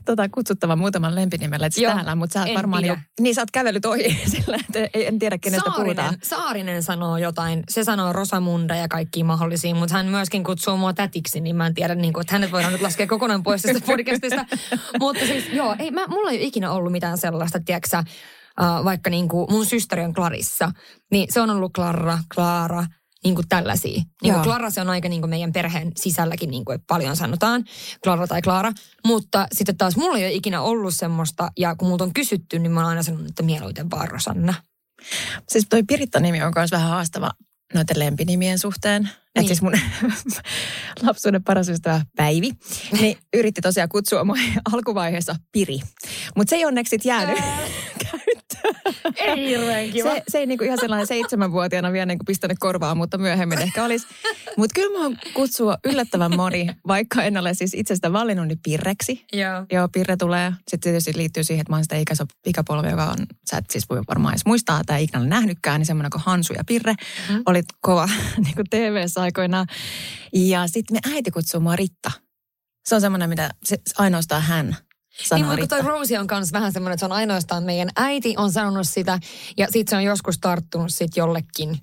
tota, 0.04 0.28
kutsuttavan 0.28 0.78
muutaman 0.78 1.14
lempinimellä, 1.14 1.66
että 1.66 1.80
täällä, 1.82 2.14
mutta 2.14 2.32
sä 2.34 2.40
oot 2.40 2.54
varmaan 2.54 2.82
pidä. 2.82 2.92
jo, 2.92 2.98
niin 3.20 3.34
sä 3.34 3.42
oot 3.42 3.50
kävellyt 3.50 3.84
ohi 3.86 4.20
sillä, 4.36 4.56
että 4.56 4.78
en 4.94 5.18
tiedä 5.18 5.38
kenestä 5.38 5.70
puhutaan. 5.76 5.94
Saarinen, 5.94 6.20
Saarinen 6.22 6.82
sanoo 6.82 7.16
jotain. 7.18 7.62
Se 7.68 7.84
sanoo 7.84 8.12
Rosamunda 8.12 8.76
ja 8.76 8.88
kaikki 8.88 9.24
mahdollisia, 9.24 9.74
mutta 9.74 9.94
hän 9.94 10.06
myöskin 10.06 10.44
kutsuu 10.44 10.76
mua 10.76 10.92
tätiksi, 10.92 11.40
niin 11.40 11.56
mä 11.56 11.66
en 11.66 11.74
tiedä, 11.74 11.94
niin 11.94 12.12
kuin, 12.12 12.20
että 12.20 12.34
hänet 12.34 12.52
voidaan 12.52 12.72
nyt 12.72 12.82
laskea 12.82 13.06
kokonaan 13.06 13.42
pois 13.42 13.62
tästä 13.62 13.86
podcastista. 13.86 14.44
mutta 15.00 15.26
siis 15.26 15.44
joo, 15.52 15.76
ei, 15.78 15.90
mä, 15.90 16.06
mulla 16.06 16.30
ei 16.30 16.36
ole 16.36 16.44
ikinä 16.44 16.70
ollut 16.70 16.92
mitään 16.92 17.18
sellaista, 17.18 17.60
tiedätkö 17.60 18.02
äh, 18.62 18.84
vaikka 18.84 19.10
niin 19.10 19.28
kuin 19.28 19.46
mun 19.50 19.66
systeri 19.66 20.04
on 20.04 20.14
Clarissa, 20.14 20.72
niin 21.10 21.26
se 21.32 21.40
on 21.40 21.50
ollut 21.50 21.72
Clara, 21.72 22.18
Clara, 22.34 22.86
niin 23.24 23.34
kuin 23.34 23.48
tällaisia. 23.48 23.92
Niin 23.92 24.06
Joo. 24.22 24.34
kuin 24.34 24.44
Clara 24.44 24.70
se 24.70 24.80
on 24.80 24.90
aika 24.90 25.08
niin 25.08 25.20
kuin 25.20 25.30
meidän 25.30 25.52
perheen 25.52 25.92
sisälläkin 25.96 26.50
niin 26.50 26.64
kuin 26.64 26.78
paljon 26.86 27.16
sanotaan, 27.16 27.64
Clara 28.04 28.26
tai 28.26 28.42
Clara. 28.42 28.72
Mutta 29.06 29.46
sitten 29.52 29.76
taas 29.76 29.96
mulla 29.96 30.18
ei 30.18 30.24
ole 30.24 30.32
ikinä 30.32 30.62
ollut 30.62 30.94
semmoista, 30.94 31.50
ja 31.58 31.76
kun 31.76 31.88
multa 31.88 32.04
on 32.04 32.14
kysytty, 32.14 32.58
niin 32.58 32.72
mä 32.72 32.80
oon 32.80 32.88
aina 32.88 33.02
sanonut, 33.02 33.28
että 33.28 33.42
mieluiten 33.42 33.90
vaan 33.90 34.08
Rosanna. 34.08 34.54
Siis 35.48 35.66
toi 35.70 35.82
Piritta-nimi 35.82 36.42
on 36.42 36.52
myös 36.56 36.70
vähän 36.70 36.90
haastava 36.90 37.30
noiden 37.74 37.98
lempinimien 37.98 38.58
suhteen. 38.58 39.02
Niin. 39.02 39.12
Että 39.34 39.48
siis 39.48 39.62
mun 39.62 39.72
lapsuuden 41.06 41.44
paras 41.44 41.68
ystävä 41.68 42.00
Päivi, 42.16 42.52
niin 43.00 43.18
yritti 43.34 43.60
tosiaan 43.60 43.88
kutsua 43.88 44.24
mua 44.24 44.36
alkuvaiheessa 44.72 45.36
Piri. 45.52 45.80
Mutta 46.36 46.50
se 46.50 46.56
ei 46.56 46.64
onneksi 46.64 46.98
jäänyt 47.04 47.38
Ei 49.16 49.48
hirveän 49.48 49.92
Se, 49.92 50.22
se 50.28 50.38
ei 50.38 50.46
niinku 50.46 50.64
ihan 50.64 50.78
sellainen 50.80 51.06
seitsemänvuotiaana 51.06 51.92
vielä 51.92 52.06
niinku 52.06 52.24
pistänyt 52.24 52.58
korvaa, 52.60 52.94
mutta 52.94 53.18
myöhemmin 53.18 53.58
ehkä 53.58 53.84
olisi. 53.84 54.06
Mutta 54.56 54.74
kyllä 54.74 54.98
mä 54.98 55.04
oon 55.04 55.16
kutsua 55.34 55.76
yllättävän 55.84 56.36
moni, 56.36 56.66
vaikka 56.88 57.22
en 57.22 57.36
ole 57.36 57.54
siis 57.54 57.74
itsestä 57.74 58.12
valinnut, 58.12 58.46
niin 58.48 58.58
Pirreksi. 58.62 59.26
Joo. 59.32 59.66
Joo, 59.72 59.88
Pirre 59.92 60.16
tulee. 60.16 60.52
Sitten 60.52 60.80
tietysti 60.80 61.12
liittyy 61.16 61.44
siihen, 61.44 61.60
että 61.60 61.72
mä 61.72 61.76
oon 61.76 61.84
sitä 61.84 61.96
ikäso- 61.96 62.26
ikäpolvea, 62.46 62.90
joka 62.90 63.04
on, 63.04 63.16
sä 63.50 63.56
et 63.58 63.64
siis 63.70 63.88
voi 63.90 64.00
varmaan 64.08 64.32
edes 64.34 64.46
muistaa 64.46 64.82
tai 64.86 65.02
ikinä 65.04 65.20
ole 65.20 65.28
nähnytkään, 65.28 65.80
niin 65.80 65.86
semmoinen 65.86 66.10
kuin 66.10 66.22
Hansu 66.26 66.52
ja 66.52 66.64
Pirre 66.66 66.94
Mm. 67.28 67.34
mm. 67.34 67.42
oli 67.46 67.62
kova 67.80 68.08
niin 68.44 68.54
kuin 68.54 68.66
TV-ssä 68.70 69.22
aikoinaan. 69.22 69.66
Ja 70.32 70.66
sitten 70.66 70.96
me 70.96 71.14
äiti 71.14 71.30
kutsuu 71.30 71.60
mua 71.60 71.76
Ritta. 71.76 72.10
Se 72.88 72.94
on 72.94 73.00
semmoinen, 73.00 73.28
mitä 73.28 73.50
se, 73.64 73.76
ainoastaan 73.98 74.42
hän 74.42 74.76
Niin, 75.34 75.46
mutta 75.46 75.66
toi 75.66 75.82
Rosie 75.82 76.18
on 76.20 76.26
kanssa 76.26 76.52
vähän 76.52 76.72
semmoinen, 76.72 76.94
että 76.94 77.00
se 77.00 77.06
on 77.06 77.12
ainoastaan 77.12 77.64
meidän 77.64 77.88
äiti 77.96 78.34
on 78.36 78.52
sanonut 78.52 78.88
sitä, 78.88 79.18
ja 79.56 79.66
sitten 79.66 79.90
se 79.90 79.96
on 79.96 80.04
joskus 80.04 80.38
tarttunut 80.38 80.94
sit 80.94 81.16
jollekin, 81.16 81.78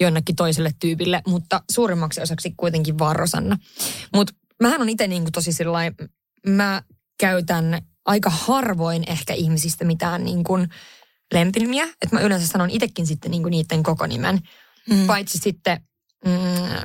jonnekin 0.00 0.36
toiselle 0.36 0.70
tyypille, 0.80 1.22
mutta 1.26 1.62
suurimmaksi 1.72 2.20
osaksi 2.20 2.54
kuitenkin 2.56 2.98
vaan 2.98 3.16
Rosanna. 3.16 3.56
Mutta 4.14 4.34
mähän 4.62 4.80
on 4.80 4.88
itse 4.88 5.06
niinku 5.06 5.30
tosi 5.30 5.52
sillai, 5.52 5.90
mä 6.46 6.82
käytän 7.18 7.82
aika 8.04 8.30
harvoin 8.30 9.04
ehkä 9.06 9.34
ihmisistä 9.34 9.84
mitään 9.84 10.24
niin 10.24 10.44
kuin 10.44 10.68
lempinimiä, 11.34 11.84
että 11.84 12.16
mä 12.16 12.20
yleensä 12.20 12.46
sanon 12.46 12.70
itsekin 12.70 13.06
sitten 13.06 13.30
niinku 13.30 13.48
niiden 13.48 13.82
koko 13.82 14.06
nimen. 14.06 14.40
Mm. 14.90 15.06
Paitsi 15.06 15.38
sitten, 15.38 15.80
mm, 16.24 16.32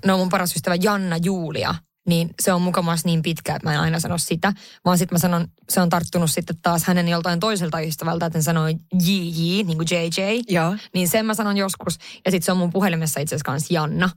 no 0.05 0.17
mun 0.17 0.29
paras 0.29 0.55
ystävä 0.55 0.75
Janna 0.75 1.17
Julia, 1.17 1.75
niin 2.07 2.29
se 2.41 2.53
on 2.53 2.61
mukamas 2.61 3.05
niin 3.05 3.21
pitkä, 3.21 3.55
että 3.55 3.67
mä 3.67 3.73
en 3.73 3.79
aina 3.79 3.99
sano 3.99 4.17
sitä, 4.17 4.53
vaan 4.85 4.97
sitten 4.97 5.15
mä 5.15 5.19
sanon, 5.19 5.47
se 5.69 5.81
on 5.81 5.89
tarttunut 5.89 6.31
sitten 6.31 6.55
taas 6.61 6.83
hänen 6.83 7.07
joltain 7.07 7.39
toiselta 7.39 7.79
ystävältä, 7.79 8.25
että 8.25 8.37
hän 8.37 8.43
sanoo 8.43 8.67
JJ, 8.67 9.63
niin 9.63 9.77
kuin 9.77 9.87
JJ. 9.91 10.41
Joo. 10.49 10.75
Niin 10.93 11.07
sen 11.07 11.25
mä 11.25 11.33
sanon 11.33 11.57
joskus. 11.57 11.97
Ja 12.25 12.31
sitten 12.31 12.45
se 12.45 12.51
on 12.51 12.57
mun 12.57 12.71
puhelimessa 12.71 13.19
itse 13.19 13.35
asiassa 13.35 13.51
kanssa 13.51 13.73
Janna 13.73 14.09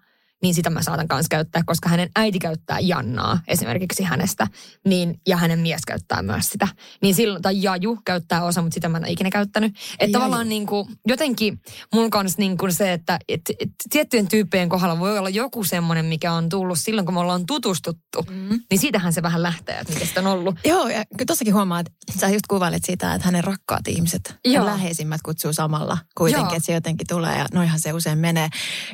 niin 0.44 0.54
sitä 0.54 0.70
mä 0.70 0.82
saatan 0.82 1.08
kanssa 1.08 1.28
käyttää, 1.28 1.62
koska 1.66 1.88
hänen 1.88 2.08
äiti 2.16 2.38
käyttää 2.38 2.80
Jannaa 2.80 3.40
esimerkiksi 3.48 4.02
hänestä, 4.02 4.46
niin, 4.84 5.20
ja 5.26 5.36
hänen 5.36 5.58
mies 5.58 5.80
käyttää 5.86 6.22
myös 6.22 6.48
sitä. 6.48 6.68
Niin 7.02 7.14
silloin, 7.14 7.42
tai 7.42 7.62
Jaju 7.62 7.98
käyttää 8.04 8.44
osa, 8.44 8.62
mutta 8.62 8.74
sitä 8.74 8.88
mä 8.88 8.98
en 8.98 9.04
ole 9.04 9.12
ikinä 9.12 9.30
käyttänyt. 9.30 9.76
Että 9.98 10.18
tavallaan 10.18 10.48
niin 10.48 10.66
kuin, 10.66 10.88
jotenkin 11.06 11.60
mun 11.94 12.10
kanssa 12.10 12.38
niin 12.38 12.58
kuin 12.58 12.72
se, 12.72 12.92
että 12.92 13.18
et, 13.28 13.40
et, 13.60 13.70
tiettyjen 13.90 14.28
tyyppien 14.28 14.68
kohdalla 14.68 14.98
voi 14.98 15.18
olla 15.18 15.28
joku 15.28 15.64
semmoinen, 15.64 16.04
mikä 16.04 16.32
on 16.32 16.48
tullut 16.48 16.78
silloin, 16.80 17.04
kun 17.04 17.14
me 17.14 17.20
ollaan 17.20 17.46
tutustuttu. 17.46 18.22
Mm. 18.30 18.60
Niin 18.70 18.78
siitähän 18.78 19.12
se 19.12 19.22
vähän 19.22 19.42
lähtee, 19.42 19.78
että 19.78 19.92
miten 19.92 20.08
sitä 20.08 20.20
on 20.20 20.26
ollut. 20.26 20.54
Joo, 20.64 20.88
ja 20.88 21.04
tossakin 21.26 21.54
huomaa, 21.54 21.80
että 21.80 21.92
sä 22.20 22.28
just 22.28 22.46
kuvailet 22.48 22.84
sitä, 22.84 23.14
että 23.14 23.26
hänen 23.26 23.44
rakkaat 23.44 23.88
ihmiset, 23.88 24.34
Joo. 24.44 24.66
läheisimmät 24.66 25.22
kutsuu 25.22 25.52
samalla 25.52 25.98
kuitenkin, 26.14 26.46
Joo. 26.46 26.56
että 26.56 26.66
se 26.66 26.72
jotenkin 26.72 27.06
tulee 27.06 27.38
ja 27.38 27.46
noihan 27.52 27.80
se 27.80 27.92
usein 27.92 28.18
menee. 28.18 28.48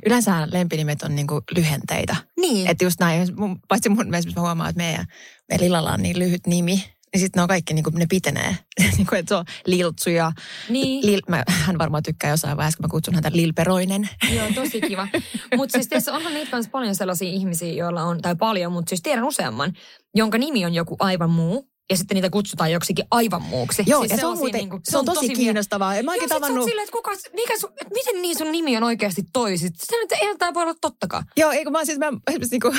Yleensä 0.07 0.49
lempinimet 0.53 1.03
on 1.03 1.17
niin 1.17 1.27
kuin 1.27 1.40
lyhenteitä. 1.55 2.17
Niin. 2.41 2.67
Että 2.67 2.85
just 2.85 3.01
näin, 3.01 3.29
paitsi 3.69 3.89
mun 3.89 4.11
mielestä 4.11 4.33
mä 4.37 4.41
huomaan, 4.41 4.71
että 4.71 4.83
meidän, 4.83 5.07
meidän 5.49 5.65
Lillalla 5.65 5.93
on 5.93 6.03
niin 6.03 6.19
lyhyt 6.19 6.47
nimi, 6.47 6.85
niin 7.13 7.21
sitten 7.21 7.41
ne 7.41 7.43
on 7.43 7.49
kaikki, 7.49 7.75
niin 7.75 7.85
kuin 7.85 7.95
ne 7.95 8.07
pitenee. 8.09 8.57
niin 8.97 9.07
kuin, 9.07 9.19
että 9.19 9.29
se 9.29 9.35
on 9.35 9.45
Liltsu 9.67 10.11
ja 10.11 10.33
niin. 10.69 11.07
Lil, 11.07 11.21
mä, 11.29 11.43
hän 11.49 11.79
varmaan 11.79 12.03
tykkää 12.03 12.31
jossain 12.31 12.57
vaiheessa, 12.57 12.77
kun 12.77 12.85
mä 12.85 12.91
kutsun 12.91 13.15
häntä 13.15 13.31
Lilperoinen. 13.35 14.09
Joo, 14.37 14.47
tosi 14.55 14.81
kiva. 14.81 15.09
mutta 15.57 15.73
siis 15.73 15.89
tietysti 15.89 16.11
onhan 16.11 16.35
niitä 16.35 16.57
myös 16.57 16.69
paljon 16.69 16.95
sellaisia 16.95 17.31
ihmisiä, 17.31 17.73
joilla 17.73 18.03
on, 18.03 18.23
tai 18.23 18.37
paljon, 18.37 18.73
mutta 18.73 18.89
siis 18.89 19.03
tiedän 19.03 19.25
useamman, 19.25 19.73
jonka 20.15 20.39
nimi 20.39 20.65
on 20.65 20.75
joku 20.75 20.97
aivan 20.99 21.31
muu 21.31 21.71
ja 21.91 21.97
sitten 21.97 22.15
niitä 22.15 22.31
kutsutaan 22.31 22.73
joksikin 22.73 23.05
aivan 23.11 23.43
muuksi. 23.43 23.83
Joo, 23.87 24.01
siis 24.01 24.11
ja 24.11 24.17
se 24.17 24.27
on, 24.27 24.39
muuten, 24.39 24.59
niin 24.59 24.71
kuin, 24.71 24.81
se 24.85 24.99
on 24.99 25.05
tosi, 25.05 25.21
tosi 25.21 25.35
kiinnostavaa. 25.35 26.03
Mä 26.03 26.15
Joo, 26.15 26.27
tavannut... 26.29 26.65
silleen, 26.65 26.85
että, 26.85 26.93
kuka, 26.93 27.11
mikä 27.33 27.59
sun, 27.59 27.71
että 27.71 27.95
miten 27.95 28.23
niin 28.23 28.39
sun 28.39 28.53
nimi 28.53 28.77
on 28.77 28.83
oikeasti 28.83 29.23
toi? 29.33 29.59
Se 29.59 29.97
nyt 29.97 30.13
eihän 30.13 30.39
tämä 30.39 30.55
voi 30.55 30.63
olla 30.63 30.75
tottakaan. 30.81 31.25
Joo, 31.37 31.51
eikö 31.51 31.71
mä 31.71 31.85
siis 31.85 31.99
mä, 31.99 32.11
niin 32.51 32.61
kuin, 32.61 32.77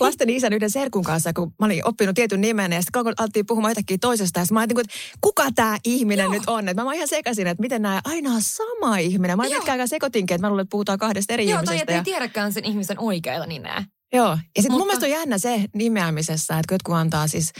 lasten 0.00 0.30
isän 0.30 0.52
yhden 0.52 0.70
serkun 0.70 1.04
kanssa, 1.04 1.32
kun 1.32 1.52
mä 1.58 1.66
olin 1.66 1.88
oppinut 1.88 2.14
tietyn 2.14 2.40
nimen 2.40 2.72
ja 2.72 2.82
sitten 2.82 3.02
alettiin 3.18 3.46
puhumaan 3.46 3.70
jotakin 3.70 4.00
toisesta. 4.00 4.40
Ja 4.40 4.46
mä 4.52 4.60
ajattelin, 4.60 4.80
että 4.80 4.96
kuka 5.20 5.44
tämä 5.54 5.78
ihminen 5.84 6.24
Joo. 6.24 6.32
nyt 6.32 6.42
on? 6.46 6.68
Että 6.68 6.82
mä 6.82 6.88
oon 6.88 6.94
ihan 6.94 7.08
sekaisin, 7.08 7.46
että 7.46 7.60
miten 7.60 7.82
nämä 7.82 8.00
aina 8.04 8.30
on 8.30 8.42
sama 8.42 8.98
ihminen. 8.98 9.36
Mä 9.36 9.42
olin 9.42 9.52
pitkään 9.52 9.74
aikaa 9.74 9.86
sekotinkin, 9.86 10.34
että 10.34 10.46
mä 10.46 10.50
luulen, 10.50 10.62
että 10.62 10.70
puhutaan 10.70 10.98
kahdesta 10.98 11.34
eri 11.34 11.48
Joo, 11.48 11.58
ihmisestä. 11.58 11.74
Joo, 11.74 11.86
tai 11.86 11.94
ja... 11.94 11.98
ei 11.98 12.04
tiedäkään 12.04 12.52
sen 12.52 12.64
ihmisen 12.64 12.98
oikeita 12.98 13.46
nimeä. 13.46 13.84
Joo, 14.12 14.30
ja 14.30 14.36
sitten 14.36 14.62
Mutta... 14.62 14.78
mun 14.78 14.86
mielestä 14.86 15.06
on 15.06 15.12
jännä 15.12 15.38
se 15.38 15.64
nimeämisessä, 15.74 16.54
että 16.54 16.68
kun 16.68 16.74
jotkut 16.74 16.94
antaa 16.94 17.28
siis 17.28 17.52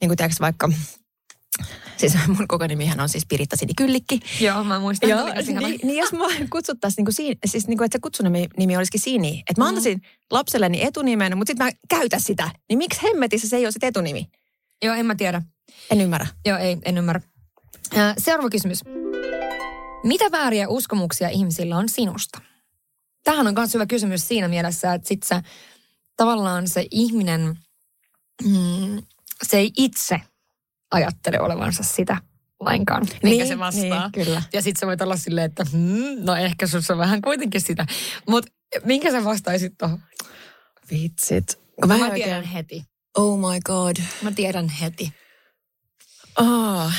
niin 0.00 0.08
kuin 0.08 0.16
tiedätkö, 0.16 0.36
vaikka 0.40 0.68
Siis 1.96 2.14
mun 2.36 2.48
koko 2.48 2.66
nimihän 2.66 3.00
on 3.00 3.08
siis 3.08 3.26
Piritta 3.26 3.56
Sini 3.56 3.72
Kyllikki. 3.76 4.20
Joo, 4.40 4.64
mä 4.64 4.78
muistan. 4.78 5.10
Joo, 5.10 5.24
niin, 5.24 5.80
niin, 5.82 5.98
jos 5.98 6.12
mä 6.12 6.24
kutsuttaisiin, 6.52 7.04
niin 7.04 7.16
kuin, 7.16 7.38
siis 7.46 7.66
niin 7.66 7.78
kuin, 7.78 7.86
että 7.86 7.96
se 7.96 8.00
kutsunimi 8.00 8.48
nimi 8.56 8.76
olisikin 8.76 9.00
Sini. 9.00 9.42
Että 9.50 9.60
mä 9.60 9.64
mm. 9.64 9.68
antaisin 9.68 10.02
lapselleni 10.30 10.84
etunimen, 10.84 11.38
mutta 11.38 11.50
sitten 11.50 11.66
mä 11.66 11.72
käytän 11.88 12.20
sitä. 12.20 12.50
Niin 12.68 12.78
miksi 12.78 13.02
hemmetissä 13.02 13.48
se 13.48 13.56
ei 13.56 13.64
ole 13.64 13.72
sit 13.72 13.84
etunimi? 13.84 14.26
Joo, 14.82 14.94
en 14.94 15.06
mä 15.06 15.14
tiedä. 15.14 15.42
En 15.90 16.00
ymmärrä. 16.00 16.26
Joo, 16.46 16.58
ei, 16.58 16.78
en 16.84 16.98
ymmärrä. 16.98 17.20
Äh, 17.96 18.14
seuraava 18.18 18.50
kysymys. 18.50 18.84
Mitä 20.04 20.24
vääriä 20.30 20.68
uskomuksia 20.68 21.28
ihmisillä 21.28 21.76
on 21.76 21.88
sinusta? 21.88 22.40
Tähän 23.24 23.46
on 23.46 23.54
myös 23.54 23.74
hyvä 23.74 23.86
kysymys 23.86 24.28
siinä 24.28 24.48
mielessä, 24.48 24.94
että 24.94 25.08
sit 25.08 25.22
sä, 25.22 25.42
tavallaan 26.16 26.68
se 26.68 26.86
ihminen 26.90 27.58
mm, 28.44 29.02
se 29.42 29.58
ei 29.58 29.70
itse 29.76 30.20
ajattele 30.90 31.40
olevansa 31.40 31.82
sitä 31.82 32.16
lainkaan, 32.60 33.06
niin, 33.22 33.46
se 33.46 33.58
vastaa. 33.58 33.82
Niin, 33.82 34.24
kyllä. 34.24 34.42
Ja 34.52 34.62
sitten 34.62 34.80
sä 34.80 34.86
voit 34.86 35.02
olla 35.02 35.16
silleen, 35.16 35.46
että 35.46 35.64
hmm, 35.72 36.24
no 36.24 36.36
ehkä 36.36 36.66
sussa 36.66 36.94
on 36.94 36.98
vähän 36.98 37.22
kuitenkin 37.22 37.60
sitä. 37.60 37.86
Mutta 38.28 38.52
minkä 38.84 39.10
sä 39.10 39.24
vastaisit 39.24 39.72
tuohon? 39.78 39.98
Vitsit. 40.90 41.58
Mä, 41.86 41.98
mä 41.98 42.10
tiedän 42.10 42.36
oikein... 42.36 42.42
heti. 42.42 42.84
Oh 43.16 43.38
my 43.38 43.60
god. 43.64 43.96
Mä 44.22 44.32
tiedän 44.32 44.68
heti. 44.68 45.12
Oh, 46.38 46.92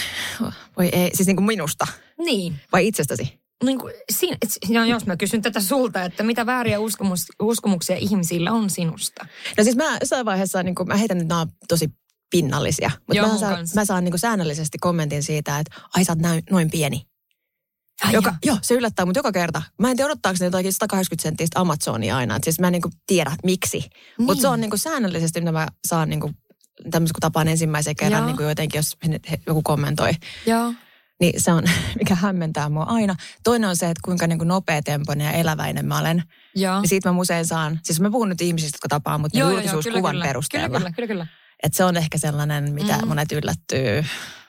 voi 0.78 0.90
ei, 0.92 1.12
siis 1.14 1.28
niin 1.28 1.36
kuin 1.36 1.46
minusta? 1.46 1.88
Niin. 2.18 2.60
Vai 2.72 2.88
itsestäsi? 2.88 3.40
Niin 3.64 3.80
kuin, 3.80 3.94
siinä, 4.12 4.38
no 4.70 4.86
jos 4.86 5.06
mä 5.06 5.18
kysyn 5.18 5.42
tätä 5.42 5.60
sulta, 5.62 6.04
että 6.04 6.24
mitä 6.24 6.46
vääriä 6.46 6.80
uskomus, 6.80 7.26
uskomuksia 7.42 7.96
ihmisillä 7.96 8.52
on 8.52 8.70
sinusta? 8.70 9.26
No 9.58 9.64
siis 9.64 9.76
mä 9.76 9.98
jossain 10.00 10.26
vaiheessa, 10.26 10.64
niin 10.64 10.76
kuin, 10.76 10.88
mä 10.88 10.96
heitän 10.96 11.18
nyt 11.18 11.28
nämä 11.28 11.48
tosi 11.68 11.90
pinnallisia. 12.32 12.92
Mutta 13.08 13.28
mä 13.28 13.38
saan, 13.38 13.68
mä 13.76 13.86
saan 13.86 14.04
niin 14.04 14.12
kuin 14.12 14.20
säännöllisesti 14.20 14.78
kommentin 14.78 15.24
siitä, 15.24 15.60
että 15.60 15.76
ai 15.96 16.04
sä 16.04 16.12
oot 16.12 16.20
näin, 16.20 16.44
noin 16.52 16.72
pieni. 16.72 17.10
Ai 18.04 18.14
joka, 18.14 18.36
joo. 18.46 18.58
se 18.62 18.74
yllättää 18.74 19.06
mut 19.06 19.16
joka 19.16 19.32
kerta. 19.32 19.62
Mä 19.80 19.92
en 19.92 19.98
tiedä 19.98 20.08
odottaako 20.08 20.38
ne 20.40 20.46
jotakin 20.46 20.74
180 20.74 21.24
senttistä 21.24 21.60
Amazonia 21.60 22.18
aina. 22.18 22.36
Et 22.36 22.44
siis 22.44 22.60
mä 22.60 22.68
en 22.68 22.74
niin 22.74 22.82
kuin 22.82 22.94
tiedä 23.08 23.32
miksi. 23.44 23.80
Niin. 23.80 23.92
Mutta 24.18 24.42
se 24.42 24.48
on 24.48 24.62
niin 24.62 24.70
kuin 24.70 24.80
säännöllisesti, 24.80 25.42
mitä 25.42 25.52
mä 25.52 25.68
saan 25.88 26.10
niin 26.10 26.20
kuin, 26.20 26.38
tämmöisen 26.92 27.14
kun 27.14 27.22
tapaan 27.22 27.48
ensimmäisen 27.48 27.96
kerran 27.96 28.26
niin 28.26 28.38
kuin 28.38 28.50
jotenkin, 28.50 28.80
jos 28.80 28.98
joku 29.48 29.62
kommentoi. 29.62 30.12
Joo. 30.46 30.74
Niin 31.20 31.42
se 31.42 31.52
on, 31.52 31.64
mikä 32.00 32.16
hämmentää 32.16 32.70
mua 32.70 32.84
aina. 32.84 33.16
Toinen 33.44 33.70
on 33.70 33.76
se, 33.76 33.86
että 33.86 34.02
kuinka 34.06 34.28
niin 34.28 34.38
kuin 34.38 34.48
nopeatempoinen 34.48 35.26
ja 35.26 35.32
eläväinen 35.32 35.86
mä 35.86 36.00
olen. 36.00 36.24
Joo. 36.56 36.82
Niin 36.82 36.90
siitä 36.90 37.12
mä 37.12 37.20
usein 37.20 37.46
saan, 37.46 37.80
siis 37.84 38.00
mä 38.00 38.12
puhun 38.12 38.30
nyt 38.30 38.42
ihmisistä, 38.42 38.76
jotka 38.76 38.88
tapaa 38.88 39.18
mut 39.18 39.34
niin 39.34 39.42
julkisuuskuvan 39.42 40.12
kyllä, 40.12 40.26
perusteella. 40.26 40.68
Kyllä, 40.68 40.92
kyllä, 40.92 41.08
kyllä, 41.08 41.08
kyllä. 41.08 41.39
Että 41.64 41.78
se 41.78 41.84
on 41.84 41.98
ehkä 41.98 42.18
sellainen, 42.18 42.74
mitä 42.74 42.98
mm. 42.98 43.08
monet 43.08 43.32
yllättyy. 43.32 44.04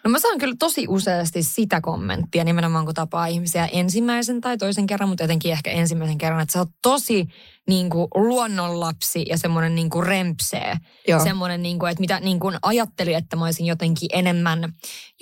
No 0.05 0.11
mä 0.11 0.19
saan 0.19 0.39
kyllä 0.39 0.55
tosi 0.59 0.87
useasti 0.89 1.43
sitä 1.43 1.81
kommenttia, 1.81 2.45
nimenomaan 2.45 2.85
kun 2.85 2.95
tapaa 2.95 3.27
ihmisiä 3.27 3.67
ensimmäisen 3.67 4.41
tai 4.41 4.59
toisen 4.59 4.87
kerran, 4.87 5.09
mutta 5.09 5.25
etenkin 5.25 5.53
ehkä 5.53 5.71
ensimmäisen 5.71 6.19
kerran, 6.19 6.41
että 6.41 6.53
sä 6.53 6.59
oot 6.59 6.71
tosi 6.83 7.29
niin 7.71 7.91
kuin 7.91 8.09
luonnonlapsi 8.15 9.25
ja 9.29 9.39
semmoinen 9.39 9.75
niin 9.75 9.91
kuin 9.91 10.07
rempsee. 10.07 10.77
Joo. 11.09 11.23
Semmoinen, 11.23 11.63
niin 11.63 11.79
kuin, 11.79 11.91
että 11.91 12.01
mitä 12.01 12.21
niin 12.21 12.41
kuin 12.41 12.57
ajattelin, 12.63 13.17
että 13.17 13.37
mä 13.37 13.45
olisin 13.45 13.67
jotenkin 13.67 14.09
enemmän 14.13 14.73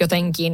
jotenkin 0.00 0.52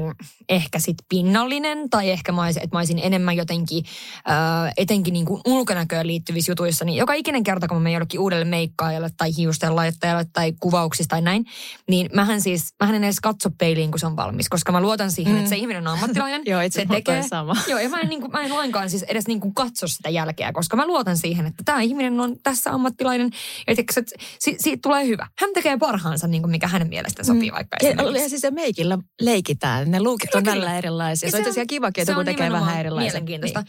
ehkä 0.49 0.79
sit 0.79 0.97
pinnallinen 1.09 1.91
tai 1.91 2.11
ehkä 2.11 2.33
mä 2.33 2.45
olisin, 2.45 2.63
että 2.63 2.77
mä 2.77 2.81
olisin 2.81 3.01
enemmän 3.03 3.37
jotenkin 3.37 3.85
äh, 4.31 4.73
etenkin 4.77 5.13
niin 5.13 5.27
kuin 5.27 5.41
ulkonäköön 5.47 6.07
liittyvissä 6.07 6.53
jutuissa. 6.53 6.85
Niin 6.85 6.97
joka 6.97 7.13
ikinen 7.13 7.43
kerta, 7.43 7.69
kun 7.69 7.77
mä 7.77 7.81
menen 7.81 7.95
jollekin 7.95 8.21
uudelle 8.21 8.45
meikkaajalle 8.45 9.11
tai 9.17 9.37
hiusten 9.37 9.77
laittajalle 9.77 10.27
tai 10.33 10.53
kuvauksista 10.61 11.11
tai 11.11 11.23
näin, 11.23 11.45
niin 11.89 12.11
mähän 12.15 12.41
siis, 12.41 12.75
mähän 12.81 12.95
en 12.95 13.05
edes 13.05 13.21
katso 13.21 13.51
peiliin, 13.59 13.91
kun 13.91 14.01
se 14.01 14.07
on 14.07 14.17
valmis, 14.17 14.49
koska 14.49 14.73
mä 14.73 14.81
luotan 14.81 15.11
siihen, 15.11 15.33
mm. 15.33 15.39
että 15.39 15.49
se 15.49 15.57
ihminen 15.57 15.87
on 15.87 15.93
ammattilainen. 15.93 16.43
Joo, 16.51 16.61
itse 16.61 16.81
se 16.81 16.87
tekee. 16.87 17.23
sama. 17.29 17.57
Joo, 17.69 17.79
ja 17.79 17.89
mä 17.89 18.01
en, 18.01 18.09
niin 18.09 18.21
kuin, 18.21 18.33
mä 18.33 18.43
en 18.43 18.55
lainkaan 18.55 18.91
siis 18.91 19.03
edes 19.03 19.27
niin 19.27 19.41
kuin 19.41 19.55
katso 19.55 19.89
sitä 19.89 20.11
jälkeä, 20.11 20.53
koska 20.53 20.77
mä 20.77 20.87
luotan 20.87 21.17
siihen, 21.17 21.47
että 21.47 21.63
tämä 21.65 21.81
ihminen 21.85 22.21
on 22.21 22.37
tässä 22.43 22.71
ammattilainen. 22.71 23.31
Ja 23.67 23.75
tiiäks, 23.75 23.99
että 23.99 24.17
si, 24.39 24.57
siitä 24.59 24.79
tulee 24.83 25.07
hyvä. 25.07 25.27
Hän 25.41 25.51
tekee 25.55 25.77
parhaansa, 25.79 26.27
niin 26.27 26.43
kuin 26.43 26.51
mikä 26.51 26.69
hänen 26.69 26.89
mielestä 26.89 27.25
sopii 27.25 27.51
mm. 27.51 27.55
vaikka 27.55 27.77
ja, 27.83 28.23
ja 28.23 28.29
siis 28.29 28.41
se 28.41 28.51
meikillä 28.51 28.99
leikitään. 29.21 29.91
Ne 29.91 30.03
luukit 30.03 30.35
on 30.35 30.45
tällä 30.45 30.79
erilaisia. 30.79 31.31
Se 31.31 31.37
on 31.37 31.45
tosiaan 31.45 31.67
kivakin, 31.67 32.03
että 32.03 32.13
joku 32.13 32.25
tekee 32.25 32.53
vähän 32.53 32.81
erilaisia. 32.81 33.11
Mielenkiintoista. 33.11 33.65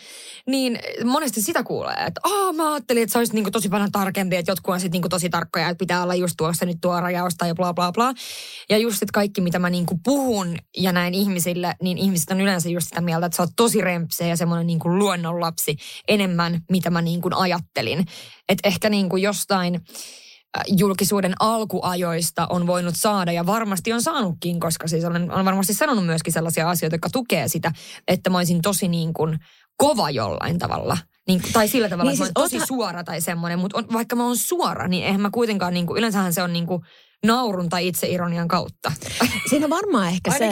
Niin. 0.47 0.73
niin 0.73 1.07
monesti 1.07 1.41
sitä 1.41 1.63
kuulee, 1.63 1.95
että 2.07 2.21
Aa, 2.23 2.53
mä 2.53 2.73
ajattelin, 2.73 3.03
että 3.03 3.13
se 3.13 3.19
olisi 3.19 3.33
niin 3.33 3.51
tosi 3.51 3.69
paljon 3.69 3.91
tarkempi, 3.91 4.35
että 4.35 4.51
jotkut 4.51 4.73
on 4.73 4.79
sitten 4.79 5.01
niin 5.01 5.09
tosi 5.09 5.29
tarkkoja, 5.29 5.69
että 5.69 5.79
pitää 5.79 6.03
olla 6.03 6.15
just 6.15 6.33
tuossa 6.37 6.65
nyt 6.65 6.77
tuo 6.81 7.01
rajaosta 7.01 7.47
ja 7.47 7.55
bla 7.55 7.73
bla 7.73 7.91
bla. 7.91 8.13
Ja 8.69 8.77
just 8.77 8.99
sit 8.99 9.11
kaikki, 9.11 9.41
mitä 9.41 9.59
mä 9.59 9.69
niin 9.69 9.85
puhun 10.03 10.57
ja 10.77 10.91
näin 10.91 11.13
ihmisille, 11.13 11.75
niin 11.81 11.97
ihmiset 11.97 12.31
on 12.31 12.41
yleensä 12.41 12.69
just 12.69 12.87
sitä 12.87 13.01
mieltä, 13.01 13.25
että 13.25 13.35
sä 13.35 13.43
oot 13.43 13.49
tosi 13.55 13.81
rempseä 13.81 14.27
ja 14.27 14.37
semmoinen 14.37 14.67
niin 14.67 14.79
luonnonlapsi 14.85 15.75
enemmän, 16.07 16.61
mitä 16.71 16.89
mä 16.89 17.01
niin 17.01 17.21
ajattelin. 17.35 17.94
Että 18.49 18.67
ehkä 18.67 18.89
niin 18.89 19.09
kuin 19.09 19.23
jostain 19.23 19.75
äh, 19.75 20.63
julkisuuden 20.67 21.33
alkuajoista 21.39 22.47
on 22.49 22.67
voinut 22.67 22.95
saada 22.97 23.31
ja 23.31 23.45
varmasti 23.45 23.93
on 23.93 24.01
saanutkin, 24.01 24.59
koska 24.59 24.87
siis 24.87 25.05
olen, 25.05 25.31
olen 25.31 25.45
varmasti 25.45 25.73
sanonut 25.73 26.05
myöskin 26.05 26.33
sellaisia 26.33 26.69
asioita, 26.69 26.95
jotka 26.95 27.09
tukee 27.09 27.47
sitä, 27.47 27.71
että 28.07 28.29
mä 28.29 28.37
olisin 28.37 28.61
tosi 28.61 28.87
niin 28.87 29.13
kuin 29.13 29.37
kova 29.77 30.09
jollain 30.09 30.59
tavalla. 30.59 30.97
Niin, 31.27 31.41
tai 31.53 31.67
sillä 31.67 31.89
tavalla, 31.89 32.11
niin 32.11 32.23
että 32.27 32.41
siis 32.41 32.55
mä 32.55 32.59
tosi 32.59 32.67
suora 32.67 33.03
tai 33.03 33.21
semmoinen, 33.21 33.59
mutta 33.59 33.77
on, 33.77 33.85
vaikka 33.93 34.15
mä 34.15 34.25
oon 34.25 34.37
suora, 34.37 34.87
niin 34.87 35.05
eihän 35.05 35.21
mä 35.21 35.29
kuitenkaan, 35.33 35.73
niin 35.73 35.85
kuin, 35.85 35.97
yleensähän 35.97 36.33
se 36.33 36.43
on 36.43 36.53
niin 36.53 36.65
kuin 36.67 36.81
naurun 37.25 37.69
tai 37.69 37.87
itseironian 37.87 38.47
kautta. 38.47 38.91
Siinä 39.49 39.65
on 39.65 39.69
varmaan 39.69 40.07
ehkä 40.07 40.31
se, 40.31 40.49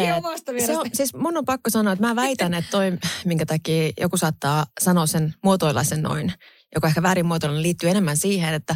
se 0.65 0.77
on, 0.77 0.85
siis 0.93 1.13
mun 1.13 1.37
on 1.37 1.45
pakko 1.45 1.69
sanoa, 1.69 1.93
että 1.93 2.07
mä 2.07 2.15
väitän, 2.15 2.53
että 2.53 2.71
toi, 2.71 2.97
minkä 3.25 3.45
takia 3.45 3.91
joku 3.99 4.17
saattaa 4.17 4.65
sanoa 4.81 5.05
sen, 5.05 5.33
muotoilla 5.43 5.83
sen 5.83 6.01
noin, 6.01 6.33
joka 6.75 6.87
ehkä 6.87 7.03
väärin 7.03 7.25
muotoilla 7.25 7.61
liittyy 7.61 7.89
enemmän 7.89 8.17
siihen, 8.17 8.53
että 8.53 8.75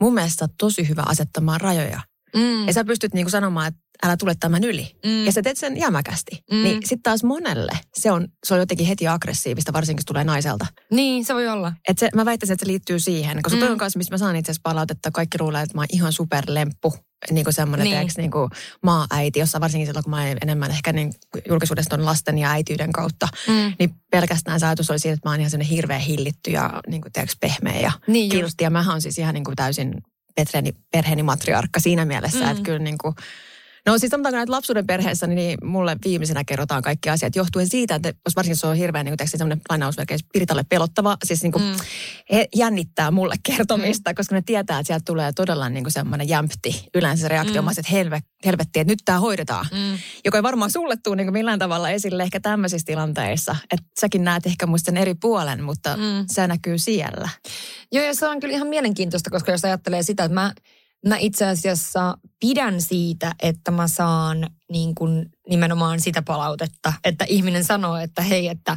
mun 0.00 0.14
mielestä 0.14 0.44
on 0.44 0.48
tosi 0.58 0.88
hyvä 0.88 1.02
asettamaan 1.06 1.60
rajoja. 1.60 2.00
Mm. 2.36 2.66
Ja 2.66 2.72
sä 2.72 2.84
pystyt 2.84 3.14
niinku 3.14 3.30
sanomaan, 3.30 3.68
että 3.68 3.80
älä 4.02 4.16
tule 4.16 4.34
tämän 4.40 4.64
yli. 4.64 4.96
Mm. 5.06 5.24
Ja 5.24 5.32
sä 5.32 5.42
teet 5.42 5.58
sen 5.58 5.76
jämäkästi. 5.76 6.44
Mm. 6.50 6.62
Niin 6.62 6.76
sitten 6.82 7.02
taas 7.02 7.24
monelle 7.24 7.72
se 7.94 8.10
on, 8.10 8.28
se 8.46 8.54
on 8.54 8.60
jotenkin 8.60 8.86
heti 8.86 9.08
aggressiivista, 9.08 9.72
varsinkin 9.72 10.02
se 10.02 10.06
tulee 10.06 10.24
naiselta. 10.24 10.66
Niin, 10.90 11.24
se 11.24 11.34
voi 11.34 11.48
olla. 11.48 11.72
Et 11.88 11.98
se, 11.98 12.08
mä 12.14 12.24
väittäisin, 12.24 12.54
että 12.54 12.64
se 12.64 12.70
liittyy 12.70 12.98
siihen. 12.98 13.42
Koska 13.42 13.56
mm. 13.56 13.60
toi 13.60 13.70
on 13.70 13.78
kanssa, 13.78 13.98
mistä 13.98 14.14
mä 14.14 14.18
saan 14.18 14.36
itse 14.36 14.52
asiassa 14.52 14.60
palautetta. 14.62 15.10
Kaikki 15.10 15.38
luulee, 15.40 15.62
että 15.62 15.74
mä 15.74 15.80
oon 15.80 15.86
ihan 15.92 16.12
superlemppu. 16.12 16.94
Niin 17.30 17.44
kuin 17.44 17.54
semmoinen, 17.54 17.84
Niin. 17.84 17.98
niin. 17.98 18.10
niin 18.16 18.30
kuin 18.30 18.50
maa-äiti, 18.82 19.38
jossa 19.40 19.60
varsinkin 19.60 19.86
silloin, 19.86 20.04
kun 20.04 20.10
mä 20.10 20.22
olen 20.22 20.38
enemmän 20.42 20.70
ehkä 20.70 20.92
niin 20.92 21.12
julkisuudesta 21.48 21.96
on 21.96 22.04
lasten 22.04 22.38
ja 22.38 22.50
äityyden 22.50 22.92
kautta. 22.92 23.28
Mm. 23.48 23.72
Niin 23.78 23.94
pelkästään 24.10 24.60
se 24.60 24.66
ajatus 24.66 24.90
oli 24.90 24.98
siinä, 24.98 25.14
että 25.14 25.28
mä 25.28 25.32
oon 25.32 25.40
ihan 25.40 25.50
semmoinen 25.50 25.74
hirveän 25.74 26.00
hillitty 26.00 26.50
ja 26.50 26.80
niin 26.86 27.02
kuin, 27.02 27.12
tiedätkö, 27.12 27.36
pehmeä 27.40 27.80
ja 27.80 27.92
Niin 28.06 28.30
kiltti. 28.30 28.64
Ja 28.64 28.70
mä 28.70 28.84
oon 28.90 29.02
siis 29.02 29.18
ihan 29.18 29.34
niin 29.34 29.44
kuin 29.44 29.56
täysin 29.56 29.94
Petreeni, 30.34 30.72
perheeni 30.92 31.22
matriarkka 31.22 31.80
siinä 31.80 32.04
mielessä, 32.04 32.38
Mm. 32.38 32.44
mm. 32.44 32.50
että 32.50 32.62
kyllä 32.62 32.78
niin 32.78 32.98
kuin, 32.98 33.14
No 33.86 33.98
siis 33.98 34.10
sanotaanko 34.10 34.36
näitä 34.36 34.52
lapsuuden 34.52 34.86
perheessä, 34.86 35.26
niin 35.26 35.58
mulle 35.64 35.96
viimeisenä 36.04 36.44
kerrotaan 36.44 36.82
kaikki 36.82 37.10
asiat 37.10 37.36
johtuen 37.36 37.68
siitä, 37.68 37.94
että 37.94 38.08
jos 38.08 38.36
varsinkin 38.36 38.56
se 38.56 38.66
on 38.66 38.76
hirveän 38.76 39.04
niin 39.04 39.16
kuin, 39.18 39.28
semmoinen 39.28 39.60
lainausmerkeissä 39.68 40.26
Piritalle 40.32 40.64
pelottava, 40.68 41.16
siis 41.24 41.42
niin 41.42 41.52
kuin, 41.52 41.64
Mm. 41.64 41.76
he 42.32 42.48
jännittää 42.56 43.10
mulle 43.10 43.34
kertomista, 43.42 44.10
mm. 44.10 44.14
koska 44.14 44.34
ne 44.34 44.42
tietää, 44.46 44.78
että 44.78 44.86
sieltä 44.86 45.02
tulee 45.06 45.32
todella 45.32 45.68
niin 45.68 45.84
kuin 45.84 45.92
semmoinen 45.92 46.28
jämpti 46.28 46.88
yleensä 46.94 47.28
reaktio, 47.28 47.62
Mm. 47.62 47.68
että 47.68 47.82
helve, 47.92 48.20
helvetti, 48.44 48.80
että 48.80 48.92
nyt 48.92 48.98
tämä 49.04 49.20
hoidetaan. 49.20 49.66
Mm. 49.72 49.98
Joka 50.24 50.38
ei 50.38 50.42
varmaan 50.42 50.70
sulle 50.70 50.96
tule 50.96 51.16
niin 51.16 51.26
kuin 51.26 51.32
millään 51.34 51.58
tavalla 51.58 51.90
esille 51.90 52.22
ehkä 52.22 52.40
tämmöisissä 52.40 52.86
tilanteissa. 52.86 53.56
Että 53.70 53.86
säkin 54.00 54.24
näet 54.24 54.46
ehkä 54.46 54.66
muista 54.66 54.86
sen 54.86 54.96
eri 54.96 55.14
puolen, 55.14 55.62
mutta 55.64 55.96
mm. 55.96 56.24
se 56.30 56.46
näkyy 56.46 56.78
siellä. 56.78 57.28
Joo, 57.92 58.04
ja 58.04 58.14
se 58.14 58.28
on 58.28 58.40
kyllä 58.40 58.54
ihan 58.54 58.68
mielenkiintoista, 58.68 59.30
koska 59.30 59.52
jos 59.52 59.64
ajattelee 59.64 60.02
sitä, 60.02 60.24
että 60.24 60.34
mä, 60.34 60.52
mä 61.06 61.16
itse 61.16 61.46
asiassa 61.46 62.18
pidän 62.40 62.82
siitä, 62.82 63.34
että 63.42 63.70
mä 63.70 63.88
saan 63.88 64.50
niin 64.70 64.94
kuin 64.94 65.30
nimenomaan 65.48 66.00
sitä 66.00 66.22
palautetta, 66.22 66.92
että 67.04 67.24
ihminen 67.28 67.64
sanoo, 67.64 67.96
että 67.96 68.22
hei, 68.22 68.48
että, 68.48 68.76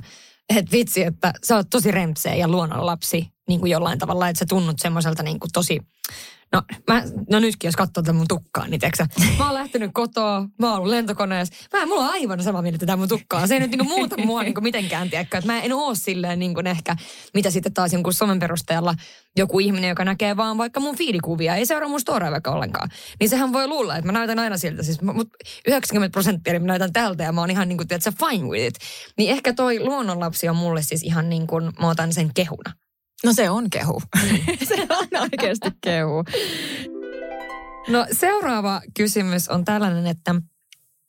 että 0.58 0.72
vitsi, 0.72 1.04
että 1.04 1.34
sä 1.44 1.56
oot 1.56 1.70
tosi 1.70 1.92
rempseä 1.92 2.36
ja 2.36 2.48
luonnonlapsi 2.48 3.28
niin 3.48 3.60
kuin 3.60 3.72
jollain 3.72 4.00
tavalla, 4.00 4.30
että 4.30 4.40
sä 4.40 4.46
tunnut 4.50 4.80
semmoiselta 4.80 5.24
niin 5.24 5.40
kuin 5.40 5.52
tosi 5.54 5.80
No, 6.54 6.62
mä, 6.88 7.04
no 7.32 7.40
nytkin 7.40 7.68
jos 7.68 7.76
katsoo 7.76 8.04
tätä 8.04 8.14
mun 8.14 8.28
tukkaa, 8.28 8.68
niin 8.68 8.80
tiiäksä, 8.80 9.08
mä 9.40 9.46
oon 9.46 9.54
lähtenyt 9.54 9.92
kotoa, 9.94 10.48
mä 10.60 10.68
oon 10.68 10.78
ollut 10.78 10.90
lentokoneessa. 10.90 11.54
Mä, 11.74 11.86
mulla 11.86 12.04
on 12.04 12.10
aivan 12.10 12.44
sama 12.44 12.62
mieltä 12.62 12.86
tämä 12.86 12.96
mun 12.96 13.08
tukkaa. 13.08 13.48
Se 13.48 13.54
ei 13.54 13.60
nyt 13.60 13.72
niinku 13.72 13.84
muuta 13.84 14.18
mua 14.18 14.44
niinku 14.44 14.62
mitenkään, 14.62 15.10
tiedätkö. 15.10 15.38
Että 15.38 15.52
mä 15.52 15.62
en 15.62 15.74
oo 15.74 15.96
silleen 15.96 16.40
niinku 16.40 16.62
ehkä, 16.66 16.96
mitä 17.34 17.50
sitten 17.50 17.74
taas 17.74 17.94
jonkun 17.94 18.14
somen 18.14 18.40
perusteella 18.40 18.96
joku 19.38 19.60
ihminen, 19.60 19.90
joka 19.90 20.06
näkee 20.06 20.38
vaan 20.38 20.58
vaikka 20.58 20.80
mun 20.80 20.98
fiilikuvia, 20.98 21.56
ei 21.56 21.66
seuraa 21.66 21.90
mun 21.90 22.02
storia 22.02 22.32
vaikka 22.32 22.52
ollenkaan. 22.52 22.90
Niin 23.20 23.30
sehän 23.30 23.54
voi 23.54 23.68
luulla, 23.68 23.98
että 23.98 24.06
mä 24.06 24.12
näytän 24.12 24.40
aina 24.40 24.58
siltä. 24.58 24.84
Siis 24.84 25.02
mut 25.02 25.30
90 25.68 26.12
prosenttia 26.12 26.54
niin 26.54 26.62
mä 26.62 26.68
näytän 26.68 26.94
tältä 26.94 27.24
ja 27.24 27.32
mä 27.32 27.42
oon 27.42 27.52
ihan 27.52 27.68
niinku, 27.68 27.86
tiedätkö, 27.86 28.12
fine 28.28 28.48
with 28.48 28.66
it. 28.66 28.76
Niin 29.18 29.32
ehkä 29.32 29.54
toi 29.54 29.80
luonnonlapsi 29.80 30.50
on 30.50 30.56
mulle 30.56 30.82
siis 30.82 31.04
ihan 31.04 31.30
niin 31.30 31.48
kuin, 31.48 31.72
mä 31.82 31.90
otan 31.90 32.14
sen 32.14 32.32
kehuna. 32.34 32.85
No 33.26 33.34
se 33.34 33.50
on 33.50 33.70
kehu. 33.70 34.02
se 34.70 34.88
on 34.90 35.22
oikeasti 35.22 35.70
kehu. 35.82 36.24
No 37.88 38.08
seuraava 38.12 38.82
kysymys 38.98 39.50
on 39.50 39.66
tällainen, 39.66 40.08
että 40.08 40.36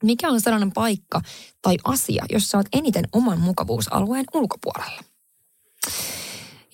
mikä 0.02 0.28
on 0.28 0.40
sellainen 0.40 0.72
paikka 0.72 1.20
tai 1.62 1.76
asia, 1.84 2.24
jossa 2.30 2.58
olet 2.58 2.68
eniten 2.72 3.04
oman 3.12 3.40
mukavuusalueen 3.40 4.24
ulkopuolella? 4.34 5.00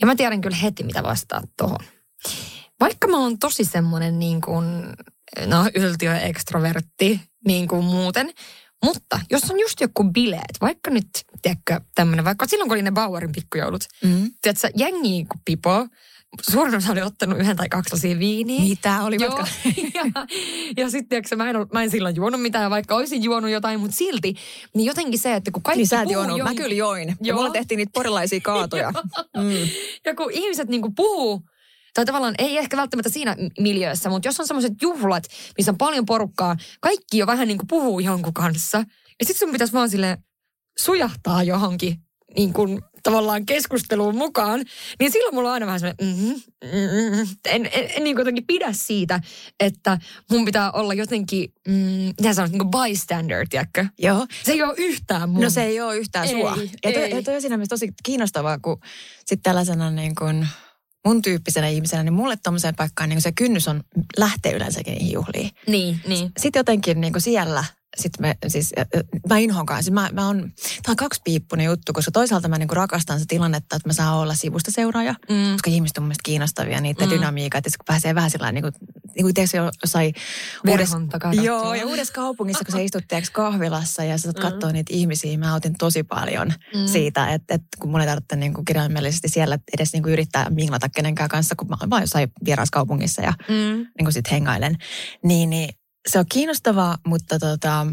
Ja 0.00 0.06
mä 0.06 0.16
tiedän 0.16 0.40
kyllä 0.40 0.56
heti, 0.56 0.84
mitä 0.84 1.02
vastaat 1.02 1.50
tuohon. 1.58 1.84
Vaikka 2.80 3.08
mä 3.08 3.18
oon 3.18 3.38
tosi 3.38 3.64
semmoinen 3.64 4.18
niin 4.18 4.40
kuin, 4.40 4.66
no 5.46 5.70
yltiö 5.74 6.18
ekstrovertti 6.18 7.20
niin 7.46 7.68
kuin 7.68 7.84
muuten, 7.84 8.30
mutta 8.84 9.20
jos 9.30 9.50
on 9.50 9.60
just 9.60 9.80
joku 9.80 10.04
bileet, 10.04 10.56
vaikka 10.60 10.90
nyt, 10.90 11.08
tiedätkö, 11.42 11.80
tämmöinen, 11.94 12.24
vaikka 12.24 12.46
silloin 12.46 12.68
kun 12.68 12.74
oli 12.76 12.82
ne 12.82 12.90
Bauerin 12.92 13.32
pikkujoulut, 13.32 13.84
Mm. 14.04 14.30
tiedätkö, 14.42 14.68
jengi 14.76 15.24
kun 15.24 15.40
pipo, 15.44 15.86
suurin 16.50 16.74
osa 16.74 16.92
oli 16.92 17.02
ottanut 17.02 17.38
yhden 17.38 17.56
tai 17.56 17.68
kaksi 17.68 17.92
lasia 17.94 18.18
viiniä. 18.18 18.60
Mitä 18.62 19.02
oli 19.02 19.16
Joo, 19.20 19.38
ja, 19.94 20.04
ja 20.76 20.90
sitten 20.90 21.22
mä 21.36 21.50
en, 21.50 21.56
ol- 21.56 21.66
mä 21.72 21.82
en 21.82 21.90
silloin 21.90 22.16
juonut 22.16 22.42
mitään, 22.42 22.70
vaikka 22.70 22.94
olisin 22.94 23.22
juonut 23.22 23.50
jotain, 23.50 23.80
mutta 23.80 23.96
silti, 23.96 24.34
niin 24.74 24.84
jotenkin 24.86 25.18
se, 25.20 25.34
että 25.34 25.50
kun 25.50 25.62
kaikki 25.62 25.78
Niin 25.78 25.88
sä 25.88 26.00
et 26.02 26.08
puhuu 26.08 26.22
juonut. 26.24 26.42
Mä 26.42 26.54
kyllä 26.54 26.74
join. 26.74 27.08
Ja 27.08 27.14
Joo. 27.20 27.36
mulla 27.36 27.50
tehtiin 27.50 27.78
niitä 27.78 27.90
porilaisia 27.94 28.40
kaatoja. 28.50 28.92
mm. 29.36 29.68
Ja 30.04 30.14
kun 30.14 30.30
ihmiset 30.32 30.68
niinku 30.68 30.90
puhuu, 30.96 31.42
tai 31.94 32.04
tavallaan 32.04 32.34
ei 32.38 32.58
ehkä 32.58 32.76
välttämättä 32.76 33.10
siinä 33.10 33.36
miljöössä, 33.60 34.10
mutta 34.10 34.28
jos 34.28 34.40
on 34.40 34.46
semmoiset 34.46 34.72
juhlat, 34.82 35.24
missä 35.58 35.72
on 35.72 35.78
paljon 35.78 36.06
porukkaa, 36.06 36.56
kaikki 36.80 37.18
jo 37.18 37.26
vähän 37.26 37.48
niinku 37.48 37.66
puhuu 37.68 38.00
jonkun 38.00 38.34
kanssa. 38.34 38.78
Ja 39.20 39.26
sitten 39.26 39.38
sun 39.38 39.52
pitäisi 39.52 39.72
vaan 39.72 39.90
sille 39.90 40.18
sujahtaa 40.80 41.42
johonkin 41.42 41.96
niin 42.36 42.52
kuin 42.52 42.82
tavallaan 43.02 43.46
keskusteluun 43.46 44.16
mukaan, 44.16 44.64
niin 45.00 45.12
silloin 45.12 45.34
mulla 45.34 45.48
on 45.48 45.54
aina 45.54 45.66
vähän 45.66 45.80
semmoinen, 45.80 46.16
mm-hmm, 46.16 46.42
mm-hmm. 46.64 47.26
en, 47.44 47.68
en, 47.72 47.90
en 47.96 48.04
niin 48.04 48.18
jotenkin 48.18 48.46
pidä 48.46 48.72
siitä, 48.72 49.20
että 49.60 49.98
mun 50.30 50.44
pitää 50.44 50.72
olla 50.72 50.94
jotenkin, 50.94 51.52
mm, 51.68 51.74
mitä 52.20 52.34
sanot, 52.34 52.50
niin 52.50 52.70
kuin 52.70 52.70
bystander, 52.70 53.46
tiedätkö? 53.50 53.86
Joo. 53.98 54.26
Se 54.44 54.52
ei 54.52 54.62
ole 54.62 54.74
yhtään 54.76 55.28
mun. 55.28 55.42
No 55.42 55.50
se 55.50 55.62
ei 55.62 55.80
ole 55.80 55.96
yhtään 55.96 56.28
Ei, 56.28 56.32
sua. 56.32 56.56
Ja 56.84 56.92
toi, 56.92 57.02
ei. 57.02 57.10
ja 57.10 57.22
toi 57.22 57.34
on 57.34 57.40
siinä 57.40 57.66
tosi 57.68 57.92
kiinnostavaa, 58.02 58.58
kun 58.58 58.78
sitten 59.18 59.42
tällaisena 59.42 59.90
niin 59.90 60.14
kuin 60.14 60.48
mun 61.06 61.22
tyyppisenä 61.22 61.68
ihmisenä, 61.68 62.02
niin 62.02 62.12
mulle 62.12 62.36
tommoseen 62.36 62.76
paikkaan 62.76 63.08
niin 63.08 63.20
se 63.20 63.32
kynnys 63.32 63.68
on 63.68 63.82
lähteä 64.16 64.52
yleensäkin 64.52 64.94
niihin 64.94 65.12
juhliin. 65.12 65.50
Niin, 65.66 66.00
niin. 66.06 66.32
Sitten 66.38 66.60
jotenkin 66.60 67.00
niin 67.00 67.12
kuin 67.12 67.22
siellä, 67.22 67.64
sit 67.96 68.12
me, 68.20 68.36
siis, 68.48 68.72
mä 69.28 69.38
inhoan 69.38 69.66
kanssa. 69.66 69.92
Mä, 69.92 70.10
mä 70.12 70.28
on, 70.28 70.52
tää 70.82 70.92
on 70.92 70.96
kaksipiippunen 70.96 71.66
juttu, 71.66 71.92
koska 71.92 72.10
toisaalta 72.10 72.48
mä 72.48 72.58
niin 72.58 72.68
kuin 72.68 72.76
rakastan 72.76 73.18
sitä 73.18 73.28
tilannetta, 73.28 73.76
että 73.76 73.88
mä 73.88 73.92
saan 73.92 74.16
olla 74.16 74.34
sivusta 74.34 74.70
seuraaja, 74.70 75.14
Mm. 75.30 75.52
koska 75.52 75.70
ihmiset 75.70 75.98
on 75.98 76.02
mun 76.02 76.08
mielestä 76.08 76.22
kiinnostavia, 76.24 76.80
niiden 76.80 77.08
Mm. 77.08 77.14
dynamiikat, 77.14 77.66
että 77.66 77.78
kun 77.78 77.84
pääsee 77.86 78.14
vähän 78.14 78.30
sillä 78.30 78.52
niin 78.52 78.62
kuin, 78.62 78.72
niin 79.16 79.24
kuin 79.24 79.34
tiedätkö, 79.34 79.70
jossain 79.82 80.14
uudessa. 80.68 80.96
Joo, 81.42 81.74
ja 81.74 81.86
uudessa 81.86 82.14
kaupungissa, 82.14 82.64
kun 82.64 82.72
sä 82.72 82.80
istut 82.80 83.04
tiedätkö, 83.08 83.30
kahvilassa 83.32 84.04
ja 84.04 84.18
sä 84.18 84.22
saat 84.22 84.36
Mm. 84.36 84.42
katsoa 84.42 84.72
niitä 84.72 84.92
ihmisiä, 84.94 85.38
mä 85.38 85.54
otin 85.54 85.74
tosi 85.78 86.02
paljon 86.02 86.48
Mm. 86.74 86.86
siitä, 86.86 87.32
että, 87.32 87.54
että 87.54 87.68
kun 87.80 87.90
mun 87.90 88.00
ei 88.00 88.06
tarvitse 88.06 88.36
niin 88.36 88.54
kuin 88.54 88.64
kirjaimellisesti 88.64 89.28
siellä 89.28 89.58
edes 89.74 89.92
niin 89.92 90.02
kuin 90.02 90.12
yrittää 90.12 90.50
minglata 90.50 90.88
kenenkään 90.88 91.28
kanssa, 91.28 91.54
kun 91.56 91.68
mä 91.68 91.76
oon 91.80 91.90
vaan 91.90 92.02
jossain 92.02 92.32
vieraiskaupungissa 92.44 93.22
ja 93.22 93.32
Mm. 93.48 93.54
niin 93.76 94.04
kuin 94.04 94.12
sit 94.12 94.30
hengailen, 94.30 94.76
niin, 95.24 95.50
niin 95.50 95.68
se 96.08 96.18
on 96.18 96.24
kiinnostavaa, 96.28 96.98
mutta 97.06 97.38
tota, 97.38 97.86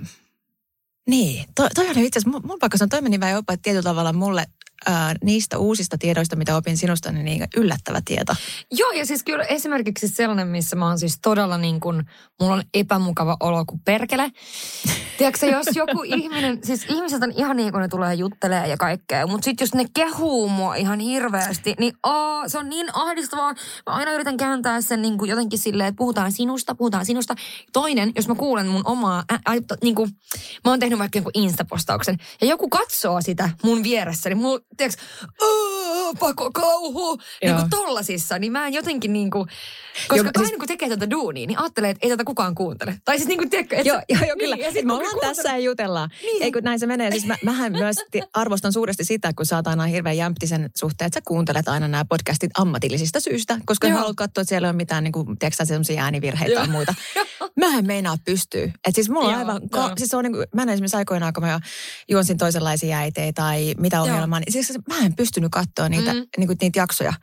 niin, 1.08 1.46
toi, 1.56 1.70
toi 1.76 1.90
oli 1.90 2.06
itse 2.06 2.20
asiassa, 2.20 2.30
mun, 2.30 2.42
mun 2.48 2.60
paikka 2.60 2.78
on 2.82 2.90
toi 2.90 3.02
meni 3.02 3.20
vähän 3.20 3.36
jopa 3.36 3.58
tietyllä 3.58 3.84
tavalla 3.84 4.14
mulle 4.14 4.46
ää, 4.86 5.16
niistä 5.24 5.58
uusista 5.58 5.98
tiedoista, 5.98 6.36
mitä 6.36 6.56
opin 6.56 6.78
sinusta, 6.78 7.12
niin, 7.12 7.26
niin 7.26 7.48
yllättävä 7.58 8.02
tieto. 8.06 8.34
Joo, 8.72 8.92
ja 8.92 9.06
siis 9.06 9.24
kyllä 9.24 9.44
esimerkiksi 9.44 10.08
sellainen, 10.08 10.48
missä 10.48 10.76
mä 10.76 10.88
oon 10.88 11.00
siis 11.00 11.20
todella 11.22 11.58
niin 11.58 11.80
kuin, 11.80 12.04
mulla 12.40 12.54
on 12.54 12.64
epämukava 12.74 13.38
olo 13.40 13.66
kuin 13.66 13.82
perkele. 13.86 14.32
Tiedätkö, 15.18 15.46
jos 15.46 15.68
joku 15.76 16.04
ihminen, 16.18 16.60
siis 16.64 16.86
ihmiset 16.90 17.24
on 17.24 17.32
ihan 17.32 17.58
niin 17.58 17.72
kuin 17.72 17.82
ne 17.82 17.88
tulee 17.88 18.14
juttelee 18.14 18.68
ja 18.68 18.78
kaikkea, 18.78 19.28
mutta 19.28 19.46
sitten 19.46 19.66
jos 19.66 19.74
ne 19.74 19.86
kehuu 19.94 20.50
mua 20.50 20.76
ihan 20.76 21.00
hirveästi, 21.00 21.76
niin 21.80 21.94
aa, 22.04 22.48
se 22.48 22.58
on 22.58 22.70
niin 22.70 22.88
ahdistavaa. 22.94 23.54
Mä 23.86 23.94
aina 23.94 24.12
yritän 24.12 24.38
kääntää 24.38 24.82
sen 24.82 25.02
niin 25.02 25.18
kuin 25.18 25.30
jotenkin 25.30 25.60
silleen, 25.60 25.88
että 25.88 25.98
puhutaan 25.98 26.32
sinusta, 26.32 26.76
puhutaan 26.76 27.06
sinusta. 27.06 27.36
Toinen, 27.74 28.12
jos 28.16 28.28
mä 28.28 28.36
kuulen 28.36 28.68
mun 28.68 28.82
omaa, 28.86 29.24
ä, 29.32 29.36
ä, 29.36 29.54
niin 29.84 29.96
kuin, 29.96 30.10
mä 30.66 30.72
oon 30.72 30.80
tehnyt 30.80 31.00
vaikka 31.00 31.18
jonkun 31.18 31.32
instapostauksen, 31.36 32.18
ja 32.42 32.48
joku 32.48 32.70
katsoo 32.70 33.22
sitä 33.22 33.50
mun 33.64 33.84
vieressä, 33.84 34.30
niin 34.30 34.38
mulla, 34.38 34.60
tiedätkö, 34.78 35.02
"Aa, 35.42 36.14
pako 36.20 36.52
kauhu, 36.54 37.20
niin 37.44 37.56
kuin 37.56 37.70
tollasissa, 37.70 38.40
niin 38.40 38.52
mä 38.52 38.68
en 38.68 38.74
jotenkin 38.74 39.14
niin 39.14 39.32
kuin, 39.32 39.50
koska 40.08 40.16
Joo, 40.16 40.32
aina 40.36 40.48
siis- 40.48 40.60
kun 40.60 40.68
tekee 40.68 40.90
tätä 40.90 41.10
duunia, 41.10 41.48
niin 41.48 41.60
ajattelee, 41.60 41.90
että 41.90 42.00
ei 42.06 42.10
tätä 42.10 42.24
kukaan 42.24 42.56
kuuntele. 42.56 42.96
Tai 43.06 43.18
siis 43.18 43.28
niin 43.28 43.38
kuin, 43.38 43.50
tiedätkö, 43.50 43.76
että 43.76 43.88
Joo, 43.90 44.02
joo, 44.10 44.22
joo 44.28 44.36
kyllä. 44.40 44.56
Niin, 44.56 44.66
ja 44.66 44.72
sit 44.72 44.86
me 44.86 44.94
ollaan 44.94 45.12
kuuntelee- 45.12 45.36
tässä 45.36 45.50
ja 45.50 45.58
jutellaan. 45.58 46.10
Niin. 46.22 46.44
Ei 46.44 46.52
kun 46.52 46.64
näin 46.64 46.80
se 46.80 46.86
menee. 46.88 47.12
Siis 47.12 47.26
mä, 47.26 47.36
mähän 47.44 47.72
myös 47.72 47.96
arvostan 48.34 48.74
suuresti 48.74 49.04
sitä, 49.04 49.32
kun 49.36 49.46
oot 49.56 49.68
aina 49.68 49.84
hirveän 49.84 50.18
jämptisen 50.18 50.70
suhteen, 50.78 51.06
että 51.08 51.18
sä 51.18 51.22
kuuntelet 51.28 51.68
aina 51.68 51.88
nämä 51.88 52.06
podcastit 52.06 52.52
ammatillisista 52.58 53.20
syistä, 53.20 53.60
koska 53.66 53.88
en 53.88 53.92
Joo. 53.92 54.00
halua 54.00 54.14
katsoa, 54.18 54.42
että 54.42 54.50
siellä 54.50 54.66
ei 54.68 54.70
ole 54.70 54.76
mitään 54.78 55.04
niin 55.04 55.12
kuin, 55.12 55.38
tiedätkö, 55.40 55.66
sellaisia 55.66 56.04
äänivirheitä 56.04 56.56
tai 56.56 56.68
muita. 56.68 56.94
Mä 57.60 57.78
en 57.78 57.86
meinaa 57.88 58.16
pystyä. 58.26 58.64
Et 58.88 58.96
siis 58.96 59.10
mulla 59.10 59.26
on 59.26 59.32
Joo, 59.32 59.40
aivan, 59.40 59.62
joo. 59.74 59.90
ka- 59.90 59.94
siis 59.98 60.14
on 60.14 60.24
niin 60.24 60.34
kuin, 60.34 60.46
mä 60.56 60.62
en 60.64 60.70
esimerkiksi 60.70 60.98
aikoinaan, 60.98 61.34
kun 61.34 61.44
mä 61.44 61.52
jo 61.52 61.60
juonsin 62.10 62.38
toisenlaisia 62.38 62.98
äitejä 62.98 63.34
tai 63.34 63.74
mitä 63.78 64.02
ohjelmaa, 64.02 64.40
niin 64.40 64.54
siis 64.54 64.74
mä 64.90 64.98
en 65.06 65.16
pystynyt 65.16 65.52
katsoa 65.52 65.90
niitä, 65.90 66.14
mm. 66.14 66.26
niin 66.38 66.48
kuin, 66.48 66.58
niitä 66.62 66.80
jaksoja. 66.80 67.14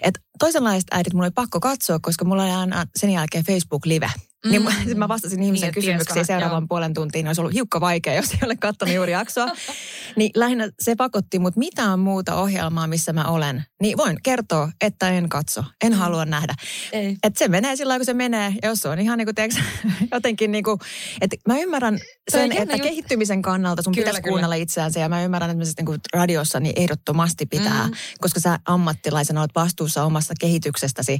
Et 0.00 0.14
toisenlaiset 0.38 0.88
äidit 0.90 1.12
mulla 1.12 1.26
oli 1.26 1.32
pakko 1.34 1.60
katsoa, 1.60 1.98
koska 2.02 2.24
mulla 2.26 2.42
oli 2.42 2.52
aina 2.52 2.84
sen 2.96 3.10
jälkeen 3.10 3.44
Facebook 3.44 3.86
Live. 3.86 4.10
Niin 4.50 4.62
mä, 4.62 4.70
mä 4.94 5.08
vastasin 5.08 5.42
ihmisen 5.42 5.66
Niin, 5.66 5.74
kysymyksiin 5.74 6.24
seuraavan 6.26 6.62
joo. 6.62 6.66
puolen 6.68 6.94
tuntiin. 6.94 7.26
Olisi 7.26 7.40
ollut 7.40 7.54
hiukka 7.54 7.80
vaikea, 7.80 8.14
jos 8.14 8.30
ei 8.32 8.38
ole 8.44 8.56
katsonut 8.56 8.94
juuri 8.94 9.12
jaksoa. 9.12 9.46
niin 10.16 10.30
lähinnä 10.34 10.68
se 10.80 10.94
pakotti 10.96 11.38
mut 11.38 11.56
mitään 11.56 11.98
muuta 12.00 12.34
ohjelmaa, 12.34 12.86
missä 12.86 13.12
mä 13.12 13.24
olen. 13.24 13.64
Niin 13.82 13.96
voin 13.96 14.16
kertoa, 14.22 14.70
että 14.80 15.08
en 15.10 15.28
katso. 15.28 15.64
En 15.84 15.92
Mm. 15.92 15.98
halua 15.98 16.24
nähdä. 16.24 16.54
Ei. 16.92 17.16
Että 17.22 17.38
se 17.38 17.48
menee 17.48 17.76
sillä 17.76 17.96
kun 17.96 18.04
se 18.04 18.14
menee. 18.14 18.54
Ja 18.62 18.68
jos 18.68 18.86
on 18.86 18.98
ihan 18.98 19.18
niin 19.18 19.26
kuin, 19.26 19.34
tiedätkö, 19.34 19.60
jotenkin 20.12 20.52
niin 20.52 20.64
kuin, 20.64 20.78
että 21.20 21.36
mä 21.48 21.58
ymmärrän 21.58 21.98
sen, 22.30 22.52
että 22.52 22.74
juttu. 22.74 22.82
kehittymisen 22.88 23.42
kannalta 23.42 23.82
sun 23.82 23.92
Kyllä, 23.94 24.04
pitäisi 24.04 24.22
kyllä. 24.22 24.32
kuunnella 24.32 24.54
itseänsä. 24.54 25.00
Ja 25.00 25.08
mä 25.08 25.22
ymmärrän, 25.22 25.50
että 25.50 25.58
mä 25.60 25.64
siis 25.64 25.76
niin 25.76 25.86
kuin 25.86 26.00
radiossa 26.12 26.60
niin 26.60 26.72
ehdottomasti 26.76 27.46
pitää, 27.46 27.86
Mm. 27.86 27.92
koska 28.20 28.40
sä 28.40 28.58
ammattilaisena 28.64 29.40
olet 29.40 29.54
vastuussa 29.54 30.04
omasta 30.04 30.34
kehityksestäsi. 30.40 31.18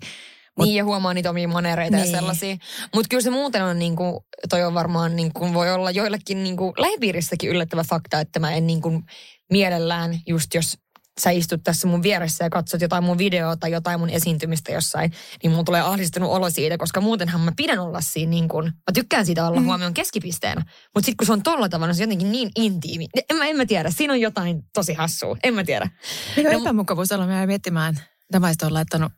Mut- 0.60 0.64
niin 0.66 0.76
ja 0.76 0.84
huomaa 0.84 1.14
niitä 1.14 1.30
omia 1.30 1.48
manereita 1.48 1.96
Niin. 1.96 2.12
ja 2.12 2.18
sellaisia. 2.18 2.56
Mutta 2.94 3.08
kyllä 3.10 3.22
se 3.22 3.30
muuten 3.30 3.64
on 3.64 3.78
niin 3.78 3.96
kuin, 3.96 4.20
toi 4.48 4.62
on 4.64 4.74
varmaan 4.74 5.16
niin 5.16 5.32
kuin 5.32 5.54
voi 5.54 5.72
olla 5.72 5.90
joillekin 5.90 6.42
niin 6.44 6.56
kuin 6.56 6.72
lähipiirissäkin 6.78 7.50
yllättävä 7.50 7.84
fakta, 7.84 8.20
että 8.20 8.38
mä 8.40 8.52
en 8.54 8.66
niin 8.66 8.82
kuin 8.82 9.02
mielellään 9.50 10.20
just 10.26 10.54
jos 10.54 10.78
sä 11.20 11.30
istut 11.30 11.60
tässä 11.64 11.88
mun 11.88 12.02
vieressä 12.02 12.44
ja 12.44 12.50
katsot 12.50 12.80
jotain 12.80 13.04
mun 13.04 13.18
videoa 13.18 13.56
tai 13.56 13.72
jotain 13.72 14.00
mun 14.00 14.10
esiintymistä 14.10 14.72
jossain, 14.72 15.12
niin 15.42 15.50
mun 15.52 15.64
tulee 15.64 15.80
ahdistunut 15.80 16.30
olo 16.30 16.50
siitä, 16.50 16.78
koska 16.78 17.00
muutenhan 17.00 17.40
mä 17.40 17.52
pidän 17.56 17.78
olla 17.78 18.00
siinä 18.00 18.30
niin 18.30 18.48
kuin, 18.48 18.64
mä 18.64 18.92
tykkään 18.94 19.26
siitä 19.26 19.46
olla 19.46 19.60
Mm. 19.60 19.66
huomion 19.66 19.94
keskipisteenä. 19.94 20.60
Mutta 20.94 21.06
sitten 21.06 21.16
kun 21.16 21.26
se 21.26 21.32
on 21.32 21.42
tolla 21.42 21.68
tavalla, 21.68 21.94
se 21.94 22.02
on 22.02 22.08
jotenkin 22.08 22.32
niin 22.32 22.50
intiimi. 22.56 23.06
En 23.30 23.36
mä, 23.36 23.46
en 23.46 23.56
mä 23.56 23.66
tiedä, 23.66 23.90
siinä 23.90 24.12
on 24.12 24.20
jotain 24.20 24.62
tosi 24.74 24.94
hassua, 24.94 25.36
en 25.44 25.54
mä 25.54 25.64
tiedä. 25.64 25.90
Mikä 26.36 26.52
No, 26.52 26.60
epämukavuus 26.60 27.12
olla, 27.12 27.26
mä 27.26 27.46
miettimään, 27.46 28.00
tämä 28.32 28.50
on 28.62 28.74
laittanut 28.74 29.12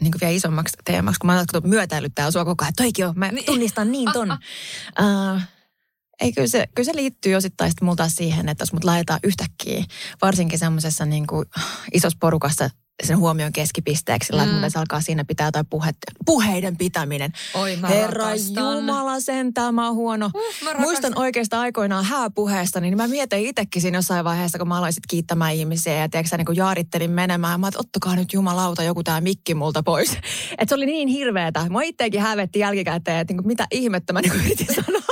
niin 0.00 0.12
kuin 0.12 0.20
vielä 0.20 0.34
isommaksi 0.34 0.76
teemaksi, 0.84 1.18
kun 1.18 1.26
mä 1.26 1.36
oon 1.36 1.62
myötäillyt 1.64 2.12
täällä 2.14 2.30
sua 2.30 2.44
koko 2.44 2.64
ajan, 2.64 2.74
toikin 2.76 3.06
on, 3.06 3.12
mä 3.16 3.30
tunnistan 3.46 3.92
niin 3.92 4.12
ton. 4.12 4.30
uh, 4.32 5.40
ei, 6.20 6.32
kyllä 6.32 6.48
se, 6.48 6.68
kyllä 6.74 6.86
se 6.86 6.96
liittyy 6.96 7.34
osittain 7.34 7.70
sitten 7.70 7.86
mulla 7.86 7.96
taas 7.96 8.16
siihen, 8.16 8.48
että 8.48 8.62
jos 8.62 8.72
mut 8.72 8.84
laitetaan 8.84 9.20
yhtäkkiä, 9.22 9.84
varsinkin 10.22 10.58
semmoisessa 10.58 11.04
niin 11.04 11.26
kuin 11.26 11.46
isossa 11.92 12.18
porukassa 12.20 12.70
sen 13.02 13.18
huomion 13.18 13.52
keskipisteeksi, 13.52 14.32
mm. 14.32 14.38
Että 14.38 14.54
mulla 14.54 14.66
alkaa 14.76 15.00
siinä 15.00 15.24
pitää 15.24 15.46
jotain 15.46 15.66
puhe, 15.70 15.90
puheiden 16.26 16.76
pitäminen. 16.76 17.32
Oi, 17.54 17.76
mä 17.76 17.88
Herra 17.88 18.24
rakastan. 18.24 18.76
Jumala 18.76 19.20
sentään, 19.20 19.74
mä 19.74 19.86
oon 19.86 19.94
huono. 19.94 20.30
Uh, 20.34 20.42
mä 20.64 20.74
Muistan 20.78 21.18
oikeastaan 21.18 21.62
aikoinaan 21.62 22.04
hääpuheesta, 22.04 22.80
niin 22.80 22.96
mä 22.96 23.08
mietin 23.08 23.46
itsekin 23.46 23.82
siinä 23.82 23.98
jossain 23.98 24.24
vaiheessa, 24.24 24.58
kun 24.58 24.68
mä 24.68 24.78
aloin 24.78 24.92
sit 24.92 25.06
kiittämään 25.08 25.54
ihmisiä 25.54 25.94
ja 25.94 26.08
tiedätkö, 26.08 26.36
niin 26.36 26.46
kun 26.46 26.56
jaarittelin 26.56 27.10
menemään. 27.10 27.60
Mä 27.60 27.68
että 27.68 27.80
ottakaa 27.80 28.16
nyt 28.16 28.32
jumalauta 28.32 28.82
joku 28.82 29.02
tää 29.02 29.20
mikki 29.20 29.54
multa 29.54 29.82
pois. 29.82 30.18
Et 30.58 30.68
se 30.68 30.74
oli 30.74 30.86
niin 30.86 31.08
hirveetä. 31.08 31.66
Mä 31.70 31.82
itsekin 31.82 32.20
hävetti 32.20 32.58
jälkikäteen, 32.58 33.18
että 33.18 33.34
niin 33.34 33.46
mitä 33.46 33.66
ihmettä 33.70 34.12
mä 34.12 34.20
niin 34.20 34.34
yritin 34.34 34.74
sanoa. 34.74 35.02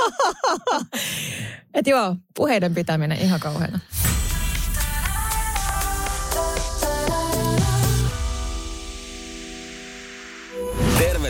että 1.73 1.89
joo, 1.89 2.15
puheiden 2.35 2.75
pitäminen 2.75 3.17
ihan 3.17 3.39
kauheana. 3.39 3.79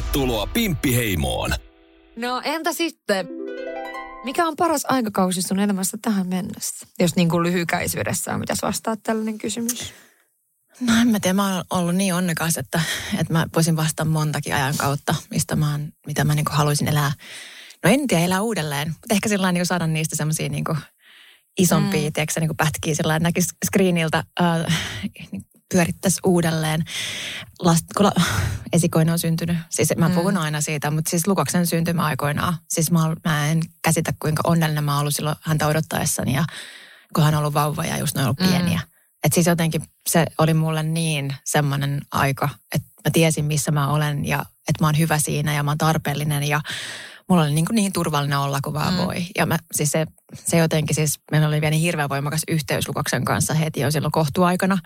Tervetuloa 0.04 0.48
Pimppiheimoon. 0.48 1.52
No 2.16 2.42
entä 2.44 2.74
sitten, 2.74 3.28
mikä 4.24 4.48
on 4.48 4.56
paras 4.56 4.86
aikakausi 4.88 5.42
sun 5.42 5.60
elämässä 5.60 5.98
tähän 6.02 6.28
mennessä? 6.28 6.88
Jos 7.00 7.16
niin 7.16 7.30
kuin 7.30 7.44
lyhykäisyydessään, 7.44 8.40
mitäs 8.40 8.58
vastaat 8.62 9.00
tällainen 9.04 9.38
kysymys? 9.38 9.94
No 10.80 10.94
en 11.02 11.08
mä 11.08 11.20
tiedä, 11.20 11.34
mä 11.34 11.56
oon 11.56 11.64
ollut 11.70 11.96
niin 11.96 12.14
onnekas, 12.14 12.58
että, 12.58 12.82
että 13.20 13.34
mä 13.34 13.46
voisin 13.56 13.76
vastata 13.76 14.06
montakin 14.06 14.56
ajan 14.56 14.78
kautta, 14.78 15.16
mistä 15.30 15.56
mä 15.56 15.72
oon, 15.72 15.88
mitä 16.08 16.24
mä 16.24 16.36
niin 16.36 16.46
haluaisin 16.50 16.88
elää. 16.88 17.12
No 17.84 17.90
en 17.90 18.08
tiedä, 18.08 18.24
elää 18.24 18.42
uudelleen, 18.42 18.88
mutta 18.88 19.14
ehkä 19.14 19.30
sillä 19.30 19.52
niin 19.52 19.66
saada 19.66 19.88
niistä 19.88 20.16
semmoisia 20.16 20.50
niin 20.50 20.66
isompia, 21.58 22.10
mm. 22.10 22.14
tiedätkö, 22.14 22.40
niin 22.40 22.58
pätkiä 22.58 22.96
sillä 22.96 23.16
että 23.16 23.28
näkisi 23.28 23.48
screeniltä, 23.66 24.24
äh, 24.42 24.80
pyörittäisi 25.74 26.20
uudelleen. 26.26 26.84
Last, 27.60 27.86
kun 27.98 28.06
la, 28.06 28.12
esikoinen 28.74 29.12
on 29.14 29.20
syntynyt, 29.20 29.58
siis 29.70 29.90
mä 29.98 30.10
Mm. 30.10 30.16
puhun 30.16 30.38
aina 30.38 30.62
siitä, 30.62 30.92
mutta 30.92 31.10
siis 31.10 31.28
Lukaksen 31.28 31.68
syntymäaikoinaan, 31.68 32.58
siis 32.70 32.92
mä, 32.92 33.00
mä 33.26 33.48
en 33.48 33.62
käsitä 33.84 34.14
kuinka 34.22 34.42
onnellinen 34.46 34.84
mä 34.84 34.92
oon 34.92 35.00
ollut 35.02 35.16
silloin 35.16 35.36
häntä 35.42 35.68
odottaessani 35.68 36.34
ja 36.34 36.46
kun 37.16 37.24
hän 37.24 37.34
on 37.34 37.40
ollut 37.40 37.54
vauva 37.54 37.86
ja 37.86 37.98
just 37.98 38.16
ne 38.16 38.22
on 38.22 38.26
ollut 38.26 38.40
Mm. 38.40 38.48
pieniä. 38.48 38.82
Että 39.24 39.36
siis 39.36 39.48
jotenkin 39.48 39.84
se 40.10 40.26
oli 40.38 40.54
mulle 40.54 40.84
niin 40.84 41.36
semmoinen 41.46 42.02
aika, 42.12 42.50
että 42.76 42.88
mä 43.06 43.12
tiesin 43.14 43.46
missä 43.46 43.72
mä 43.72 43.88
olen 43.88 44.26
ja 44.28 44.40
että 44.70 44.84
mä 44.84 44.88
oon 44.88 44.98
hyvä 44.98 45.18
siinä 45.20 45.54
ja 45.54 45.64
mä 45.64 45.72
oon 45.72 45.78
tarpeellinen 45.78 46.44
ja 46.44 46.62
mulla 47.30 47.44
oli 47.44 47.54
niin, 47.54 47.66
kuin 47.66 47.76
niin 47.76 47.94
turvallinen 47.94 48.38
olla 48.40 48.60
kuin 48.64 48.74
vaan 48.74 48.94
Mm. 48.94 49.00
voi. 49.00 49.26
Ja 49.38 49.46
mä, 49.46 49.58
siis 49.72 49.92
se, 49.92 50.06
se 50.46 50.58
jotenkin 50.58 50.96
siis, 50.96 51.20
meillä 51.32 51.48
oli 51.48 51.62
vielä 51.62 51.72
niin 51.72 51.82
hirveän 51.82 52.10
voimakas 52.10 52.42
yhteys 52.48 52.88
Lukaksen 52.88 53.26
kanssa 53.26 53.54
heti 53.54 53.80
jo 53.80 53.92
silloin 53.92 54.12
kohtuaikana. 54.12 54.78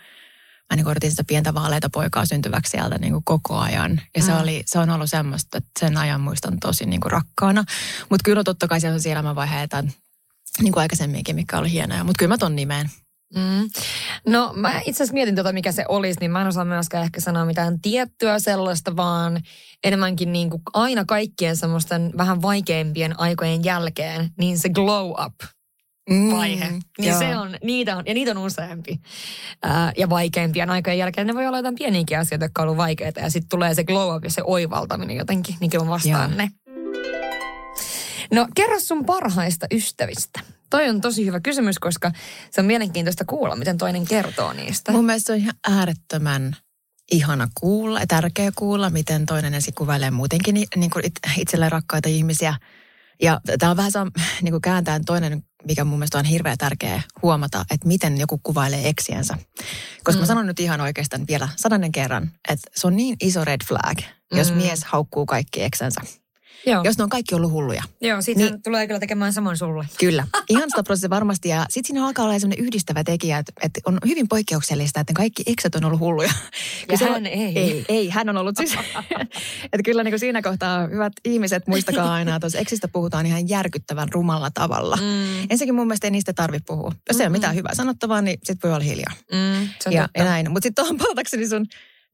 Mä 0.70 0.76
niin 0.76 0.88
odotin 0.88 1.12
sitä 1.12 1.24
pientä 1.28 1.54
vaaleita 1.54 1.90
poikaa 1.90 2.26
syntyväksi 2.26 2.72
sieltä 2.72 2.98
niin 2.98 3.14
kuin 3.14 3.24
koko 3.24 3.58
ajan. 3.58 4.02
Ja 4.16 4.24
se, 4.24 4.32
Mm. 4.32 4.42
oli, 4.42 4.64
se 4.66 4.80
on 4.80 4.90
ollut 4.90 5.10
semmoista, 5.10 5.58
että 5.58 5.70
sen 5.80 5.98
ajan 5.98 6.22
muistan 6.22 6.60
tosi 6.60 6.86
niin 6.86 7.02
kuin 7.02 7.12
rakkaana. 7.12 7.64
Mutta 8.10 8.24
kyllä 8.24 8.44
totta 8.44 8.68
kai 8.68 8.82
siellä 8.82 8.96
on 8.96 9.02
siellä 9.02 9.20
elämänvaiheita 9.20 9.82
niin 10.62 10.74
kuin 10.74 10.82
aikaisemminkin, 10.82 11.36
mikä 11.36 11.58
oli 11.58 11.72
hienoja. 11.72 12.04
Mutta 12.04 12.20
kyllä 12.20 12.34
mä 12.34 12.38
ton 12.38 12.56
nimeen. 12.56 12.90
Mm. 13.36 13.70
No 14.28 14.54
mä 14.56 14.80
itse 14.80 14.92
asiassa 14.92 15.14
mietin 15.14 15.36
tota, 15.36 15.54
mikä 15.54 15.72
se 15.72 15.86
olisi, 15.88 16.20
niin 16.20 16.32
mä 16.32 16.42
en 16.42 16.48
osaa 16.48 16.66
myöskään 16.66 17.04
ehkä 17.04 17.22
sanoa 17.22 17.46
mitään 17.46 17.82
tiettyä 17.82 18.40
sellaista, 18.40 18.96
vaan 18.96 19.42
enemmänkin 19.84 20.32
niin 20.32 20.50
kuin 20.50 20.62
aina 20.74 21.06
kaikkien 21.06 21.58
semmoisten 21.58 22.12
vähän 22.18 22.42
vaikeimpien 22.42 23.20
aikojen 23.20 23.64
jälkeen, 23.64 24.30
niin 24.38 24.60
se 24.60 24.70
glow 24.70 25.10
up 25.10 25.34
vaihe. 26.10 26.66
Mm, 26.66 26.80
niin 26.98 27.10
joo. 27.10 27.20
se 27.20 27.38
on, 27.38 27.58
niitä 27.64 27.98
on, 27.98 28.04
ja 28.06 28.14
niitä 28.14 28.32
on 28.32 28.38
useampi. 28.38 29.00
Ää, 29.64 29.94
ja 29.98 30.10
vaikeimpien 30.10 30.70
aikojen 30.70 31.00
jälkeen 31.00 31.28
ne 31.28 31.34
voi 31.34 31.48
olla 31.48 31.58
jotain 31.58 31.76
pieniäkin 31.76 32.20
asioita, 32.20 32.46
jotka 32.46 32.62
on 32.62 32.68
ollut 32.68 32.78
vaikeita. 32.78 33.20
Ja 33.20 33.30
sitten 33.30 33.50
tulee 33.50 33.74
se 33.74 33.84
glow 33.84 34.16
up 34.16 34.24
ja 34.24 34.32
se 34.32 34.42
oivaltaminen 34.46 35.16
jotenkin, 35.18 35.56
niin 35.60 35.72
kyllä 35.72 35.88
vastaan 35.88 36.30
Joo. 36.30 36.38
ne. 36.38 36.52
No 38.32 38.48
kerro 38.56 38.80
sun 38.80 39.06
parhaista 39.06 39.68
ystävistä. 39.72 40.40
Toi 40.70 40.90
on 40.90 41.02
tosi 41.02 41.26
hyvä 41.26 41.40
kysymys, 41.40 41.80
koska 41.80 42.12
se 42.52 42.62
on 42.62 42.68
mielenkiintoista 42.68 43.26
kuulla, 43.26 43.56
miten 43.56 43.78
toinen 43.78 44.06
kertoo 44.06 44.54
niistä. 44.54 44.92
Mun 44.92 45.06
mielestä 45.06 45.28
se 45.28 45.34
on 45.34 45.40
ihan 45.40 45.56
äärettömän 45.70 46.56
ihana 47.12 47.48
kuulla 47.60 48.00
ja 48.00 48.08
tärkeä 48.08 48.52
kuulla, 48.56 48.90
miten 48.90 49.26
toinen 49.26 49.54
ensin 49.54 49.74
kuvailee 49.74 50.12
muutenkin 50.12 50.54
ni- 50.54 50.68
niin 50.76 50.90
kuin 50.90 51.06
it, 51.06 51.14
itselleen 51.38 51.72
rakkaita 51.72 52.10
ihmisiä. 52.10 52.56
Ja 53.22 53.42
tämä 53.60 53.70
on 53.70 53.78
vähän 53.78 53.92
saa 53.92 54.08
niin 54.42 54.52
kuin 54.52 54.62
kääntäen 54.62 55.06
toinen, 55.06 55.44
mikä 55.64 55.84
mun 55.84 56.00
mielestä 56.00 56.18
on 56.18 56.26
hirveän 56.26 56.58
tärkeä 56.58 57.02
huomata, 57.22 57.66
että 57.72 57.88
miten 57.88 58.18
joku 58.18 58.40
kuvailee 58.44 58.88
eksiänsä. 58.88 59.38
Koska 60.04 60.18
mm. 60.18 60.20
mä 60.20 60.26
sanon 60.26 60.46
nyt 60.46 60.60
ihan 60.60 60.82
oikeastaan 60.82 61.28
vielä 61.28 61.50
sadannen 61.56 61.92
kerran, 61.92 62.32
että 62.50 62.70
se 62.76 62.88
on 62.88 62.96
niin 62.96 63.16
iso 63.22 63.46
red 63.46 63.62
flag, 63.68 63.98
jos 64.32 64.52
Mm. 64.52 64.58
mies 64.58 64.84
haukkuu 64.84 65.26
kaikki 65.26 65.64
eksänsä. 65.64 66.02
Joo, 66.66 66.82
Jos 66.84 66.98
ne 66.98 67.04
on 67.04 67.10
kaikki 67.10 67.36
ollut 67.36 67.52
hulluja. 67.52 67.84
Joo 68.02 68.22
siitä 68.22 68.42
Niin- 68.42 68.62
tulee 68.64 68.88
kyllä 68.88 69.00
tekemään 69.00 69.34
samoin 69.34 69.58
sulle. 69.58 69.86
Kyllä, 70.00 70.28
ihan 70.50 70.70
sitä 70.70 70.84
prosessia 70.84 71.10
varmasti. 71.10 71.50
Ja 71.50 71.66
sitten 71.70 71.88
siinä 71.88 72.06
alkaa 72.08 72.26
olla 72.26 72.40
sellainen 72.40 72.66
yhdistävä 72.66 73.04
tekijä, 73.04 73.38
että, 73.38 73.52
että 73.64 73.80
on 73.86 73.98
hyvin 74.08 74.28
poikkeuksellista, 74.28 75.00
että 75.00 75.14
kaikki 75.14 75.44
eksät 75.48 75.76
on 75.76 75.86
ollut 75.86 76.00
hulluja. 76.00 76.32
Ja 76.92 76.98
hän 77.02 77.16
on, 77.16 77.26
ei. 77.26 77.60
Ei, 77.60 77.86
ei, 77.90 78.10
hän 78.10 78.30
on 78.30 78.38
ollut 78.38 78.58
siis. 78.58 78.74
että 79.74 79.84
kyllä 79.86 80.04
niin 80.04 80.12
kuin 80.12 80.20
siinä 80.20 80.42
kohtaa, 80.42 80.88
hyvät 80.88 81.14
ihmiset, 81.26 81.68
muistakaa 81.68 82.14
aina, 82.14 82.32
että 82.32 82.40
tuossa 82.40 82.60
eksistä 82.60 82.88
puhutaan 82.88 83.26
ihan 83.26 83.50
järkyttävän 83.50 84.08
rumalla 84.12 84.52
tavalla. 84.54 84.96
Mm. 84.96 85.40
Ensinnäkin 85.50 85.76
mun 85.76 85.88
mielestä 85.88 86.08
ei 86.08 86.12
niistä 86.12 86.34
tarvitse 86.34 86.64
puhua. 86.68 86.92
Jos 87.10 87.20
ei 87.20 87.26
ole 87.26 87.32
mitään 87.32 87.56
hyvää 87.56 87.76
sanottavaa, 87.76 88.22
niin 88.22 88.40
sitten 88.44 88.70
voi 88.70 88.76
olla 88.76 88.86
hiljaa. 88.86 89.14
mm, 89.32 89.70
se 89.82 89.90
on 89.90 89.94
Ja, 89.94 90.10
ja 90.18 90.24
näin. 90.24 90.52
Mutta 90.52 90.66
sitten 90.66 90.84
tuohon 90.86 90.98
palatakseni 90.98 91.48
sun 91.50 91.66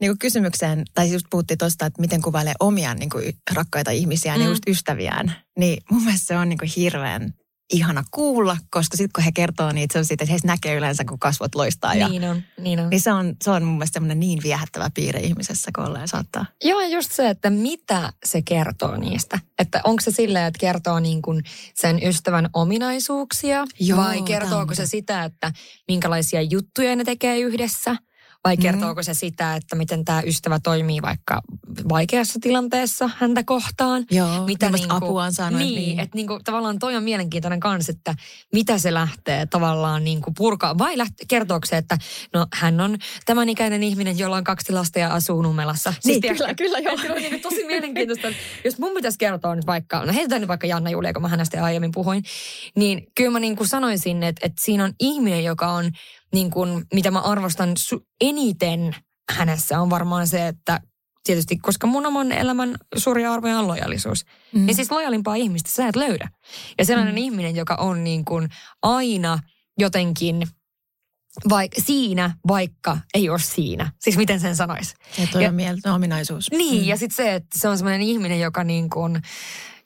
niin 0.03 0.11
kuin 0.11 0.19
kysymykseen, 0.19 0.83
tai 0.93 1.11
just 1.11 1.25
puhuttiin 1.29 1.57
tuosta, 1.57 1.85
että 1.85 2.01
miten 2.01 2.21
kuvailee 2.21 2.53
omia 2.59 2.93
niin 2.93 3.09
kuin 3.09 3.35
rakkaita 3.53 3.91
ihmisiään 3.91 4.37
mm. 4.39 4.41
ja 4.41 4.47
Mm. 4.47 4.51
just 4.51 4.63
ystäviään. 4.67 5.35
Niin 5.59 5.83
mun 5.91 6.03
mielestä 6.03 6.27
se 6.27 6.37
on 6.37 6.49
niin 6.49 6.57
kuin 6.59 6.71
hirveän 6.77 7.33
ihana 7.73 8.03
kuulla, 8.11 8.57
koska 8.69 8.97
sitten 8.97 9.13
kun 9.15 9.23
he 9.23 9.31
kertoo 9.31 9.71
niitä, 9.71 9.93
se 9.93 9.99
on 9.99 10.05
siitä, 10.05 10.23
että 10.23 10.31
heissä 10.31 10.47
näkee 10.47 10.75
yleensä, 10.75 11.05
kun 11.05 11.19
kasvot 11.19 11.55
loistaa. 11.55 11.95
Ja, 11.95 12.09
Niin 12.09 12.23
on, 12.23 12.41
niin 12.61 12.79
on. 12.79 12.89
niin 12.89 13.01
se 13.01 13.13
on, 13.13 13.35
se 13.43 13.51
on 13.51 13.63
mun 13.63 13.73
mielestä 13.75 13.93
semmoinen 13.93 14.19
niin 14.19 14.39
viehättävä 14.43 14.89
piirre 14.93 15.19
ihmisessä, 15.19 15.71
kun 15.75 15.85
olleen 15.85 16.07
saattaa. 16.07 16.45
Joo, 16.63 16.79
ja 16.81 16.87
just 16.87 17.11
se, 17.11 17.29
että 17.29 17.49
mitä 17.49 18.13
se 18.25 18.41
kertoo 18.41 18.97
niistä. 18.97 19.39
Että 19.59 19.81
onko 19.83 20.01
se 20.01 20.11
silleen, 20.11 20.45
että 20.45 20.59
kertoo 20.59 20.99
niin 20.99 21.21
kuin 21.21 21.43
sen 21.75 21.99
ystävän 22.03 22.49
ominaisuuksia? 22.53 23.65
Joo, 23.79 23.97
vai 23.99 24.21
kertooko 24.21 24.69
on 24.69 24.75
se 24.75 24.85
sitä, 24.85 25.23
että 25.23 25.51
minkälaisia 25.87 26.41
juttuja 26.41 26.95
ne 26.95 27.03
tekee 27.03 27.39
yhdessä? 27.39 27.95
Vai 28.43 28.57
kertooko 28.57 29.01
mm. 29.01 29.03
se 29.03 29.13
sitä, 29.13 29.55
että 29.55 29.75
miten 29.75 30.05
tämä 30.05 30.21
ystävä 30.21 30.59
toimii 30.59 31.01
vaikka 31.01 31.41
vaikeassa 31.89 32.39
tilanteessa 32.41 33.09
häntä 33.17 33.43
kohtaan? 33.43 34.05
Joo, 34.11 34.45
mitä 34.45 34.69
niin 34.69 34.87
kuin, 34.89 35.03
apua 35.03 35.23
on 35.23 35.33
saanut. 35.33 35.59
Niin, 35.59 35.75
niin. 35.75 35.99
että 35.99 36.15
niin 36.15 36.27
kuin, 36.27 36.43
tavallaan 36.43 36.79
toi 36.79 36.95
on 36.95 37.03
mielenkiintoinen 37.03 37.59
kans, 37.59 37.89
että 37.89 38.15
mitä 38.53 38.77
se 38.77 38.93
lähtee 38.93 39.45
tavallaan 39.45 40.03
niin 40.03 40.21
kuin 40.21 40.33
purkaa. 40.37 40.77
Vai 40.77 40.97
lähtee, 40.97 41.25
kertooko 41.27 41.65
se, 41.65 41.77
että 41.77 41.97
no 42.33 42.47
hän 42.53 42.81
on 42.81 42.97
tämän 43.25 43.49
ikäinen 43.49 43.83
ihminen, 43.83 44.19
jolla 44.19 44.37
on 44.37 44.43
kaksi 44.43 44.73
lasta 44.73 44.99
ja 44.99 45.13
asuu 45.13 45.41
Numelassa. 45.41 45.93
Siis 45.93 46.05
niin, 46.05 46.21
tiedä, 46.21 46.35
kyllä, 46.35 46.53
kyllä 46.53 46.79
joo. 46.79 46.97
Se 46.97 47.11
on 47.11 47.17
niin 47.17 47.41
tosi 47.41 47.65
mielenkiintoista. 47.65 48.27
Jos 48.65 48.79
mun 48.79 48.93
pitäisi 48.93 49.17
kertoa 49.17 49.55
nyt 49.55 49.65
vaikka, 49.65 50.05
no 50.05 50.13
heitetään 50.13 50.41
nyt 50.41 50.47
vaikka 50.47 50.67
Janna 50.67 50.89
Julia, 50.89 51.13
kun 51.13 51.21
mä 51.21 51.27
hänestä 51.27 51.63
aiemmin 51.63 51.91
puhuin, 51.91 52.23
niin 52.75 53.07
kyllä 53.15 53.31
mä 53.31 53.39
niin 53.39 53.55
kuin 53.55 53.67
sanoisin, 53.67 54.23
että, 54.23 54.45
että 54.45 54.61
siinä 54.65 54.83
on 54.83 54.93
ihminen, 54.99 55.43
joka 55.43 55.67
on 55.67 55.91
niin 56.33 56.51
kuin, 56.51 56.85
mitä 56.93 57.11
mä 57.11 57.19
arvostan 57.19 57.69
su- 57.69 58.05
eniten 58.21 58.95
hänessä 59.31 59.81
on 59.81 59.89
varmaan 59.89 60.27
se, 60.27 60.47
että 60.47 60.79
tietysti, 61.23 61.57
koska 61.57 61.87
mun 61.87 62.05
oman 62.05 62.31
elämän 62.31 62.75
suuri 62.97 63.25
arvoja 63.25 63.59
on 63.59 63.67
lojallisuus. 63.67 64.25
Mm. 64.53 64.65
Niin 64.65 64.75
siis 64.75 64.91
lojalimpaa 64.91 65.35
ihmistä 65.35 65.69
sä 65.69 65.87
et 65.87 65.95
löydä. 65.95 66.29
Ja 66.77 66.85
sellainen 66.85 67.13
mm. 67.13 67.17
ihminen, 67.17 67.55
joka 67.55 67.75
on 67.75 68.03
niin 68.03 68.25
kuin 68.25 68.49
aina 68.81 69.39
jotenkin 69.79 70.47
vaik- 71.49 71.83
siinä, 71.85 72.35
vaikka 72.47 72.97
ei 73.13 73.29
ole 73.29 73.39
siinä. 73.39 73.91
Siis 73.99 74.17
miten 74.17 74.39
sen 74.39 74.55
sanoisi? 74.55 74.95
Ja 75.17 75.27
toi 75.31 75.43
ja, 75.43 75.49
on 75.49 75.55
mieltä 75.55 75.93
ominaisuus. 75.93 76.51
Niin, 76.51 76.81
mm. 76.81 76.87
ja 76.87 76.97
sitten 76.97 77.15
se, 77.15 77.35
että 77.35 77.59
se 77.59 77.67
on 77.67 77.77
sellainen 77.77 78.07
ihminen, 78.07 78.39
joka 78.39 78.63
niin 78.63 78.89
kuin 78.89 79.21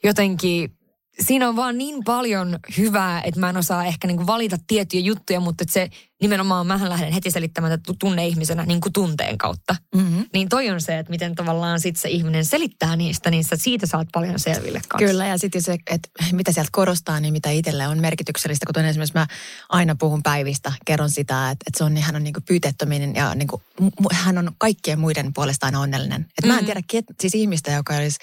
jotenkin 0.04 0.78
siinä 1.26 1.50
on 1.50 1.56
vaan 1.56 1.78
niin 1.78 2.04
paljon 2.04 2.60
hyvää, 2.78 3.22
että 3.22 3.40
mä 3.40 3.50
en 3.50 3.58
osaa 3.58 3.86
ehkä 3.86 4.08
niinku 4.08 4.28
valita 4.28 4.58
tiettyjä 4.68 5.02
juttuja, 5.02 5.40
mutta 5.40 5.64
että 5.64 5.74
se 5.74 5.90
nimenomaan 6.22 6.68
mä 6.68 6.90
lähden 6.90 7.14
heti 7.14 7.32
selittämään 7.32 7.80
ihmisenä 8.28 8.66
niin 8.66 8.82
kuin 8.82 8.94
tunteen 8.94 9.38
kautta. 9.38 9.76
Mm-hmm. 9.96 10.26
Niin 10.34 10.50
toi 10.50 10.70
on 10.70 10.82
se, 10.82 11.00
että 11.00 11.10
miten 11.10 11.36
tavallaan 11.36 11.80
sit 11.80 11.96
se 11.96 12.10
ihminen 12.10 12.46
selittää 12.46 12.96
niistä, 12.96 13.32
niin 13.32 13.44
sä 13.44 13.56
siitä 13.60 13.86
saat 13.86 14.08
paljon 14.14 14.40
selville 14.40 14.82
kanssa. 14.88 15.08
Kyllä, 15.08 15.28
ja 15.28 15.38
sitten 15.38 15.62
se, 15.62 15.78
että 15.90 16.10
mitä 16.32 16.52
sieltä 16.52 16.70
korostaa, 16.72 17.20
niin 17.20 17.34
mitä 17.34 17.50
itselle 17.50 17.88
on 17.88 18.00
merkityksellistä, 18.00 18.66
kuten 18.66 18.86
esimerkiksi 18.86 19.18
mä 19.18 19.28
aina 19.70 19.96
puhun 19.96 20.24
päivistä, 20.24 20.72
kerron 20.86 21.10
sitä, 21.10 21.50
että, 21.50 21.64
että 21.68 21.78
se 21.78 21.84
on, 21.84 21.98
hän 21.98 22.16
on 22.16 22.24
niin 22.24 22.34
kuin 22.34 22.44
pyytettöminen 22.44 23.16
ja 23.16 23.36
niin 23.36 23.48
kuin, 23.48 23.62
hän 24.12 24.38
on 24.38 24.52
kaikkien 24.58 25.00
muiden 25.00 25.34
puolesta 25.34 25.66
aina 25.66 25.80
onnellinen. 25.80 26.22
Että 26.22 26.32
mm-hmm. 26.42 26.48
mä 26.48 26.60
en 26.60 26.66
mm-hmm. 26.66 26.84
tiedä, 26.88 27.14
siis 27.22 27.36
ihmistä, 27.36 27.72
joka 27.72 27.96
olisi 27.96 28.20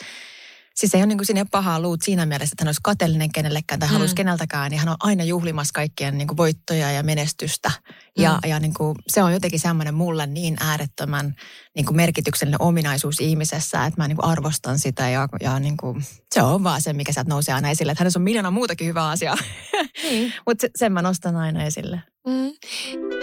Siis 0.75 0.95
ei 0.95 1.01
ole 1.01 1.07
niin 1.07 1.19
kuin 1.19 1.27
sinne 1.27 1.45
pahaa 1.51 1.81
luut 1.81 2.03
siinä 2.03 2.27
mielessä, 2.27 2.55
että 2.55 2.65
hän 2.65 2.69
olisi 2.69 2.81
kateellinen 2.85 3.33
kenellekään 3.33 3.81
tai 3.81 3.89
mm. 3.89 3.93
haluaisi 3.93 4.15
keneltäkään, 4.15 4.71
niin 4.71 4.79
hän 4.79 4.89
on 4.89 4.97
aina 5.01 5.25
juhlimassa 5.25 5.73
kaikkien 5.75 6.19
niin 6.19 6.29
kuin 6.29 6.37
voittoja 6.37 6.93
ja 6.93 7.03
menestystä. 7.03 7.71
Ja, 8.19 8.33
mm. 8.33 8.51
ja 8.51 8.61
niin 8.61 8.75
kuin, 8.75 8.97
se 9.09 9.23
on 9.23 9.33
jotenkin 9.33 9.61
semmoinen 9.61 9.95
mulle 9.95 10.27
niin 10.27 10.57
äärettömän 10.61 11.35
niin 11.75 11.87
kuin 11.87 11.97
merkityksellinen 11.97 12.63
ominaisuus 12.63 13.21
ihmisessä, 13.21 13.87
että 13.87 14.01
mä 14.03 14.09
niin 14.09 14.17
kuin 14.17 14.31
arvostan 14.31 14.79
sitä 14.79 15.09
ja, 15.09 15.29
ja 15.41 15.61
niin 15.61 15.77
kuin, 15.77 16.05
se 16.35 16.43
on 16.43 16.65
vaan 16.65 16.83
se, 16.83 16.93
mikä 16.93 17.13
sieltä 17.13 17.29
nousee 17.29 17.55
aina 17.55 17.71
esille. 17.71 17.93
Että 17.93 18.05
hänessä 18.05 18.19
on 18.19 18.23
miljoona 18.23 18.51
muutakin 18.51 18.87
hyvää 18.87 19.09
asiaa, 19.09 19.37
mm. 20.11 20.33
mutta 20.47 20.63
se, 20.63 20.71
sen 20.77 20.93
mä 20.93 21.03
nostan 21.03 21.37
aina 21.37 21.65
esille. 21.65 22.03
Mm. 22.27 23.14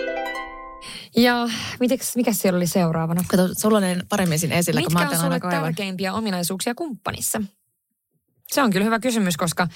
Ja 1.16 1.50
mitenks, 1.80 2.16
mikä 2.16 2.34
siellä 2.34 2.58
oli 2.58 2.68
seuraavana? 2.68 3.24
Kato, 3.28 3.48
sulla 3.58 3.78
on 3.78 3.84
paremmin 4.10 4.40
siinä 4.40 4.56
esillä, 4.56 4.80
Mitkä 4.82 4.96
kun 4.96 5.04
mä 5.04 5.10
on 5.10 5.18
sulle 5.20 5.40
tärkeimpiä 5.40 6.14
ominaisuuksia 6.14 6.76
kumppanissa? 6.76 7.42
Se 8.48 8.62
on 8.62 8.72
kyllä 8.72 8.86
hyvä 8.86 9.00
kysymys, 9.00 9.38
koska 9.38 9.68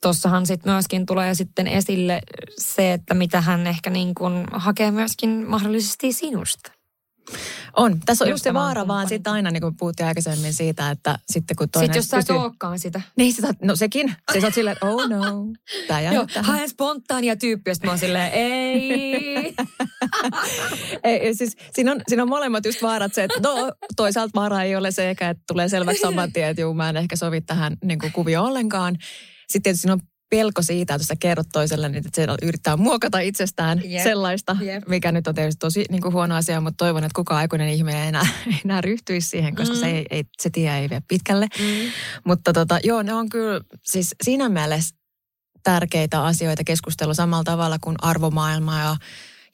tuossahan 0.00 0.46
sitten 0.46 0.72
myöskin 0.72 1.06
tulee 1.06 1.34
sitten 1.34 1.66
esille 1.66 2.20
se, 2.58 2.92
että 2.92 3.14
mitä 3.14 3.40
hän 3.40 3.66
ehkä 3.66 3.90
niin 3.90 4.14
kuin 4.14 4.46
hakee 4.52 4.90
myöskin 4.90 5.44
mahdollisesti 5.48 6.12
sinusta. 6.12 6.72
On. 7.76 8.00
Tässä 8.06 8.24
on 8.24 8.30
just 8.30 8.44
se 8.44 8.54
vaara 8.54 8.88
vaan 8.88 9.08
sitten 9.08 9.32
aina, 9.32 9.50
niin 9.50 9.60
kuin 9.60 9.76
puhuttiin 9.76 10.06
aikaisemmin 10.06 10.54
siitä, 10.54 10.90
että 10.90 11.18
sitten 11.32 11.56
kun 11.56 11.68
toinen... 11.68 11.86
Sitten 11.86 11.98
jos 11.98 12.08
sä 12.08 12.16
pystyy... 12.16 12.36
et 12.36 12.42
olekaan 12.42 12.78
sitä. 12.78 13.00
Niin, 13.16 13.32
sitä, 13.32 13.54
no 13.62 13.76
sekin. 13.76 14.14
Se 14.32 14.46
on 14.46 14.52
silleen, 14.52 14.76
oh 14.80 15.08
no. 15.08 15.46
Tää 15.88 16.00
Joo, 16.00 16.26
haen 16.36 16.68
spontaania 16.68 17.36
tyyppiä, 17.36 17.74
mä 17.84 17.90
oon 17.90 17.98
silleen, 17.98 18.32
ei. 18.42 19.54
ei 21.02 21.34
siis, 21.34 21.56
siinä, 21.74 21.92
on, 21.92 22.00
siinä 22.08 22.22
on 22.22 22.28
molemmat 22.28 22.66
just 22.66 22.82
vaarat 22.82 23.14
se, 23.14 23.24
että 23.24 23.40
no 23.40 23.72
toisaalta 23.96 24.32
vaara 24.34 24.62
ei 24.62 24.76
ole 24.76 24.90
se, 24.90 25.08
eikä 25.08 25.30
että 25.30 25.42
tulee 25.48 25.68
selväksi 25.68 26.00
saman 26.00 26.32
tien, 26.32 26.48
että 26.48 26.62
juu, 26.62 26.74
mä 26.74 26.88
en 26.88 26.96
ehkä 26.96 27.16
sovi 27.16 27.40
tähän 27.40 27.76
niin 27.84 27.98
kuin 27.98 28.12
kuvioon 28.12 28.48
ollenkaan. 28.48 28.96
Sitten 29.48 29.62
tietysti 29.62 29.82
siinä 29.82 29.92
on 29.92 30.00
pelko 30.36 30.62
siitä, 30.62 30.94
että 30.94 31.06
sä 31.06 31.14
kerrot 31.20 31.46
toiselle, 31.52 31.88
niin 31.88 32.06
että 32.06 32.10
se 32.14 32.26
yrittää 32.42 32.76
muokata 32.76 33.18
itsestään 33.18 33.82
yep. 33.90 34.02
sellaista, 34.02 34.56
yep. 34.62 34.88
mikä 34.88 35.12
nyt 35.12 35.26
on 35.26 35.34
tietysti 35.34 35.58
tosi 35.58 35.84
niin 35.90 36.02
kuin 36.02 36.14
huono 36.14 36.34
asia, 36.34 36.60
mutta 36.60 36.84
toivon, 36.84 37.04
että 37.04 37.16
kukaan 37.16 37.38
aikuinen 37.38 37.68
ihminen 37.68 38.02
ei 38.02 38.08
enää, 38.08 38.26
enää 38.64 38.80
ryhtyisi 38.80 39.28
siihen, 39.28 39.54
koska 39.54 39.74
mm. 39.74 39.80
se, 39.80 39.86
ei, 39.86 40.06
ei, 40.10 40.24
se 40.42 40.50
tie 40.50 40.78
ei 40.78 40.90
vie 40.90 41.02
pitkälle. 41.08 41.46
Mm. 41.58 41.90
Mutta 42.24 42.52
tota, 42.52 42.78
joo, 42.84 43.02
ne 43.02 43.14
on 43.14 43.28
kyllä 43.28 43.60
siis 43.82 44.14
siinä 44.22 44.48
mielessä 44.48 44.96
tärkeitä 45.62 46.24
asioita 46.24 46.64
keskustella 46.64 47.14
samalla 47.14 47.44
tavalla 47.44 47.78
kuin 47.80 47.96
arvomaailma 48.02 48.80
ja 48.80 48.96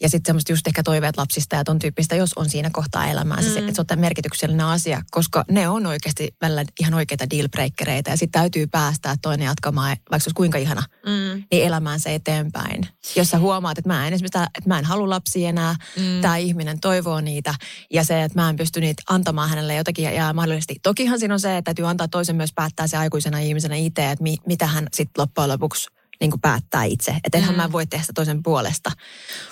ja 0.02 0.08
sitten 0.08 0.28
semmoista 0.28 0.52
just 0.52 0.66
ehkä 0.66 0.82
toiveet 0.82 1.16
lapsista 1.16 1.56
ja 1.56 1.64
ton 1.64 1.78
tyyppistä, 1.78 2.16
jos 2.16 2.32
on 2.36 2.50
siinä 2.50 2.70
kohtaa 2.72 3.06
elämäänsä, 3.06 3.50
mm. 3.50 3.68
että 3.68 3.72
se 3.72 3.94
on 3.94 4.00
merkityksellinen 4.00 4.66
asia, 4.66 5.02
koska 5.10 5.44
ne 5.50 5.68
on 5.68 5.86
oikeasti 5.86 6.36
välillä 6.40 6.64
ihan 6.80 6.94
oikeita 6.94 7.30
dealbreakereita 7.30 8.10
ja 8.10 8.16
sitten 8.16 8.40
täytyy 8.40 8.66
päästää 8.66 9.16
toinen 9.22 9.44
jatkamaan, 9.44 9.88
vaikka 9.88 10.18
se 10.18 10.28
olisi 10.28 10.34
kuinka 10.34 10.58
ihana, 10.58 10.82
mm. 11.06 11.42
niin 11.50 11.66
elämäänsä 11.66 12.10
eteenpäin. 12.10 12.88
Jos 13.16 13.30
sä 13.30 13.38
huomaat, 13.38 13.78
että 13.78 13.88
mä 13.88 14.06
en 14.06 14.14
esimerkiksi, 14.14 14.38
että 14.38 14.68
mä 14.68 14.78
en 14.78 14.84
halua 14.84 15.10
lapsia 15.10 15.48
enää, 15.48 15.76
mm. 15.96 16.20
tämä 16.20 16.36
ihminen 16.36 16.80
toivoo 16.80 17.20
niitä 17.20 17.54
ja 17.92 18.04
se, 18.04 18.22
että 18.22 18.40
mä 18.40 18.50
en 18.50 18.56
pysty 18.56 18.80
niitä 18.80 19.02
antamaan 19.08 19.48
hänelle 19.48 19.74
jotakin 19.74 20.04
ja, 20.04 20.10
ja 20.10 20.32
mahdollisesti. 20.32 20.76
Tokihan 20.82 21.18
siinä 21.18 21.34
on 21.34 21.40
se, 21.40 21.56
että 21.56 21.68
täytyy 21.68 21.88
antaa 21.88 22.08
toisen 22.08 22.36
myös 22.36 22.52
päättää 22.54 22.86
se 22.86 22.96
aikuisena 22.96 23.38
ihmisenä 23.38 23.74
itse, 23.74 24.10
että 24.10 24.22
mi, 24.22 24.36
mitä 24.46 24.66
hän 24.66 24.86
sitten 24.94 25.22
loppujen 25.22 25.50
lopuksi 25.50 25.97
niin 26.20 26.30
kuin 26.30 26.40
päättää 26.40 26.84
itse. 26.84 27.16
Että 27.24 27.38
enhän 27.38 27.54
mm. 27.54 27.56
mä 27.56 27.72
voi 27.72 27.86
tehdä 27.86 28.02
sitä 28.02 28.12
toisen 28.12 28.42
puolesta. 28.42 28.90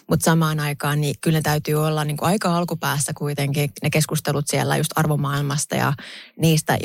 Mutta 0.09 0.25
samaan 0.25 0.61
aikaan 0.61 1.01
niin 1.01 1.15
kyllä 1.21 1.39
ne 1.39 1.43
täytyy 1.43 1.75
olla 1.75 2.05
niin 2.05 2.17
kuin 2.17 2.29
aika 2.29 2.57
alkupäässä 2.57 3.13
kuitenkin 3.15 3.71
ne 3.83 3.91
keskustelut 3.91 4.45
siellä 4.49 4.77
just 4.77 4.91
arvomaailmasta 4.97 5.77
ja 5.77 5.93
niistä, 6.41 6.79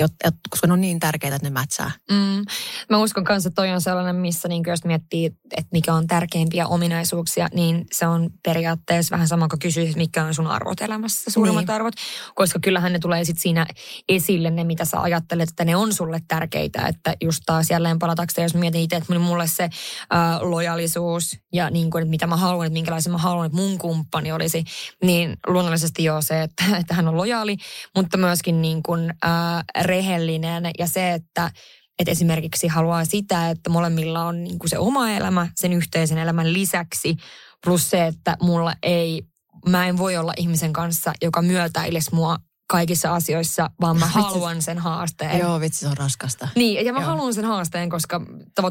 koska 0.49 0.67
ne 0.67 0.73
on 0.73 0.81
niin 0.81 0.99
tärkeitä, 0.99 1.35
että 1.35 1.47
ne 1.47 1.53
mätsää. 1.53 1.91
Mm. 2.11 2.45
Mä 2.89 2.97
uskon 2.97 3.23
kanssa, 3.23 3.47
että 3.47 3.61
toi 3.61 3.71
on 3.71 3.81
sellainen, 3.81 4.15
missä 4.15 4.47
niin 4.47 4.63
jos 4.67 4.85
miettii, 4.85 5.25
että 5.25 5.69
mikä 5.71 5.93
on 5.93 6.07
tärkeimpiä 6.07 6.67
ominaisuuksia, 6.67 7.47
niin 7.53 7.85
se 7.91 8.07
on 8.07 8.29
periaatteessa 8.43 9.13
vähän 9.13 9.27
sama 9.27 9.47
kuin 9.47 9.59
kysyä, 9.59 9.85
mikä 9.95 10.23
on 10.23 10.33
sun 10.33 10.47
arvot 10.47 10.81
elämässä, 10.81 11.31
suurimmat 11.31 11.65
niin. 11.65 11.75
arvot. 11.75 11.93
Koska 12.35 12.59
kyllähän 12.59 12.93
ne 12.93 12.99
tulee 12.99 13.25
sitten 13.25 13.41
siinä 13.41 13.65
esille 14.09 14.51
ne, 14.51 14.63
mitä 14.63 14.85
sä 14.85 15.01
ajattelet, 15.01 15.49
että 15.49 15.65
ne 15.65 15.75
on 15.75 15.93
sulle 15.93 16.21
tärkeitä. 16.27 16.87
Että 16.87 17.15
just 17.21 17.43
taas 17.45 17.69
jälleen 17.69 17.99
palatakseen, 17.99 18.45
jos 18.45 18.53
mietin 18.53 18.81
itse, 18.81 18.95
että 18.95 19.19
mulle 19.19 19.47
se 19.47 19.69
ää, 20.09 20.39
lojalisuus 20.41 21.37
ja 21.53 21.69
niin 21.69 21.91
kuin, 21.91 22.01
että 22.01 22.09
mitä 22.09 22.27
mä 22.27 22.37
haluan, 22.37 22.67
että 22.67 22.73
minkälaisen 22.73 23.11
mä 23.11 23.17
haluan, 23.17 23.45
että 23.45 23.55
mun 23.55 23.77
kumppani 23.77 24.31
olisi, 24.31 24.63
niin 25.03 25.37
luonnollisesti 25.47 26.03
joo 26.03 26.21
se, 26.21 26.41
että, 26.41 26.63
että 26.79 26.93
hän 26.93 27.07
on 27.07 27.17
lojaali, 27.17 27.57
mutta 27.95 28.17
myöskin 28.17 28.61
niin 28.61 28.83
kuin, 28.83 29.13
ää, 29.23 29.63
rehellinen 29.81 30.71
ja 30.79 30.87
se, 30.87 31.13
että 31.13 31.51
että 31.99 32.11
esimerkiksi 32.11 32.67
haluaa 32.67 33.05
sitä, 33.05 33.49
että 33.49 33.69
molemmilla 33.69 34.25
on 34.25 34.43
niin 34.43 34.59
kuin 34.59 34.69
se 34.69 34.77
oma 34.77 35.09
elämä 35.09 35.47
sen 35.55 35.73
yhteisen 35.73 36.17
elämän 36.17 36.53
lisäksi, 36.53 37.17
plus 37.63 37.89
se, 37.89 38.07
että 38.07 38.37
mulla 38.41 38.73
ei, 38.83 39.23
mä 39.69 39.87
en 39.87 39.97
voi 39.97 40.17
olla 40.17 40.33
ihmisen 40.37 40.73
kanssa, 40.73 41.13
joka 41.21 41.41
myötäilisi 41.41 42.15
mua 42.15 42.37
kaikissa 42.71 43.15
asioissa, 43.15 43.69
vaan 43.81 43.99
mä 43.99 44.05
haluan 44.05 44.61
sen 44.61 44.77
haasteen. 44.79 45.39
Joo, 45.39 45.59
vitsi, 45.59 45.79
se 45.79 45.87
on 45.87 45.97
raskasta. 45.97 46.47
Niin, 46.55 46.85
ja 46.85 46.93
mä 46.93 46.99
Joo. 46.99 47.07
haluan 47.07 47.33
sen 47.33 47.45
haasteen, 47.45 47.89
koska, 47.89 48.21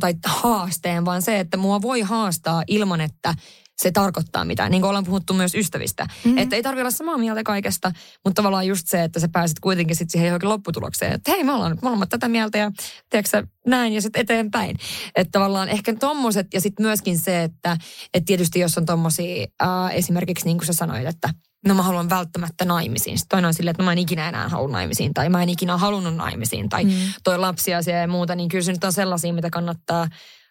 tai 0.01 0.14
haasteen, 0.26 1.05
vaan 1.05 1.22
se, 1.22 1.40
että 1.40 1.57
mua 1.57 1.82
voi 1.82 2.01
haastaa 2.01 2.62
ilman, 2.66 3.01
että 3.01 3.34
se 3.82 3.90
tarkoittaa 3.90 4.44
mitään. 4.44 4.70
Niin 4.70 4.80
kuin 4.80 4.88
ollaan 4.88 5.05
puhuttu 5.05 5.34
myös 5.34 5.55
ystävistä. 5.55 6.05
Mm-hmm. 6.05 6.38
Että 6.38 6.57
ei 6.57 6.62
tarvitse 6.62 6.82
olla 6.82 6.90
samaa 6.90 7.18
mieltä 7.18 7.42
kaikesta, 7.42 7.92
mutta 8.24 8.42
tavallaan 8.42 8.66
just 8.66 8.88
se, 8.88 9.05
että 9.05 9.20
sä 9.20 9.28
pääset 9.32 9.61
kuitenkin 9.61 9.96
sitten 9.96 10.12
siihen 10.12 10.26
johonkin 10.26 10.48
lopputulokseen. 10.48 11.12
Että 11.12 11.30
hei, 11.30 11.44
me 11.44 11.53
ollaan 11.53 11.78
molemmat 11.82 12.09
tätä 12.09 12.28
mieltä 12.28 12.59
ja 12.59 12.70
tiedätkö 13.11 13.46
näin 13.66 13.92
ja 13.92 14.03
sitten 14.03 14.22
eteenpäin. 14.22 14.76
Että 15.16 15.30
tavallaan 15.32 15.68
ehkä 15.68 15.94
tommoset 15.94 16.46
ja 16.55 16.61
sitten 16.61 16.86
myöskin 16.86 17.18
se, 17.18 17.42
että, 17.42 17.76
että 18.14 18.26
tietysti 18.26 18.61
jos 18.61 18.78
on 18.78 18.86
tommosia 18.86 19.46
äh, 19.62 19.68
esimerkiksi 19.92 20.44
niin 20.44 20.59
kuin 20.59 20.66
sä 20.66 20.72
sanoit, 20.72 21.07
että 21.07 21.28
no 21.67 21.75
mä 21.75 21.83
haluan 21.83 22.11
välttämättä 22.11 22.65
naimisiin. 22.65 23.19
Sitten 23.19 23.37
toinen 23.37 23.49
on 23.49 23.55
silleen, 23.55 23.71
että 23.71 23.83
no 23.83 23.85
mä 23.85 23.93
en 23.93 23.99
ikinä 23.99 24.29
enää 24.29 24.49
halua 24.49 24.69
naimisiin 24.69 25.15
tai 25.15 25.29
mä 25.29 25.43
en 25.43 25.49
ikinä 25.49 25.77
halunnut 25.77 26.17
naimisiin 26.17 26.69
tai 26.69 26.85
mm. 26.85 26.93
toi 27.25 27.39
lapsiasia 27.39 28.01
ja 28.01 28.09
muuta, 28.09 28.35
niin 28.35 28.49
kyllä 28.49 28.65
se 28.65 28.73
nyt 28.73 28.85
on 28.85 28.93
sellaisia, 28.93 29.33
mitä 29.33 29.51
kannattaa 29.51 30.09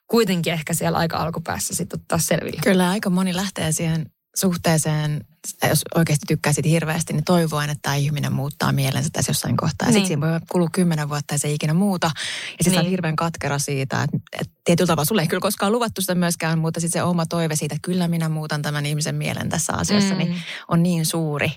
kuitenkin 0.07 0.53
ehkä 0.53 0.74
siellä 0.74 0.97
aika 0.97 1.18
alkupäässä 1.18 1.76
sitten 1.76 1.99
ottaa 1.99 2.18
selville. 2.18 2.62
Kyllä 2.64 2.89
aika 2.89 3.10
moni 3.10 3.36
lähtee 3.36 3.72
siihen 3.72 4.12
suhteeseen, 4.36 5.26
jos 5.70 5.84
oikeasti 5.95 6.26
tykkää 6.28 6.53
siitä 6.53 6.70
hirveästi, 6.70 7.14
niin 7.14 7.24
toivoen, 7.24 7.70
että 7.70 7.82
tämä 7.82 7.95
ihminen 7.95 8.34
muuttaa 8.34 8.72
mielensä 8.72 9.10
tässä 9.14 9.30
jossain 9.30 9.57
kohtaa. 9.57 9.88
Ja 9.88 9.91
niin. 9.91 9.93
sitten 9.93 10.07
siinä 10.07 10.32
voi 10.32 10.39
kulua 10.51 10.70
kymmenen 10.72 11.10
vuotta 11.10 11.34
ja 11.34 11.39
se 11.39 11.47
ei 11.47 11.53
ikinä 11.53 11.74
muuta. 11.74 12.12
Ja 12.57 12.64
sitten 12.64 12.72
niin. 12.72 12.86
on 12.86 12.89
hirveän 12.91 13.16
katkera 13.16 13.60
siitä, 13.60 14.03
että, 14.03 14.18
että 14.41 14.53
tietyllä 14.70 14.88
tavalla 14.88 15.05
sulle 15.05 15.22
ei 15.22 15.28
kyllä 15.28 15.41
koskaan 15.41 15.72
luvattu 15.72 16.01
sitä 16.01 16.15
myöskään, 16.15 16.59
mutta 16.59 16.80
sitten 16.80 16.99
se 16.99 17.03
oma 17.03 17.26
toive 17.26 17.55
siitä, 17.55 17.76
että 17.76 17.86
kyllä 17.86 18.07
minä 18.07 18.30
muutan 18.30 18.61
tämän 18.61 18.86
ihmisen 18.86 19.15
mielen 19.15 19.49
tässä 19.49 19.74
asiassa, 19.74 20.13
mm. 20.13 20.17
niin 20.17 20.41
on 20.67 20.84
niin 20.84 21.05
suuri. 21.05 21.51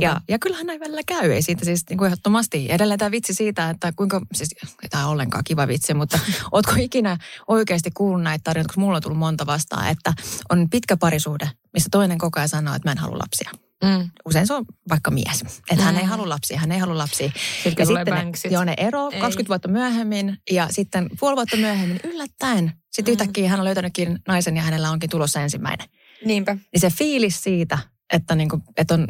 Ja, 0.00 0.20
ja 0.28 0.38
kyllähän 0.38 0.66
näin 0.66 0.80
välillä 0.80 1.00
käy, 1.06 1.32
ei 1.32 1.42
siitä 1.42 1.64
siis 1.64 1.84
niin 1.88 1.98
kuin 1.98 2.06
ehdottomasti. 2.06 2.66
Edelleen 2.68 2.98
tämä 2.98 3.10
vitsi 3.10 3.34
siitä, 3.34 3.70
että 3.70 3.92
kuinka, 3.96 4.20
siis 4.34 4.54
tämä 4.90 5.06
on 5.06 5.12
ollenkaan 5.12 5.44
kiva 5.44 5.68
vitsi, 5.68 5.94
mutta 5.94 6.18
ootko 6.52 6.72
ikinä 6.78 7.18
oikeasti 7.48 7.90
kuullut 7.94 8.22
näitä 8.22 8.42
tarinoita, 8.44 8.68
koska 8.68 8.80
mulla 8.80 8.96
on 8.96 9.02
tullut 9.02 9.18
monta 9.18 9.46
vastaan, 9.46 9.88
että 9.88 10.12
on 10.48 10.70
pitkä 10.70 10.96
parisuhde, 10.96 11.50
missä 11.72 11.88
toinen 11.90 12.18
koko 12.18 12.40
ajan 12.40 12.48
sanoo, 12.48 12.74
että 12.74 12.88
mä 12.88 12.92
en 12.92 12.98
halua 12.98 13.18
lapsia. 13.18 13.65
Mm. 13.84 14.10
Usein 14.24 14.46
se 14.46 14.54
on 14.54 14.64
vaikka 14.88 15.10
mies. 15.10 15.40
Että 15.42 15.74
mm. 15.74 15.80
hän 15.80 15.96
ei 15.96 16.02
mm. 16.02 16.08
halua 16.08 16.28
lapsia, 16.28 16.58
hän 16.58 16.72
ei 16.72 16.78
halua 16.78 16.98
lapsia. 16.98 17.30
Sitten 17.62 17.74
ja 17.78 17.86
sitten 17.86 18.14
ne, 18.14 18.50
joo, 18.50 18.64
ne 18.64 18.74
ero 18.76 19.10
ei. 19.10 19.20
20 19.20 19.48
vuotta 19.48 19.68
myöhemmin 19.68 20.38
ja 20.50 20.68
sitten 20.70 21.08
puoli 21.20 21.36
vuotta 21.36 21.56
myöhemmin 21.56 22.00
yllättäen. 22.04 22.72
Sitten 22.92 23.12
mm. 23.12 23.12
yhtäkkiä 23.12 23.48
hän 23.48 23.60
on 23.60 23.64
löytänytkin 23.64 24.18
naisen 24.28 24.56
ja 24.56 24.62
hänellä 24.62 24.90
onkin 24.90 25.10
tulossa 25.10 25.40
ensimmäinen. 25.40 25.88
Niinpä. 26.24 26.54
Niin 26.54 26.80
se 26.80 26.90
fiilis 26.90 27.42
siitä, 27.42 27.78
että, 28.12 28.34
niin 28.34 28.48
kuin, 28.48 28.62
että 28.76 28.94
on 28.94 29.06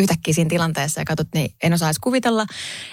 yhtäkkiä 0.00 0.34
siinä 0.34 0.48
tilanteessa 0.48 1.00
ja 1.00 1.04
katsot, 1.04 1.28
niin 1.34 1.50
en 1.62 1.72
osaa 1.72 1.88
edes 1.88 1.98
kuvitella, 1.98 2.46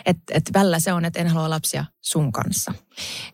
että, 0.06 0.24
että 0.34 0.60
välillä 0.60 0.80
se 0.80 0.94
on, 0.94 1.06
että 1.06 1.20
en 1.20 1.28
halua 1.28 1.50
lapsia 1.50 1.86
sun 2.02 2.32
kanssa. 2.32 2.74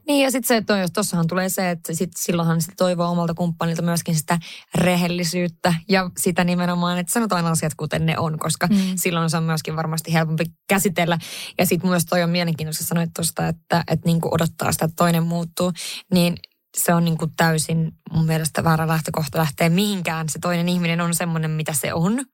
Niin 0.08 0.24
ja 0.24 0.32
sitten 0.32 0.48
se, 0.48 0.58
että 0.58 0.86
tuossahan 0.94 1.28
tulee 1.28 1.50
se, 1.50 1.70
että 1.70 1.96
sit, 1.96 2.12
silloinhan 2.18 2.62
sit 2.62 2.74
toivoo 2.78 3.12
omalta 3.12 3.34
kumppanilta 3.34 3.82
myöskin 3.82 4.16
sitä 4.16 4.40
rehellisyyttä 4.76 5.74
ja 5.90 6.12
sitä 6.18 6.44
nimenomaan, 6.44 6.98
että 6.98 7.14
sanotaan 7.14 7.46
asiat 7.46 7.74
kuten 7.76 8.06
ne 8.06 8.18
on, 8.18 8.40
koska 8.40 8.68
mm. 8.68 8.76
silloin 8.96 9.30
se 9.30 9.38
on 9.38 9.44
myöskin 9.44 9.76
varmasti 9.76 10.14
helpompi 10.14 10.46
käsitellä. 10.70 11.18
Ja 11.58 11.66
sitten 11.66 11.90
myös 11.90 12.06
toi 12.06 12.24
on 12.24 12.30
mielenkiintoista 12.30 12.84
sanoa 12.84 13.06
tuosta, 13.16 13.48
että, 13.48 13.84
että 13.88 14.06
niin 14.06 14.20
odottaa 14.32 14.72
sitä, 14.72 14.86
että 14.86 14.96
toinen 14.96 15.24
muuttuu, 15.24 15.72
niin 16.14 16.38
se 16.78 16.94
on 16.94 17.06
niin 17.06 17.18
kuin 17.18 17.32
täysin 17.38 17.92
mun 18.12 18.26
mielestä 18.26 18.64
väärä 18.64 18.88
lähtökohta 18.88 19.38
lähteä 19.38 19.70
mihinkään. 19.70 20.30
Se 20.30 20.40
toinen 20.40 20.70
ihminen 20.70 21.02
on 21.02 21.16
semmoinen, 21.16 21.52
mitä 21.52 21.74
se 21.74 21.94
on. 21.94 22.26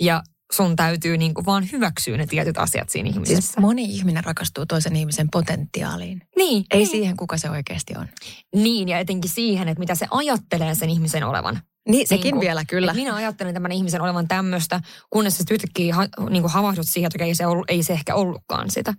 Ja 0.00 0.22
sun 0.52 0.76
täytyy 0.76 1.16
niin 1.16 1.34
kuin 1.34 1.46
vaan 1.46 1.68
hyväksyä 1.72 2.16
ne 2.16 2.26
tietyt 2.26 2.58
asiat 2.58 2.88
siinä 2.88 3.08
ihmisessä. 3.08 3.42
Siis 3.42 3.58
moni 3.58 3.84
ihminen 3.84 4.24
rakastuu 4.24 4.66
toisen 4.66 4.96
ihmisen 4.96 5.28
potentiaaliin. 5.32 6.22
Niin. 6.36 6.64
Ei 6.70 6.78
niin. 6.78 6.88
siihen, 6.88 7.16
kuka 7.16 7.38
se 7.38 7.50
oikeasti 7.50 7.94
on. 7.96 8.08
Niin, 8.54 8.88
ja 8.88 8.98
etenkin 8.98 9.30
siihen, 9.30 9.68
että 9.68 9.80
mitä 9.80 9.94
se 9.94 10.06
ajattelee 10.10 10.74
sen 10.74 10.90
ihmisen 10.90 11.24
olevan. 11.24 11.60
Niin, 11.88 12.08
sekin 12.08 12.22
niin 12.22 12.34
kuin, 12.34 12.40
vielä, 12.40 12.64
kyllä. 12.64 12.94
Minä 12.94 13.14
ajattelen 13.14 13.54
tämän 13.54 13.72
ihmisen 13.72 14.00
olevan 14.00 14.28
tämmöistä, 14.28 14.80
kunnes 15.10 15.38
sä 15.38 15.44
yhtäkkiä 15.50 15.94
ha, 15.94 16.06
niin 16.30 16.42
kuin 16.42 16.52
havahdut 16.52 16.86
siihen, 16.88 17.10
että 17.14 17.24
ei 17.24 17.34
se, 17.34 17.46
ollut, 17.46 17.70
ei 17.70 17.82
se 17.82 17.92
ehkä 17.92 18.14
ollutkaan 18.14 18.70
sitä. 18.70 18.94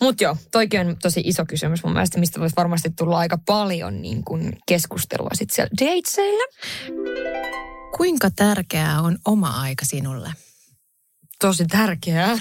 Mutta 0.00 0.24
joo, 0.24 0.36
toikin 0.52 0.80
on 0.80 0.96
tosi 1.02 1.22
iso 1.24 1.44
kysymys 1.46 1.84
mun 1.84 1.92
mielestä, 1.92 2.20
mistä 2.20 2.40
voisi 2.40 2.56
varmasti 2.56 2.90
tulla 2.90 3.18
aika 3.18 3.38
paljon 3.46 4.02
niin 4.02 4.24
kuin 4.24 4.52
keskustelua 4.68 5.30
sitten 5.34 5.54
siellä 5.54 5.70
dateseillä. 5.80 6.44
Kuinka 7.96 8.30
tärkeää 8.30 9.00
on 9.00 9.18
oma 9.24 9.60
aika 9.60 9.84
sinulle? 9.84 10.43
Tosi 11.40 11.66
tärkeää. 11.66 12.38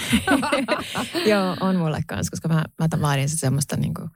Joo, 1.31 1.57
on 1.59 1.75
mulle 1.75 2.03
kanssa, 2.07 2.31
koska 2.31 2.47
mä, 2.47 2.65
mä 2.79 3.01
vaadin 3.01 3.29
se 3.29 3.37
semmoista 3.37 3.77
niin 3.77 3.93
kuin, 3.93 4.09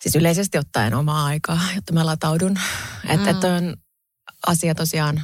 siis 0.00 0.16
yleisesti 0.16 0.58
ottaen 0.58 0.94
omaa 0.94 1.24
aikaa, 1.24 1.60
jotta 1.74 1.92
mä 1.92 2.06
lataudun. 2.06 2.58
Että 3.08 3.32
mm. 3.32 3.38
et 3.38 3.44
on 3.44 3.76
asia 4.46 4.74
tosiaan, 4.74 5.22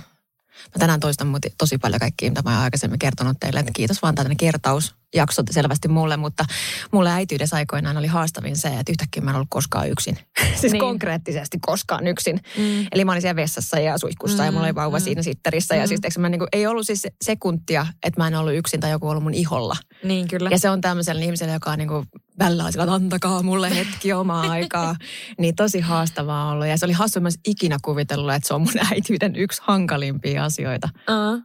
mä 0.75 0.79
tänään 0.79 1.01
toistan 1.01 1.37
tosi 1.59 1.79
paljon 1.79 2.01
kaikkia, 2.01 2.31
mitä 2.31 2.43
mä 2.45 2.51
oon 2.51 2.65
aikaisemmin 2.65 2.99
kertonut 2.99 3.37
teille, 3.41 3.61
että 3.61 3.73
kiitos 3.75 4.03
vaan 4.03 4.15
tällainen 4.15 4.37
kertaus 4.37 4.95
jakso 5.15 5.43
selvästi 5.51 5.89
mulle, 5.89 6.17
mutta 6.17 6.45
mulle 6.93 7.11
äitiydessä 7.11 7.57
aikoinaan 7.57 7.97
oli 7.97 8.07
haastavin 8.07 8.57
se, 8.57 8.69
että 8.69 8.93
yhtäkkiä 8.93 9.23
mä 9.23 9.31
en 9.31 9.37
ollut 9.37 9.49
koskaan 9.51 9.91
yksin. 9.91 10.19
siis 10.61 10.73
niin. 10.73 10.81
konkreettisesti 10.81 11.59
koskaan 11.61 12.07
yksin. 12.07 12.41
Mm. 12.59 12.87
Eli 12.93 13.05
mä 13.05 13.13
olin 13.13 13.23
siellä 13.23 13.37
vessassa 13.37 13.79
ja 13.79 13.99
suihkussa 13.99 14.43
mm. 14.43 14.47
ja 14.47 14.53
mulla 14.53 14.67
oli 14.67 14.75
vauva 14.75 14.99
mm. 14.99 15.03
siinä 15.03 15.23
sitterissä. 15.23 15.75
Mm. 15.75 15.81
Ja 15.81 15.87
siis 15.87 16.19
mä 16.19 16.29
niin 16.29 16.39
kuin, 16.39 16.49
ei 16.53 16.67
ollut 16.67 16.87
siis 16.87 17.07
sekuntia, 17.25 17.87
että 18.03 18.21
mä 18.21 18.27
en 18.27 18.35
ollut 18.35 18.55
yksin 18.55 18.81
tai 18.81 18.91
joku 18.91 19.09
ollut 19.09 19.23
mun 19.23 19.35
iholla. 19.35 19.77
Niin 20.05 20.29
kyllä. 20.29 20.51
Ja 20.51 20.59
se 20.59 20.71
on 20.71 20.81
tämmöisellä 20.81 21.23
ihmisellä, 21.23 21.53
joka 21.53 21.71
on 21.71 21.79
niin 21.79 21.89
kuin 21.89 22.07
välillä 22.39 22.71
sillä, 22.71 22.85
että 22.85 22.95
antakaa 22.95 23.43
mulle 23.43 23.77
hetki 23.77 24.13
omaa 24.13 24.51
aikaa. 24.51 24.97
Niin 25.39 25.55
tosi 25.55 25.81
haastavaa 25.81 26.51
ollut. 26.51 26.67
Ja 26.67 26.79
se 26.79 26.85
oli 26.85 26.93
hassu 26.93 27.21
myös 27.21 27.39
ikinä 27.47 27.77
kuvitellut, 27.83 28.33
että 28.35 28.49
se 28.49 28.55
on 28.55 28.61
mun 28.61 28.73
äityyden 28.93 29.37
yksi 29.37 29.63
hankalimpia 29.65 30.45
asioita. 30.45 30.89
Uh. 30.95 31.43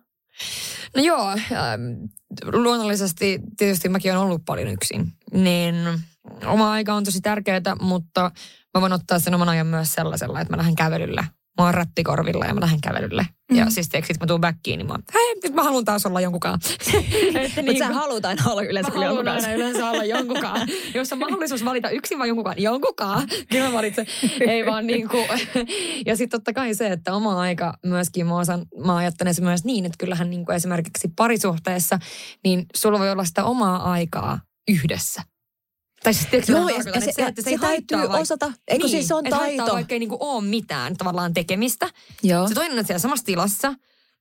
No 0.95 1.03
joo, 1.03 1.29
ähm, 1.29 1.81
luonnollisesti 2.53 3.39
tietysti 3.57 3.89
mäkin 3.89 4.11
olen 4.11 4.23
ollut 4.23 4.45
paljon 4.45 4.67
yksin. 4.67 5.13
Niin 5.33 5.75
oma 6.45 6.71
aika 6.71 6.93
on 6.93 7.03
tosi 7.03 7.21
tärkeää, 7.21 7.61
mutta 7.81 8.31
mä 8.73 8.81
voin 8.81 8.93
ottaa 8.93 9.19
sen 9.19 9.35
oman 9.35 9.49
ajan 9.49 9.67
myös 9.67 9.91
sellaisella, 9.91 10.41
että 10.41 10.53
mä 10.53 10.57
lähden 10.57 10.75
kävelyllä 10.75 11.23
mä 11.59 11.65
oon 11.65 11.73
rattikorvilla 11.73 12.45
ja 12.45 12.53
mä 12.53 12.59
lähden 12.59 12.81
kävelylle. 12.81 13.25
Mm. 13.51 13.57
Ja 13.57 13.69
siis 13.69 13.89
teeksi, 13.89 14.13
mä 14.19 14.27
tuun 14.27 14.41
backiin, 14.41 14.77
niin 14.77 14.87
mä 14.87 14.95
hei, 15.13 15.35
nyt 15.43 15.53
mä 15.53 15.63
haluan 15.63 15.85
taas 15.85 16.05
olla 16.05 16.21
jonkunkaan. 16.21 16.59
niin, 16.93 17.65
Mutta 17.65 17.77
sä 17.87 17.93
haluat 17.93 18.25
aina 18.25 18.43
olla 18.51 18.61
yleensä 18.61 18.91
mä 18.91 19.05
jonkun 19.05 19.27
aina 19.27 19.53
yleensä 19.53 19.89
olla 19.89 20.05
jonkunkaan. 20.05 20.67
Jos 20.95 21.13
on 21.13 21.19
mahdollisuus 21.19 21.65
valita 21.65 21.89
yksin 21.89 22.19
vai 22.19 22.27
jonkunkaan, 22.27 22.61
jonkunkaan, 22.61 23.27
niin 23.51 23.63
mä 23.63 23.73
valitsen. 23.73 24.05
Ei 24.39 24.65
vaan 24.65 24.87
niin 24.87 25.09
kuin. 25.09 25.25
ja 26.05 26.15
sitten 26.15 26.39
totta 26.39 26.53
kai 26.53 26.75
se, 26.75 26.87
että 26.87 27.13
oma 27.13 27.41
aika 27.41 27.73
myöskin, 27.85 28.27
mä, 28.27 28.37
osan, 28.37 28.65
mä 28.85 28.95
ajattelen 28.95 29.33
se 29.33 29.41
myös 29.41 29.63
niin, 29.63 29.85
että 29.85 29.97
kyllähän 29.97 30.29
niin 30.29 30.45
kuin 30.45 30.55
esimerkiksi 30.55 31.11
parisuhteessa, 31.15 31.99
niin 32.43 32.65
sulla 32.75 32.99
voi 32.99 33.11
olla 33.11 33.25
sitä 33.25 33.43
omaa 33.43 33.91
aikaa 33.91 34.39
yhdessä. 34.67 35.21
Tai 36.03 36.13
siis 36.13 36.27
tiedätkö, 36.29 36.51
Joo, 36.51 36.69
ja, 36.69 36.83
se, 36.83 37.11
se, 37.11 37.23
että 37.25 37.41
se, 37.41 37.49
se 37.49 37.57
täytyy 37.57 37.97
vaikka, 37.97 38.17
osata, 38.17 38.53
eikö 38.67 38.83
niin, 38.83 38.89
siis 38.91 39.07
se 39.07 39.13
on 39.13 39.23
taito. 39.29 39.73
vaikka 39.73 39.93
ei 39.95 39.99
niinku 39.99 40.17
ole 40.19 40.43
mitään 40.43 40.97
tavallaan 40.97 41.33
tekemistä. 41.33 41.89
Joo. 42.23 42.47
Se 42.47 42.53
toinen 42.53 42.79
on 42.79 42.85
siellä 42.85 42.99
samassa 42.99 43.25
tilassa, 43.25 43.73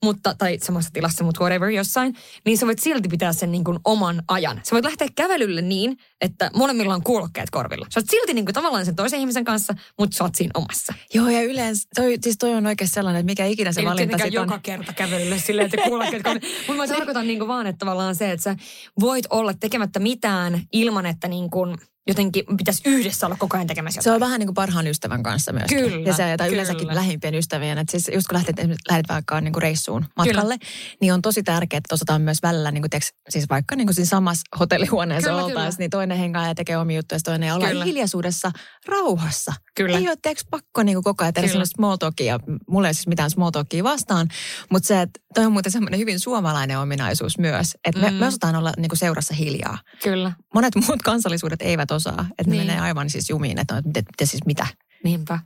mutta, 0.05 0.35
tai 0.39 0.59
samassa 0.63 0.91
tilassa, 0.93 1.25
mutta 1.25 1.41
whatever 1.41 1.71
jossain, 1.71 2.15
niin 2.45 2.59
sä 2.59 2.67
voit 2.67 2.79
silti 2.79 3.09
pitää 3.09 3.33
sen 3.33 3.53
niin 3.53 3.65
kuin 3.65 3.79
oman 3.85 4.23
ajan. 4.29 4.61
Sä 4.63 4.71
voit 4.73 4.85
lähteä 4.85 5.09
kävelylle 5.17 5.63
niin, 5.63 5.97
että 6.21 6.51
molemmilla 6.55 6.95
on 6.95 7.03
kuulokkeet 7.03 7.51
korvilla. 7.51 7.87
Sä 7.95 8.01
oot 8.01 8.11
silti 8.11 8.35
niin 8.35 8.45
kuin 8.45 8.55
tavallaan 8.55 8.85
sen 8.85 8.97
toisen 8.97 9.21
ihmisen 9.21 9.45
kanssa, 9.45 9.75
mutta 9.99 10.17
sä 10.17 10.25
oot 10.25 10.35
siinä 10.35 10.51
omassa. 10.55 10.95
Joo, 11.15 11.29
ja 11.29 11.43
yleensä, 11.43 11.89
toi, 11.95 12.19
siis 12.23 12.39
toi 12.39 12.55
on 12.55 12.67
oikein 12.67 12.89
sellainen, 12.89 13.21
että 13.21 13.31
mikä 13.31 13.45
ikinä 13.45 13.73
se 13.73 13.81
Ei 13.81 13.87
valinta 13.87 14.19
sitten 14.19 14.41
on. 14.41 14.47
joka 14.49 14.59
kerta 14.59 14.93
kävelylle 14.93 15.39
silleen, 15.39 15.65
että 15.65 15.89
kuulokkeet 15.89 16.23
korvilla. 16.23 16.55
Mutta 16.67 16.83
mä 16.83 16.87
tarkoitan 16.87 17.27
niin 17.27 17.39
kuin 17.39 17.49
vaan, 17.49 17.67
että 17.67 17.79
tavallaan 17.79 18.15
se, 18.15 18.33
että 18.33 18.45
sä 18.45 18.57
voit 19.01 19.27
olla 19.31 19.55
tekemättä 19.55 19.99
mitään 20.01 20.63
ilman, 20.73 21.07
että 21.07 21.29
niin 21.29 21.51
kuin 21.51 21.77
jotenkin 22.09 22.45
pitäisi 22.57 22.83
yhdessä 22.85 23.27
olla 23.27 23.37
koko 23.37 23.57
ajan 23.57 23.67
tekemässä 23.67 23.99
jotain. 23.99 24.05
Se 24.05 24.15
on 24.15 24.21
vähän 24.21 24.39
niin 24.39 24.47
kuin 24.47 24.55
parhaan 24.55 24.87
ystävän 24.87 25.23
kanssa 25.23 25.53
myös. 25.53 25.67
Kyllä, 25.69 26.09
ja 26.09 26.13
se, 26.13 26.35
tai 26.37 26.53
yleensäkin 26.53 26.95
lähimpien 26.95 27.35
ystävien. 27.35 27.79
Että 27.79 27.91
siis 27.91 28.11
just 28.15 28.27
kun 28.27 28.37
lähdet, 28.37 28.57
lähdet 28.89 29.09
vaikka 29.09 29.41
niin 29.41 29.53
kuin 29.53 29.63
reissuun 29.63 30.07
matkalle, 30.17 30.59
kyllä. 30.59 30.97
niin 31.01 31.13
on 31.13 31.23
tosi 31.23 31.43
tärkeää, 31.43 31.79
että 31.79 31.95
osataan 31.95 32.23
myös 32.23 32.39
välillä, 32.43 32.71
niin 32.71 32.83
kuin 32.83 32.91
teks, 32.91 33.13
siis 33.29 33.49
vaikka 33.51 33.77
niin 33.77 33.87
kuin 33.87 33.95
siinä 33.95 34.07
samassa 34.07 34.47
hotellihuoneessa 34.59 35.35
oltaisiin, 35.35 35.79
niin 35.79 35.91
toinen 35.91 36.19
hengaa 36.19 36.47
ja 36.47 36.55
tekee 36.55 36.79
omia 36.79 36.97
juttuja, 36.99 37.21
toinen 37.25 37.47
ja 37.47 37.55
ollaan 37.55 37.85
hiljaisuudessa 37.85 38.51
rauhassa. 38.87 39.53
Kyllä. 39.75 39.99
Ei 39.99 40.09
ole 40.09 40.17
teeksi 40.23 40.47
pakko 40.51 40.83
niin 40.83 40.97
kuin 40.97 41.05
koko 41.05 41.25
ajan 41.25 41.35
tehdä 41.35 41.49
sellaista 41.49 41.77
small 41.77 41.97
talkia. 41.97 42.41
Mulla 42.69 42.87
ei 42.87 42.89
ole 42.89 42.95
siis 42.95 43.07
mitään 43.07 43.31
small 43.31 43.51
talkia 43.51 43.85
vastaan, 43.85 44.29
mutta 44.71 44.87
se, 44.87 45.01
että 45.01 45.21
toi 45.35 45.45
on 45.45 45.53
muuten 45.53 45.73
semmoinen 45.73 46.01
hyvin 46.01 46.21
suomalainen 46.21 46.79
ominaisuus 46.79 47.39
myös, 47.39 47.77
että 47.85 48.01
me, 48.01 48.11
mm. 48.11 48.17
me 48.17 48.27
osataan 48.27 48.57
olla 48.57 48.73
niin 48.77 48.89
kuin 48.89 48.99
seurassa 48.99 49.35
hiljaa. 49.35 49.79
Kyllä. 50.03 50.33
Monet 50.55 50.75
muut 50.75 51.03
kansallisuudet 51.03 51.63
eivät 51.63 51.91
osaa, 51.99 52.27
että 52.39 52.51
niin. 52.51 52.67
ne 52.67 52.67
menee 52.67 52.81
aivan 52.81 53.11
siis 53.11 53.31
jumiin, 53.31 53.59
että 53.59 53.83
mitä, 53.85 54.01
mitä 54.01 54.27
siis 54.27 54.47
mitä. 54.47 54.67
Niinpä. 55.05 55.39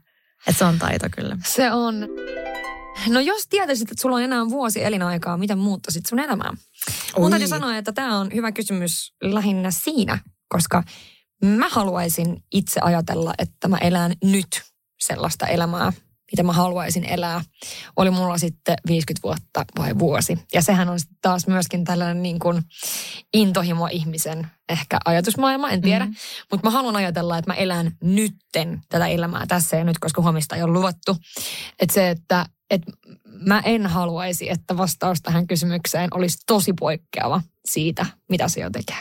Että 0.46 0.58
se 0.58 0.64
on 0.64 0.78
taito 0.78 1.06
kyllä. 1.16 1.36
Se 1.44 1.72
on. 1.72 1.94
No 3.08 3.20
jos 3.20 3.46
tietäisit, 3.48 3.90
että 3.90 4.02
sulla 4.02 4.16
on 4.16 4.22
enää 4.22 4.48
vuosi 4.48 4.84
elinaikaa, 4.84 5.36
miten 5.36 5.58
muuttaisit 5.58 6.06
sun 6.06 6.18
elämää? 6.18 6.50
Mun 7.18 7.30
täytyy 7.30 7.48
sanoa, 7.48 7.76
että 7.76 7.92
tämä 7.92 8.18
on 8.18 8.30
hyvä 8.34 8.52
kysymys 8.52 9.14
lähinnä 9.22 9.70
siinä, 9.70 10.18
koska 10.48 10.82
mä 11.44 11.68
haluaisin 11.68 12.44
itse 12.52 12.80
ajatella, 12.80 13.34
että 13.38 13.68
mä 13.68 13.76
elän 13.76 14.12
nyt 14.24 14.62
sellaista 15.00 15.46
elämää, 15.46 15.92
mitä 16.32 16.42
mä 16.42 16.52
haluaisin 16.52 17.04
elää. 17.04 17.44
Oli 17.96 18.10
mulla 18.10 18.38
sitten 18.38 18.76
50 18.86 19.22
vuotta 19.22 19.64
vai 19.78 19.98
vuosi. 19.98 20.38
Ja 20.52 20.62
sehän 20.62 20.88
on 20.88 20.98
taas 21.22 21.46
myöskin 21.46 21.84
tällainen 21.84 22.22
niin 22.22 22.38
kuin 22.38 22.62
intohimo 23.34 23.88
ihmisen 23.92 24.46
ehkä 24.68 24.98
ajatusmaailma, 25.04 25.70
en 25.70 25.82
tiedä. 25.82 26.04
Mm-hmm. 26.04 26.46
Mutta 26.50 26.66
mä 26.66 26.70
haluan 26.70 26.96
ajatella, 26.96 27.38
että 27.38 27.50
mä 27.50 27.54
elän 27.54 27.92
nytten 28.02 28.82
tätä 28.88 29.06
elämää 29.06 29.46
tässä 29.48 29.76
ja 29.76 29.84
nyt, 29.84 29.98
koska 29.98 30.22
huomista 30.22 30.56
ei 30.56 30.62
ole 30.62 30.72
luvattu. 30.72 31.16
Että 31.80 31.94
se, 31.94 32.10
että 32.10 32.46
et 32.70 32.82
mä 33.24 33.62
en 33.64 33.86
haluaisi, 33.86 34.50
että 34.50 34.76
vastaus 34.76 35.22
tähän 35.22 35.46
kysymykseen 35.46 36.08
olisi 36.14 36.38
tosi 36.46 36.72
poikkeava 36.72 37.42
siitä, 37.64 38.06
mitä 38.28 38.48
se 38.48 38.60
jo 38.60 38.70
tekee. 38.70 38.98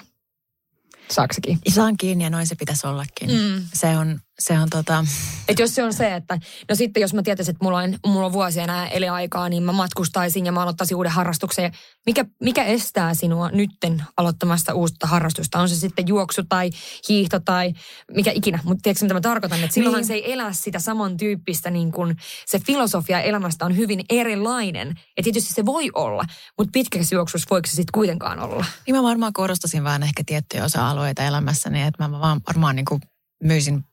Saaksekin? 1.11 1.59
Saan 1.69 1.97
kiinni 1.97 2.23
ja 2.23 2.29
noin 2.29 2.47
se 2.47 2.55
pitäisi 2.55 2.87
ollakin. 2.87 3.29
Mm. 3.31 3.63
Se, 3.73 3.97
on, 3.97 4.19
se 4.41 4.59
on 4.59 4.69
tota... 4.69 5.05
Et 5.47 5.59
jos 5.59 5.75
se 5.75 5.83
on 5.83 5.93
se, 5.93 6.15
että 6.15 6.39
no 6.69 6.75
sitten 6.75 7.01
jos 7.01 7.13
mä 7.13 7.23
tietäisin, 7.23 7.51
että 7.51 7.65
mulla 7.65 7.77
on, 7.77 7.97
mulla 8.05 8.25
on 8.25 8.33
vuosia 8.33 8.63
enää 8.63 8.87
eliaikaa, 8.87 9.49
niin 9.49 9.63
mä 9.63 9.71
matkustaisin 9.71 10.45
ja 10.45 10.51
mä 10.51 10.61
aloittaisin 10.61 10.97
uuden 10.97 11.11
harrastuksen. 11.11 11.71
Mikä, 12.05 12.25
mikä 12.43 12.63
estää 12.63 13.13
sinua 13.13 13.49
nytten 13.49 14.03
aloittamasta 14.17 14.73
uutta 14.73 15.07
harrastusta? 15.07 15.59
On 15.59 15.69
se 15.69 15.75
sitten 15.75 16.07
juoksu 16.07 16.41
tai 16.49 16.69
hiihto 17.09 17.39
tai 17.39 17.73
mikä 18.11 18.31
ikinä. 18.31 18.59
Mutta 18.63 18.81
tiedätkö 18.81 19.05
mitä 19.05 19.13
mä 19.13 19.21
tarkoitan? 19.21 19.63
Että 19.63 19.73
silloinhan 19.73 19.99
niin. 19.99 20.07
se 20.07 20.13
ei 20.13 20.33
elä 20.33 20.53
sitä 20.53 20.79
samantyyppistä 20.79 21.69
niin 21.69 21.91
kuin 21.91 22.17
se 22.45 22.59
filosofia 22.59 23.21
elämästä 23.21 23.65
on 23.65 23.77
hyvin 23.77 24.01
erilainen. 24.09 24.87
Että 24.89 25.23
tietysti 25.23 25.53
se 25.53 25.65
voi 25.65 25.89
olla, 25.93 26.23
mutta 26.57 26.71
pitkässä 26.71 27.15
juoksussa 27.15 27.47
voiko 27.49 27.67
se 27.67 27.75
sitten 27.75 27.91
kuitenkaan 27.93 28.39
olla? 28.39 28.65
Niin 28.87 28.95
mä 28.95 29.03
varmaan 29.03 29.33
korostasin 29.33 29.83
vaan 29.83 30.03
ehkä 30.03 30.23
tiettyjä 30.25 30.65
osa-alueita 30.65 31.23
elämässäni, 31.23 31.81
että 31.81 32.07
mä 32.07 32.19
vaan 32.19 32.41
varmaan 32.47 32.75
niin 32.75 32.85
kuin 32.85 33.01
myisin 33.43 33.83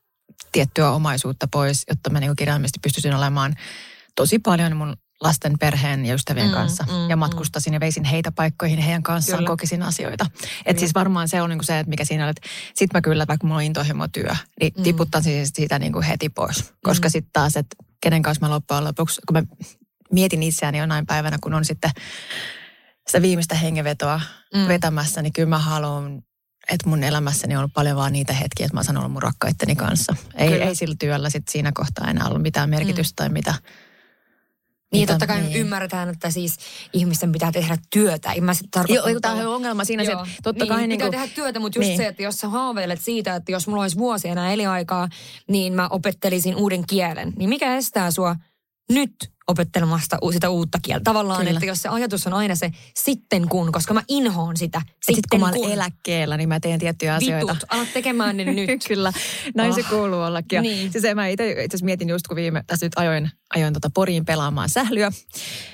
tiettyä 0.51 0.91
omaisuutta 0.91 1.47
pois, 1.51 1.83
jotta 1.89 2.09
mä 2.09 2.19
niin 2.19 2.35
kirjaimellisesti 2.35 2.79
pystyisin 2.83 3.15
olemaan 3.15 3.55
tosi 4.15 4.39
paljon 4.39 4.77
mun 4.77 4.97
lasten 5.21 5.59
perheen 5.59 6.05
ja 6.05 6.15
ystävien 6.15 6.47
mm, 6.47 6.53
kanssa. 6.53 6.83
Mm, 6.83 7.09
ja 7.09 7.15
mm. 7.15 7.19
matkustasin 7.19 7.71
mm. 7.71 7.73
ja 7.73 7.79
veisin 7.79 8.03
heitä 8.03 8.31
paikkoihin 8.31 8.79
heidän 8.79 9.03
kanssaan, 9.03 9.37
kyllä. 9.37 9.47
kokisin 9.47 9.83
asioita. 9.83 10.25
Että 10.65 10.79
siis 10.79 10.93
varmaan 10.93 11.27
se 11.27 11.41
on 11.41 11.49
niin 11.49 11.57
kuin 11.57 11.65
se, 11.65 11.79
että 11.79 11.89
mikä 11.89 12.05
siinä 12.05 12.23
on, 12.23 12.29
että 12.29 12.49
sit 12.75 12.93
mä 12.93 13.01
kyllä, 13.01 13.27
vaikka 13.27 13.47
mulla 13.47 13.57
on 13.57 13.63
intohimotyö, 13.63 14.31
niin 14.59 14.73
mm. 14.77 14.83
tiputtan 14.83 15.23
siis 15.23 15.51
siitä 15.53 15.79
niin 15.79 15.93
kuin 15.93 16.03
heti 16.03 16.29
pois. 16.29 16.73
Koska 16.83 17.07
mm. 17.07 17.11
sitten 17.11 17.33
taas, 17.33 17.55
että 17.55 17.75
kenen 18.01 18.21
kanssa 18.21 18.45
mä 18.45 18.53
loppujen 18.53 18.83
lopuksi, 18.83 19.21
kun 19.27 19.37
mä 19.37 19.43
mietin 20.11 20.43
itseäni 20.43 20.77
jonain 20.77 21.05
päivänä, 21.05 21.37
kun 21.41 21.53
on 21.53 21.65
sitten 21.65 21.91
sitä 23.07 23.21
viimeistä 23.21 23.55
hengenvetoa 23.55 24.21
mm. 24.55 24.67
vetämässä, 24.67 25.21
niin 25.21 25.33
kyllä 25.33 25.49
mä 25.49 25.59
haluan 25.59 26.21
että 26.71 26.89
mun 26.89 27.03
elämässäni 27.03 27.55
on 27.55 27.59
ollut 27.59 27.73
paljon 27.73 27.97
vaan 27.97 28.13
niitä 28.13 28.33
hetkiä, 28.33 28.65
että 28.65 28.75
mä 28.75 28.81
oon 28.87 28.97
ollut 28.97 29.11
mun 29.11 29.23
rakkaitteni 29.23 29.75
kanssa. 29.75 30.15
Ei, 30.35 30.53
ei 30.53 30.75
sillä 30.75 30.95
työllä 30.99 31.29
sit 31.29 31.47
siinä 31.47 31.71
kohtaa 31.73 32.09
enää 32.09 32.27
ollut 32.27 32.41
mitään 32.41 32.69
merkitystä 32.69 33.23
mm. 33.23 33.25
tai 33.25 33.29
mitä. 33.29 33.53
Niin, 34.91 35.01
mitä, 35.01 35.13
totta 35.13 35.27
kai 35.27 35.41
niin. 35.41 35.57
ymmärretään, 35.57 36.09
että 36.09 36.29
siis 36.29 36.57
ihmisten 36.93 37.31
pitää 37.31 37.51
tehdä 37.51 37.77
työtä. 37.89 38.31
En 38.31 38.43
mä 38.43 38.53
sit 38.53 38.67
Joo, 38.89 39.19
tämä 39.21 39.35
on 39.35 39.47
ongelma 39.47 39.85
siinä, 39.85 40.03
Joo. 40.03 40.23
että 40.23 40.35
totta 40.43 40.63
niin, 40.63 40.69
kai... 40.69 40.87
Niin, 40.87 40.97
pitää 40.97 41.11
tehdä 41.11 41.27
työtä, 41.35 41.59
mutta 41.59 41.79
just 41.79 41.87
niin. 41.87 41.97
se, 41.97 42.07
että 42.07 42.23
jos 42.23 42.39
sä 42.39 42.49
haaveilet 42.49 43.01
siitä, 43.01 43.35
että 43.35 43.51
jos 43.51 43.67
mulla 43.67 43.81
olisi 43.81 43.97
vuosia 43.97 44.31
enää 44.31 44.53
eliaikaa, 44.53 45.09
niin 45.47 45.73
mä 45.73 45.87
opettelisin 45.87 46.55
uuden 46.55 46.85
kielen. 46.87 47.33
Niin 47.37 47.49
mikä 47.49 47.75
estää 47.75 48.11
sua 48.11 48.35
nyt 48.89 49.15
opettelemasta 49.49 50.17
sitä 50.31 50.49
uutta 50.49 50.79
kieltä. 50.81 51.03
Tavallaan, 51.03 51.39
Kyllä. 51.39 51.51
että 51.51 51.65
jos 51.65 51.81
se 51.81 51.89
ajatus 51.89 52.27
on 52.27 52.33
aina 52.33 52.55
se 52.55 52.71
sitten 53.03 53.49
kun, 53.49 53.71
koska 53.71 53.93
mä 53.93 54.01
inhoon 54.07 54.57
sitä. 54.57 54.81
Sitten 54.85 55.15
sit 55.15 55.25
kun 55.31 55.39
mä 55.39 55.47
olen 55.47 55.71
eläkkeellä, 55.71 56.37
niin 56.37 56.49
mä 56.49 56.59
teen 56.59 56.79
tiettyjä 56.79 57.15
asioita. 57.15 57.53
Vitut, 57.53 57.69
alat 57.69 57.93
tekemään 57.93 58.37
ne 58.37 58.45
nyt. 58.45 58.69
Kyllä, 58.87 59.13
näin 59.55 59.69
oh. 59.69 59.75
se 59.75 59.83
kuuluu 59.83 60.21
ollakin. 60.21 60.55
Ja 60.55 60.61
niin. 60.61 60.91
siis 60.91 61.03
mä 61.15 61.27
itse 61.27 61.55
mietin 61.83 62.09
just, 62.09 62.27
kun 62.27 62.35
viime, 62.35 62.63
tässä 62.67 62.85
nyt 62.85 62.93
ajoin, 62.95 63.31
ajoin 63.55 63.73
tota 63.73 63.89
Poriin 63.93 64.25
pelaamaan 64.25 64.69
sählyä, 64.69 65.11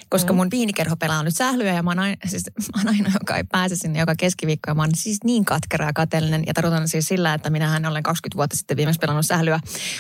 koska 0.10 0.34
mm. 0.34 0.38
mun 0.38 0.52
viinikerho 0.52 0.96
pelaa 0.96 1.24
nyt 1.24 1.36
sählyä 1.36 1.74
ja 1.74 1.84
mä 1.84 1.90
oon, 1.90 2.00
aina, 2.00 2.16
siis, 2.28 2.44
mä 2.76 2.82
oon 2.82 2.96
aina, 2.96 3.12
joka 3.20 3.38
ei 3.38 3.44
pääse 3.44 3.76
sinne 3.76 4.00
joka 4.00 4.16
keskiviikko 4.16 4.72
ja 4.72 4.76
mä 4.76 4.82
oon 4.82 4.96
siis 4.96 5.18
niin 5.24 5.46
katkera 5.46 5.86
ja 5.86 5.94
katellinen 5.94 6.44
ja 6.48 6.54
tarkoitan 6.54 6.88
siis 6.88 7.08
sillä, 7.08 7.34
että 7.34 7.50
minähän 7.50 7.86
olen 7.86 8.04
20 8.04 8.38
vuotta 8.38 8.58
sitten 8.58 8.78
viimeksi 8.78 9.00
pelannut 9.00 9.26
sählyä, 9.26 9.60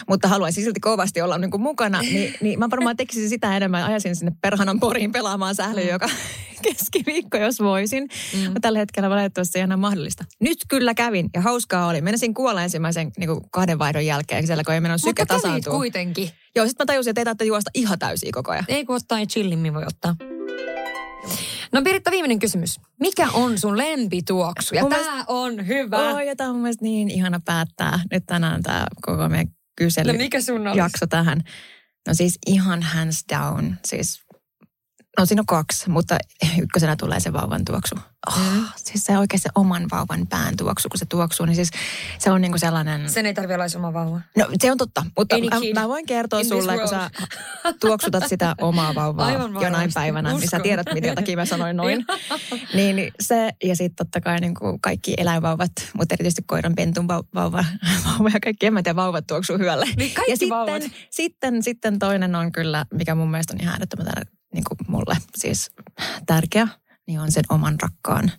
mutta 0.10 0.28
haluaisin 0.28 0.64
silti 0.64 0.80
kovasti 0.80 1.22
olla 1.22 1.38
niin 1.38 1.52
kuin 1.52 1.62
mukana, 1.62 2.02
niin, 2.14 2.36
niin 2.42 2.60
mä 2.60 2.70
varmaan 2.70 2.98
tekisin 2.98 3.30
sitä 3.30 3.58
enemmän, 3.58 3.65
ajaisin 3.74 4.16
sinne 4.16 4.32
perhanan 4.42 4.80
Poriin 4.80 5.12
pelaamaan 5.12 5.56
sählyä 5.56 5.84
mm. 5.84 5.90
joka 5.90 6.10
keskiviikko, 6.64 7.38
jos 7.38 7.60
voisin. 7.60 8.10
Mm. 8.34 8.44
Mutta 8.44 8.60
tällä 8.60 8.80
hetkellä 8.80 9.10
valitettavasti 9.10 9.60
ei 9.60 9.64
enää 9.64 9.78
mahdollista. 9.78 10.26
Nyt 10.42 10.58
kyllä 10.68 10.94
kävin 10.94 11.30
ja 11.34 11.42
hauskaa 11.42 11.88
oli. 11.88 12.02
Menisin 12.02 12.34
kuolla 12.34 12.64
ensimmäisen 12.64 13.12
niin 13.18 13.28
kuin 13.28 13.42
kahden 13.52 13.80
vaihdon 13.80 14.06
jälkeen, 14.06 14.48
siellä 14.48 14.64
kun 14.64 14.74
ei 14.74 14.82
mennyt 14.82 15.02
syke 15.02 15.26
tasaantua. 15.26 15.74
kuitenkin. 15.74 16.30
Joo, 16.56 16.68
sitten 16.68 16.84
mä 16.84 16.86
tajusin, 16.86 17.12
että 17.12 17.22
ei 17.22 17.26
tarvitse 17.26 17.46
juosta 17.46 17.72
ihan 17.74 18.00
täysiä 18.00 18.30
koko 18.34 18.52
ajan. 18.52 18.66
Ei 18.68 18.86
kun 18.86 18.96
ottaa 18.96 19.26
chillimmin 19.26 19.74
voi 19.74 19.84
ottaa. 19.88 20.16
No 21.72 21.82
Piritta, 21.82 22.12
viimeinen 22.12 22.40
kysymys. 22.40 22.80
Mikä 23.00 23.28
on 23.34 23.58
sun 23.58 23.78
lempituoksu? 23.78 24.76
Ja 24.76 24.82
mun 24.82 24.92
tää 24.92 25.00
mielestä... 25.00 25.24
on 25.28 25.68
hyvä. 25.68 25.98
Oh, 25.98 26.20
ja 26.20 26.36
tää 26.36 26.50
on 26.50 26.56
mun 26.56 26.74
niin 26.82 27.10
ihana 27.10 27.40
päättää 27.46 28.00
nyt 28.12 28.24
tänään 28.28 28.64
tämä 28.64 28.86
koko 29.02 29.30
meidän 29.30 29.48
kysely 29.76 30.12
no 30.12 30.18
mikä 30.18 30.42
sun 30.42 30.62
jakso 30.76 31.08
tähän. 31.08 31.44
No 32.08 32.14
siis 32.14 32.40
ihan 32.48 32.84
hands 32.84 33.26
down. 33.30 33.76
Siis 33.86 34.25
No 35.20 35.26
siinä 35.26 35.42
on 35.42 35.46
kaksi, 35.46 35.90
mutta 35.90 36.18
ykkösenä 36.62 36.96
tulee 36.96 37.20
se 37.20 37.34
vauvan 37.34 37.66
tuoksu. 37.66 37.96
Oh, 38.28 38.40
mm. 38.40 38.66
Siis 38.76 39.06
se 39.06 39.18
oikein 39.18 39.40
se 39.40 39.50
oman 39.56 39.86
vauvan 39.92 40.28
pään 40.28 40.58
tuoksu, 40.58 40.90
kun 40.90 41.00
se 41.00 41.06
tuoksuu, 41.06 41.46
niin 41.46 41.56
siis 41.56 41.70
se 42.20 42.32
on 42.32 42.42
niinku 42.42 42.58
sellainen... 42.58 43.10
Sen 43.10 43.26
ei 43.26 43.34
tarvitse 43.34 43.56
olla 43.56 43.88
oma 43.88 43.94
vauva. 43.94 44.22
No 44.38 44.48
se 44.62 44.72
on 44.72 44.78
totta, 44.78 45.06
mutta 45.18 45.36
mä, 45.38 45.82
mä 45.82 45.88
voin 45.88 46.06
kertoa 46.06 46.44
sulle, 46.44 46.78
kun 46.78 46.88
sä 46.88 47.12
tuoksutat 47.82 48.24
sitä 48.28 48.56
omaa 48.62 48.96
vauvaa 48.96 49.32
jonain 49.62 49.92
päivänä, 49.94 50.30
Uskon. 50.30 50.40
niin 50.40 50.50
sä 50.50 50.60
tiedät, 50.60 50.88
mitä 50.94 51.16
takia 51.16 51.36
mä 51.36 51.46
sanoin 51.46 51.78
noin. 51.78 52.06
niin, 52.74 53.12
se, 53.20 53.52
ja 53.64 53.76
sitten 53.76 53.96
totta 53.96 54.22
kai 54.22 54.40
niinku 54.40 54.78
kaikki 54.82 55.14
eläinvauvat, 55.18 55.72
mutta 55.94 56.16
erityisesti 56.16 56.44
koiran 56.48 56.76
pentun 56.76 57.08
vauva, 57.08 57.66
vauva 58.06 58.30
ja 58.34 58.40
kaikki, 58.40 58.66
en 58.66 58.74
mä 58.74 58.84
tiedä, 58.84 58.96
vauvat 58.96 59.28
tuoksuu 59.28 59.58
hyvälle. 59.58 59.86
Niin 59.98 60.14
kaikki 60.14 60.46
ja 60.46 60.50
vauvat. 60.50 60.82
sitten, 60.82 61.08
sitten, 61.10 61.64
sitten 61.64 62.00
toinen 62.00 62.36
on 62.36 62.52
kyllä, 62.52 62.86
mikä 62.94 63.16
mun 63.16 63.32
mielestä 63.32 63.54
on 63.54 63.62
ihan 63.62 63.72
äärettömän 63.72 64.08
niin 64.54 64.64
kuin 64.64 64.78
mulle 64.88 65.18
siis 65.38 65.72
tärkeä, 66.26 66.68
niin 67.08 67.20
on 67.20 67.32
sen 67.32 67.44
oman 67.50 67.80
rakkaan 67.82 68.32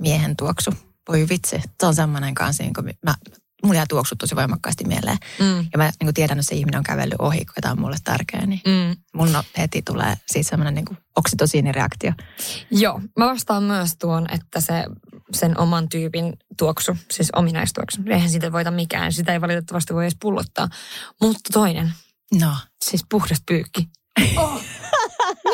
miehen 0.00 0.36
tuoksu. 0.36 0.70
Voi 1.08 1.26
vitsi, 1.28 1.62
se 1.80 1.86
on 1.86 1.94
semmoinen 1.94 2.34
kanssa, 2.34 2.62
niin 2.62 2.74
kuin 2.74 2.98
mä, 3.04 3.14
mulla 3.62 3.76
jää 3.76 3.86
tuoksut 3.88 4.18
tosi 4.18 4.36
voimakkaasti 4.36 4.84
mieleen. 4.84 5.18
Mm. 5.40 5.58
Ja 5.72 5.78
mä 5.78 5.84
niin 5.84 6.06
kuin 6.06 6.14
tiedän, 6.14 6.38
että 6.38 6.48
se 6.48 6.54
ihminen 6.54 6.78
on 6.78 6.84
kävellyt 6.84 7.20
ohi, 7.20 7.44
kun 7.44 7.54
tämä 7.60 7.72
on 7.72 7.80
mulle 7.80 7.96
tärkeä, 8.04 8.46
niin 8.46 8.60
mm. 8.66 8.96
mun 9.14 9.28
heti 9.58 9.82
tulee 9.82 10.14
siis 10.26 10.46
semmoinen 10.46 10.74
niin 10.74 10.98
oksitosiinireaktio. 11.16 12.12
Joo, 12.70 13.00
mä 13.18 13.26
vastaan 13.26 13.62
myös 13.62 13.96
tuon, 13.96 14.26
että 14.30 14.60
se 14.60 14.84
sen 15.32 15.58
oman 15.58 15.88
tyypin 15.88 16.36
tuoksu, 16.58 16.96
siis 17.10 17.30
ominaistuoksu. 17.36 18.00
Eihän 18.06 18.30
siitä 18.30 18.52
voita 18.52 18.70
mikään, 18.70 19.12
sitä 19.12 19.32
ei 19.32 19.40
valitettavasti 19.40 19.94
voi 19.94 20.04
edes 20.04 20.16
pullottaa. 20.20 20.68
Mutta 21.20 21.40
toinen, 21.52 21.92
no. 22.40 22.56
siis 22.84 23.04
puhdas 23.10 23.42
pyykki. 23.46 23.88
Oh. 24.36 24.60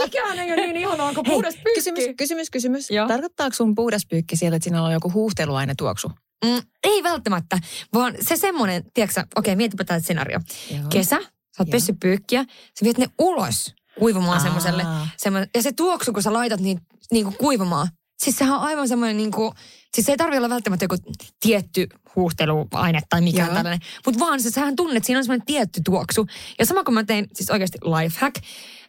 Mikään 0.07 0.39
ei 0.39 0.53
ole 0.53 0.67
niin 0.67 0.77
ihanaa 0.77 1.15
kuin 1.15 1.27
puhdas 1.27 1.55
pyykki. 1.55 1.75
Kysymys, 1.75 2.05
kysymys, 2.17 2.51
kysymys. 2.51 2.91
Joo. 2.91 3.09
Tarkoittaako 3.09 3.55
sun 3.55 3.75
puhdas 3.75 4.07
pyykki 4.07 4.37
siellä, 4.37 4.57
että 4.57 4.65
siinä 4.65 4.83
on 4.83 4.93
joku 4.93 5.13
huuhteluaine 5.13 5.75
tuoksu? 5.79 6.11
Mm, 6.45 6.63
ei 6.85 7.03
välttämättä, 7.03 7.59
vaan 7.95 8.15
se 8.21 8.37
semmoinen, 8.37 8.85
tiedätkö 8.95 9.21
okei, 9.21 9.53
okay, 9.53 9.57
mietipä 9.57 9.85
tämä 9.85 10.01
scenario. 10.01 10.41
Joo. 10.71 10.83
Kesä, 10.89 11.19
sä 11.57 11.63
oot 11.63 11.71
pessy 11.71 11.93
pyykkiä, 12.01 12.45
sä 12.49 12.85
viet 12.85 12.99
ne 12.99 13.07
ulos 13.19 13.75
kuivumaan 13.99 14.41
semmoiselle. 14.41 14.83
Ja 15.55 15.63
se 15.63 15.73
tuoksu, 15.73 16.13
kun 16.13 16.23
sä 16.23 16.33
laitat 16.33 16.61
niin, 16.61 16.81
niin 17.13 17.25
kuin 17.25 17.37
kuivumaan, 17.37 17.89
Siis 18.17 18.37
sehän 18.37 18.55
on 18.55 18.61
aivan 18.61 18.89
semmoinen 18.89 19.17
niin 19.17 19.31
kuin, 19.31 19.53
siis 19.95 20.07
se 20.07 20.12
ei 20.12 20.17
tarvitse 20.17 20.39
olla 20.39 20.49
välttämättä 20.49 20.85
joku 20.85 20.97
tietty 21.41 21.87
huuhteluaine 22.17 23.01
tai 23.09 23.21
mikään 23.21 23.49
Joo. 23.49 23.55
tällainen. 23.55 23.81
Mutta 24.07 24.21
vaan 24.21 24.41
se, 24.41 24.51
sähän 24.51 24.77
tunnet, 24.77 25.05
siinä 25.05 25.19
on 25.19 25.25
semmoinen 25.25 25.47
tietty 25.47 25.81
tuoksu. 25.85 26.27
Ja 26.59 26.67
sama 26.67 26.85
kun 26.85 26.95
mä 26.95 27.05
tein, 27.05 27.27
siis 27.35 27.51
oikeasti 27.51 27.79
lifehack, 27.83 28.37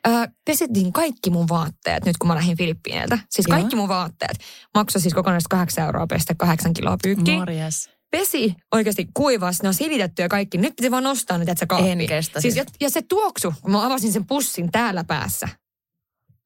äh, 0.08 0.28
pesettiin 0.46 0.94
kaikki 0.94 1.30
mun 1.30 1.50
vaatteet 1.50 2.06
nyt 2.06 2.18
kun 2.18 2.28
mä 2.28 2.36
lähdin 2.36 2.58
Filippiineiltä. 2.58 3.20
Siis 3.30 3.48
Joo. 3.48 3.58
kaikki 3.58 3.76
mun 3.76 3.90
vaatteet. 3.90 4.38
Maksoi 4.76 5.02
siis 5.02 5.14
kokonaisesti 5.14 5.50
8 5.50 5.86
euroa 5.86 6.08
pestä 6.08 6.36
8 6.36 6.74
kiloa 6.74 6.98
pyykkiä. 7.04 7.38
Morjes 7.38 7.98
pesi 8.12 8.56
oikeasti 8.72 9.08
kuivas, 9.14 9.62
ne 9.62 9.68
on 9.68 9.74
silitetty 9.74 10.22
ja 10.22 10.30
kaikki. 10.30 10.58
Nyt 10.58 10.76
piti 10.76 10.92
vaan 10.92 11.04
nostaa 11.04 11.38
nyt, 11.38 11.50
että 11.50 11.60
se 11.60 11.66
kaappi. 11.66 11.90
En 11.90 12.08
kestä 12.08 12.42
siis. 12.42 12.56
Ja, 12.56 12.66
ja, 12.82 12.90
se 12.90 13.02
tuoksu, 13.02 13.54
kun 13.62 13.72
mä 13.72 13.86
avasin 13.86 14.14
sen 14.14 14.26
pussin 14.26 14.72
täällä 14.72 15.04
päässä. 15.04 15.50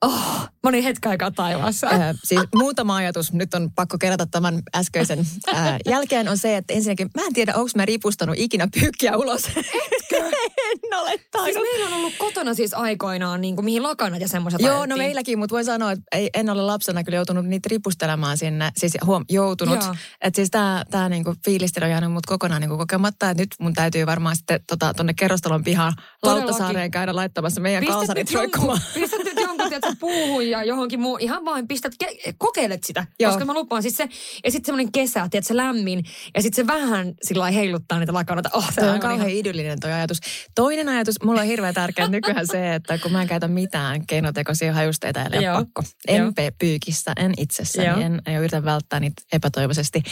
Oh, 0.06 0.40
mä 0.64 0.70
olin 0.70 0.84
hetken 0.84 1.12
aikaa 1.12 1.32
taivaassa. 1.32 1.88
Äh, 1.88 2.16
siis 2.24 2.42
muutama 2.56 2.96
ajatus, 2.96 3.34
nyt 3.34 3.54
on 3.54 3.72
pakko 3.72 3.98
kerätä 3.98 4.26
tämän 4.26 4.62
äskeisen 4.76 5.20
äh, 5.54 5.78
jälkeen, 5.86 6.28
on 6.28 6.38
se, 6.38 6.58
että 6.58 6.74
ensinnäkin 6.74 7.10
mä 7.16 7.26
en 7.26 7.34
tiedä, 7.34 7.54
onko 7.56 7.70
mä 7.76 7.86
ripustanut 7.86 8.36
ikinä 8.40 8.68
pyykkiä 8.80 9.18
ulos. 9.18 9.46
Etkö? 9.48 10.18
en 10.72 11.00
ole 11.00 11.20
tainnut. 11.32 11.54
Siis 11.54 11.72
meillä 11.72 11.88
on 11.88 12.02
ollut 12.02 12.14
kotona 12.18 12.54
siis 12.54 12.74
aikoinaan, 12.74 13.42
niin 13.42 13.56
kuin, 13.56 13.66
mihin 13.66 13.84
lakanat 13.84 14.22
ja 14.22 14.28
semmoiset 14.28 14.62
Joo, 14.62 14.86
no 14.86 14.98
meilläkin, 14.98 15.40
mutta 15.40 15.54
voin 15.54 15.66
sanoa, 15.66 15.92
että 15.92 16.04
ei, 16.12 16.30
en 16.34 16.50
ole 16.50 16.62
lapsena 16.62 17.04
kyllä 17.04 17.16
joutunut 17.16 17.46
niitä 17.46 17.70
ripustelemaan 17.72 18.38
sinne. 18.38 18.72
Siis 18.78 18.98
huom, 19.06 19.26
joutunut. 19.30 19.80
Että 20.22 20.36
siis 20.36 20.50
tämä 20.52 20.84
tää 20.92 21.10
niinku 21.10 21.36
fiilistely 21.46 21.84
on 21.84 21.92
jäänyt 21.92 22.12
mut 22.12 22.26
kokonaan 22.26 22.62
niinku 22.62 22.78
kokematta. 22.78 23.30
Että 23.30 23.42
nyt 23.42 23.50
mun 23.60 23.74
täytyy 23.74 24.06
varmaan 24.06 24.36
sitten 24.36 24.60
tota, 24.68 24.94
tonne 24.94 25.14
kerrostalon 25.14 25.64
pihaan 25.64 25.94
Lauttasaareen 26.24 26.92
käydä 26.92 27.16
laittamassa 27.16 27.62
meidän 27.62 27.86
kalsarit 27.86 28.34
roikkumaan. 28.34 28.82
Pistät 28.94 29.31
nyt 29.52 29.60
jonkun, 29.60 29.70
tiedätkö, 29.70 29.96
puuhun 30.00 30.50
ja 30.50 30.64
johonkin 30.64 31.00
muu. 31.00 31.18
Ihan 31.18 31.46
vain 31.46 31.68
pistät, 31.68 31.94
ke- 32.04 32.34
kokeilet 32.38 32.84
sitä. 32.84 33.06
Joo. 33.20 33.32
Koska 33.32 33.46
mä 33.46 33.54
lupaan 33.54 33.82
siis 33.82 33.98
se, 33.98 34.10
ja 34.44 34.52
sitten 34.52 34.66
semmoinen 34.66 34.92
kesä, 34.92 35.28
tiedätkö, 35.32 35.58
lämmin. 35.58 36.04
Ja 36.36 36.42
sitten 36.42 36.66
se 36.66 36.68
vähän 36.68 37.14
sillä 37.24 37.52
heiluttaa 37.52 38.00
niitä 38.00 38.14
lakanoita. 38.14 38.50
Oh, 38.54 38.72
se 38.74 38.90
on 38.90 39.00
kauhean 39.00 39.20
ihan... 39.20 39.40
idyllinen 39.40 39.80
toi 39.80 39.92
ajatus. 39.92 40.20
Toinen 40.56 40.90
ajatus, 40.90 41.16
mulla 41.24 41.42
on 41.42 41.48
hirveän 41.48 41.74
tärkeä 41.74 42.08
nykyään 42.08 42.48
se, 42.48 42.76
että 42.76 42.98
kun 42.98 43.12
mä 43.12 43.22
en 43.22 43.28
käytä 43.28 43.48
mitään 43.48 44.06
keinotekoisia 44.06 44.74
hajusteita, 44.74 45.24
eli 45.24 45.48
ole 45.48 45.58
pakko. 45.58 45.84
En 46.08 46.18
Joo. 46.18 46.32
pyykissä, 46.60 47.12
en 47.18 47.34
itsessäni, 47.38 47.88
Joo. 47.88 48.00
en, 48.00 48.22
en 48.26 48.40
yritä 48.40 48.64
välttää 48.64 49.00
niitä 49.00 49.22
epätoivoisesti. 49.34 50.04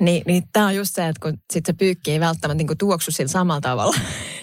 Ni, 0.00 0.22
niin 0.26 0.42
tämä 0.52 0.66
on 0.66 0.74
just 0.74 0.94
se, 0.94 1.08
että 1.08 1.20
kun 1.20 1.38
sit 1.52 1.66
se 1.66 1.72
pyykki 1.72 2.12
ei 2.12 2.20
välttämättä 2.20 2.64
niin 2.64 2.78
tuoksu 2.78 3.10
sillä 3.10 3.28
samalla 3.28 3.60
tavalla 3.60 3.96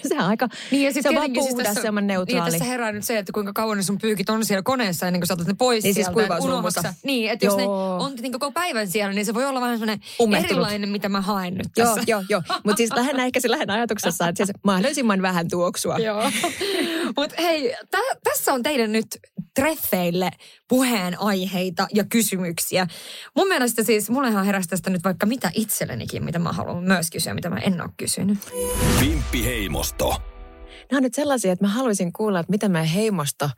sehän 0.08 0.24
on 0.24 0.30
aika, 0.30 0.48
Niin 0.70 0.82
ja 0.84 0.90
se 0.90 0.94
sitten 0.94 1.10
on 1.10 1.16
vaan 1.16 1.32
puhdas, 1.32 1.74
semmoinen 1.82 2.06
Niin 2.06 2.14
neutraali. 2.16 2.50
tässä 2.50 2.64
herää 2.64 2.92
nyt 2.92 3.04
se, 3.04 3.18
että 3.18 3.32
kuinka 3.32 3.52
kauan 3.52 3.76
ne 3.76 3.82
sun 3.82 3.98
pyykit 3.98 4.30
on 4.30 4.44
siellä 4.44 4.62
koneessa 4.62 5.06
ennen 5.06 5.20
kuin 5.20 5.26
sä 5.28 5.34
otat 5.34 5.46
ne 5.46 5.54
pois 5.58 5.84
Niin 5.84 5.94
siis 5.94 6.04
sieltä. 6.04 6.12
kuivausrummussa. 6.12 6.80
Unohdaksa- 6.80 6.94
Niin, 7.04 7.30
että 7.30 7.46
jos 7.46 7.56
ne 7.56 7.62
Joo. 7.62 7.96
on 8.02 8.12
niin 8.20 8.32
koko 8.32 8.50
päivän 8.52 8.88
siellä, 8.88 9.12
niin 9.12 9.26
se 9.26 9.34
voi 9.34 9.44
olla 9.44 9.60
vähän 9.60 9.78
semmoinen 9.78 10.44
erilainen, 10.44 10.88
mitä 10.88 11.08
mä 11.08 11.20
haen 11.20 11.54
nyt 11.54 11.68
Joo, 11.76 11.86
tässä. 11.86 12.02
joo, 12.06 12.22
joo. 12.28 12.42
Mutta 12.64 12.76
siis 12.76 12.90
lähinnä 12.94 13.24
ehkä 13.24 13.40
se 13.40 13.50
lähden 13.50 13.70
ajatuksessa, 13.70 14.28
että 14.28 14.44
siis 14.46 14.56
mahdollisimman 14.64 15.22
vähän 15.22 15.48
tuoksua. 15.50 15.98
Joo. 15.98 16.30
Mutta 17.16 17.42
hei, 17.42 17.76
tä- 17.90 17.98
tässä 18.24 18.52
on 18.54 18.62
teidän 18.62 18.92
nyt 18.92 19.06
treffeille 19.54 20.30
puheenaiheita 20.68 21.86
ja 21.94 22.04
kysymyksiä. 22.04 22.86
Mun 23.36 23.48
mielestä 23.48 23.82
siis, 23.82 24.10
mullehan 24.10 24.46
heräsi 24.46 24.68
tästä 24.68 24.90
nyt 24.90 25.04
vaikka 25.04 25.26
mitä 25.26 25.50
itsellenikin, 25.54 26.24
mitä 26.24 26.38
mä 26.38 26.52
haluan 26.52 26.84
myös 26.84 27.10
kysyä, 27.10 27.34
mitä 27.34 27.50
mä 27.50 27.56
en 27.56 27.80
ole 27.82 27.90
kysynyt. 27.96 28.38
Pimppiheimosto. 29.00 30.08
Nämä 30.90 30.98
on 30.98 31.02
nyt 31.02 31.14
sellaisia, 31.14 31.52
että 31.52 31.64
mä 31.64 31.70
haluaisin 31.70 32.12
kuulla, 32.12 32.40
että 32.40 32.50
miten 32.50 32.70
meidän 32.70 32.88
heimosto 32.88 33.50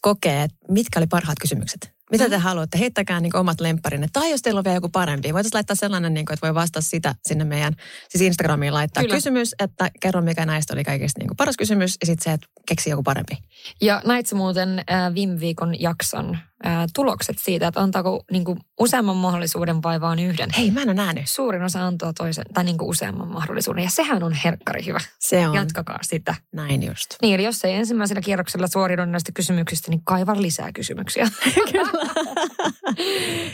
kokee, 0.00 0.42
että 0.42 0.56
mitkä 0.68 1.00
oli 1.00 1.06
parhaat 1.06 1.38
kysymykset. 1.40 1.92
Mitä 2.10 2.24
Mm. 2.24 2.30
te 2.30 2.36
haluatte? 2.36 2.78
Heittäkää 2.78 3.20
niin 3.20 3.36
omat 3.36 3.60
lempparinne. 3.60 4.06
Tai 4.12 4.30
jos 4.30 4.42
teillä 4.42 4.58
on 4.58 4.64
vielä 4.64 4.76
joku 4.76 4.88
parempi, 4.88 5.34
voitaisiin 5.34 5.56
laittaa 5.56 5.76
sellainen, 5.76 6.14
niin 6.14 6.26
kuin, 6.26 6.34
että 6.34 6.46
voi 6.46 6.54
vastata 6.54 6.80
sitä 6.80 7.14
sinne 7.28 7.44
meidän 7.44 7.74
siis 8.08 8.22
Instagramiin 8.22 8.74
laittaa 8.74 9.02
Kyllä. 9.02 9.14
kysymys, 9.14 9.54
että 9.58 9.90
kerro 10.00 10.20
mikä 10.20 10.46
näistä 10.46 10.74
oli 10.74 10.84
kaikista 10.84 11.18
niin 11.18 11.28
kuin 11.28 11.36
paras 11.36 11.56
kysymys, 11.56 11.96
ja 12.00 12.06
sitten 12.06 12.24
se, 12.24 12.32
että 12.32 12.46
keksi 12.68 12.90
joku 12.90 13.02
parempi. 13.02 13.38
Ja 13.80 14.02
näit 14.04 14.32
muuten 14.32 14.78
äh, 14.78 15.14
viime 15.14 15.40
viikon 15.40 15.80
jakson 15.80 16.38
äh, 16.66 16.86
tulokset 16.94 17.38
siitä, 17.38 17.66
että 17.68 17.80
antaako 17.80 18.24
niin 18.30 18.44
kuin, 18.44 18.58
useamman 18.80 19.16
mahdollisuuden 19.16 19.82
vai 19.82 20.00
vaan 20.00 20.18
yhden? 20.18 20.50
Hei, 20.58 20.70
mä 20.70 20.82
en 20.82 20.88
ole 20.88 20.94
nähnyt. 20.94 21.24
Suurin 21.26 21.62
osa 21.62 21.86
antoi 21.86 22.14
toisen, 22.14 22.44
tai 22.54 22.64
niin 22.64 22.78
kuin 22.78 22.88
useamman 22.88 23.28
mahdollisuuden, 23.28 23.84
ja 23.84 23.90
sehän 23.90 24.22
on 24.22 24.32
herkkari 24.32 24.86
hyvä. 24.86 25.00
Se 25.18 25.48
on 25.48 25.54
Jatkakaa 25.54 25.98
sitä. 26.02 26.34
näin 26.52 26.82
just. 26.82 27.06
Niin, 27.22 27.34
eli 27.34 27.44
jos 27.44 27.64
ei 27.64 27.74
ensimmäisellä 27.74 28.20
kierroksella 28.20 28.66
suoriudu 28.66 29.04
näistä 29.04 29.32
kysymyksistä, 29.32 29.90
niin 29.90 30.04
kaiva 30.04 30.42
lisää 30.42 30.72
kysymyksiä. 30.72 31.28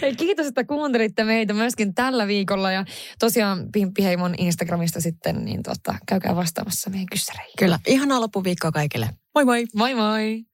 Hei, 0.03 0.17
kiitos, 0.17 0.47
että 0.47 0.65
kuuntelitte 0.65 1.25
meitä 1.25 1.55
myöskin 1.55 1.95
tällä 1.95 2.27
viikolla. 2.27 2.73
Ja 2.73 2.85
tosiaan 3.19 3.67
Pimppiheimon 3.73 4.35
Instagramista 4.39 5.01
sitten, 5.01 5.45
niin 5.45 5.63
tota, 5.63 5.95
käykää 6.07 6.37
vastaamassa 6.37 6.91
meidän 6.91 7.07
kyssäreihin. 7.11 7.55
Kyllä, 7.59 7.79
ihanaa 7.87 8.21
loppuviikkoa 8.21 8.73
kaikille. 8.73 9.09
Moi 9.35 9.45
moi! 9.45 9.65
Moi 9.75 9.95
moi! 9.95 10.45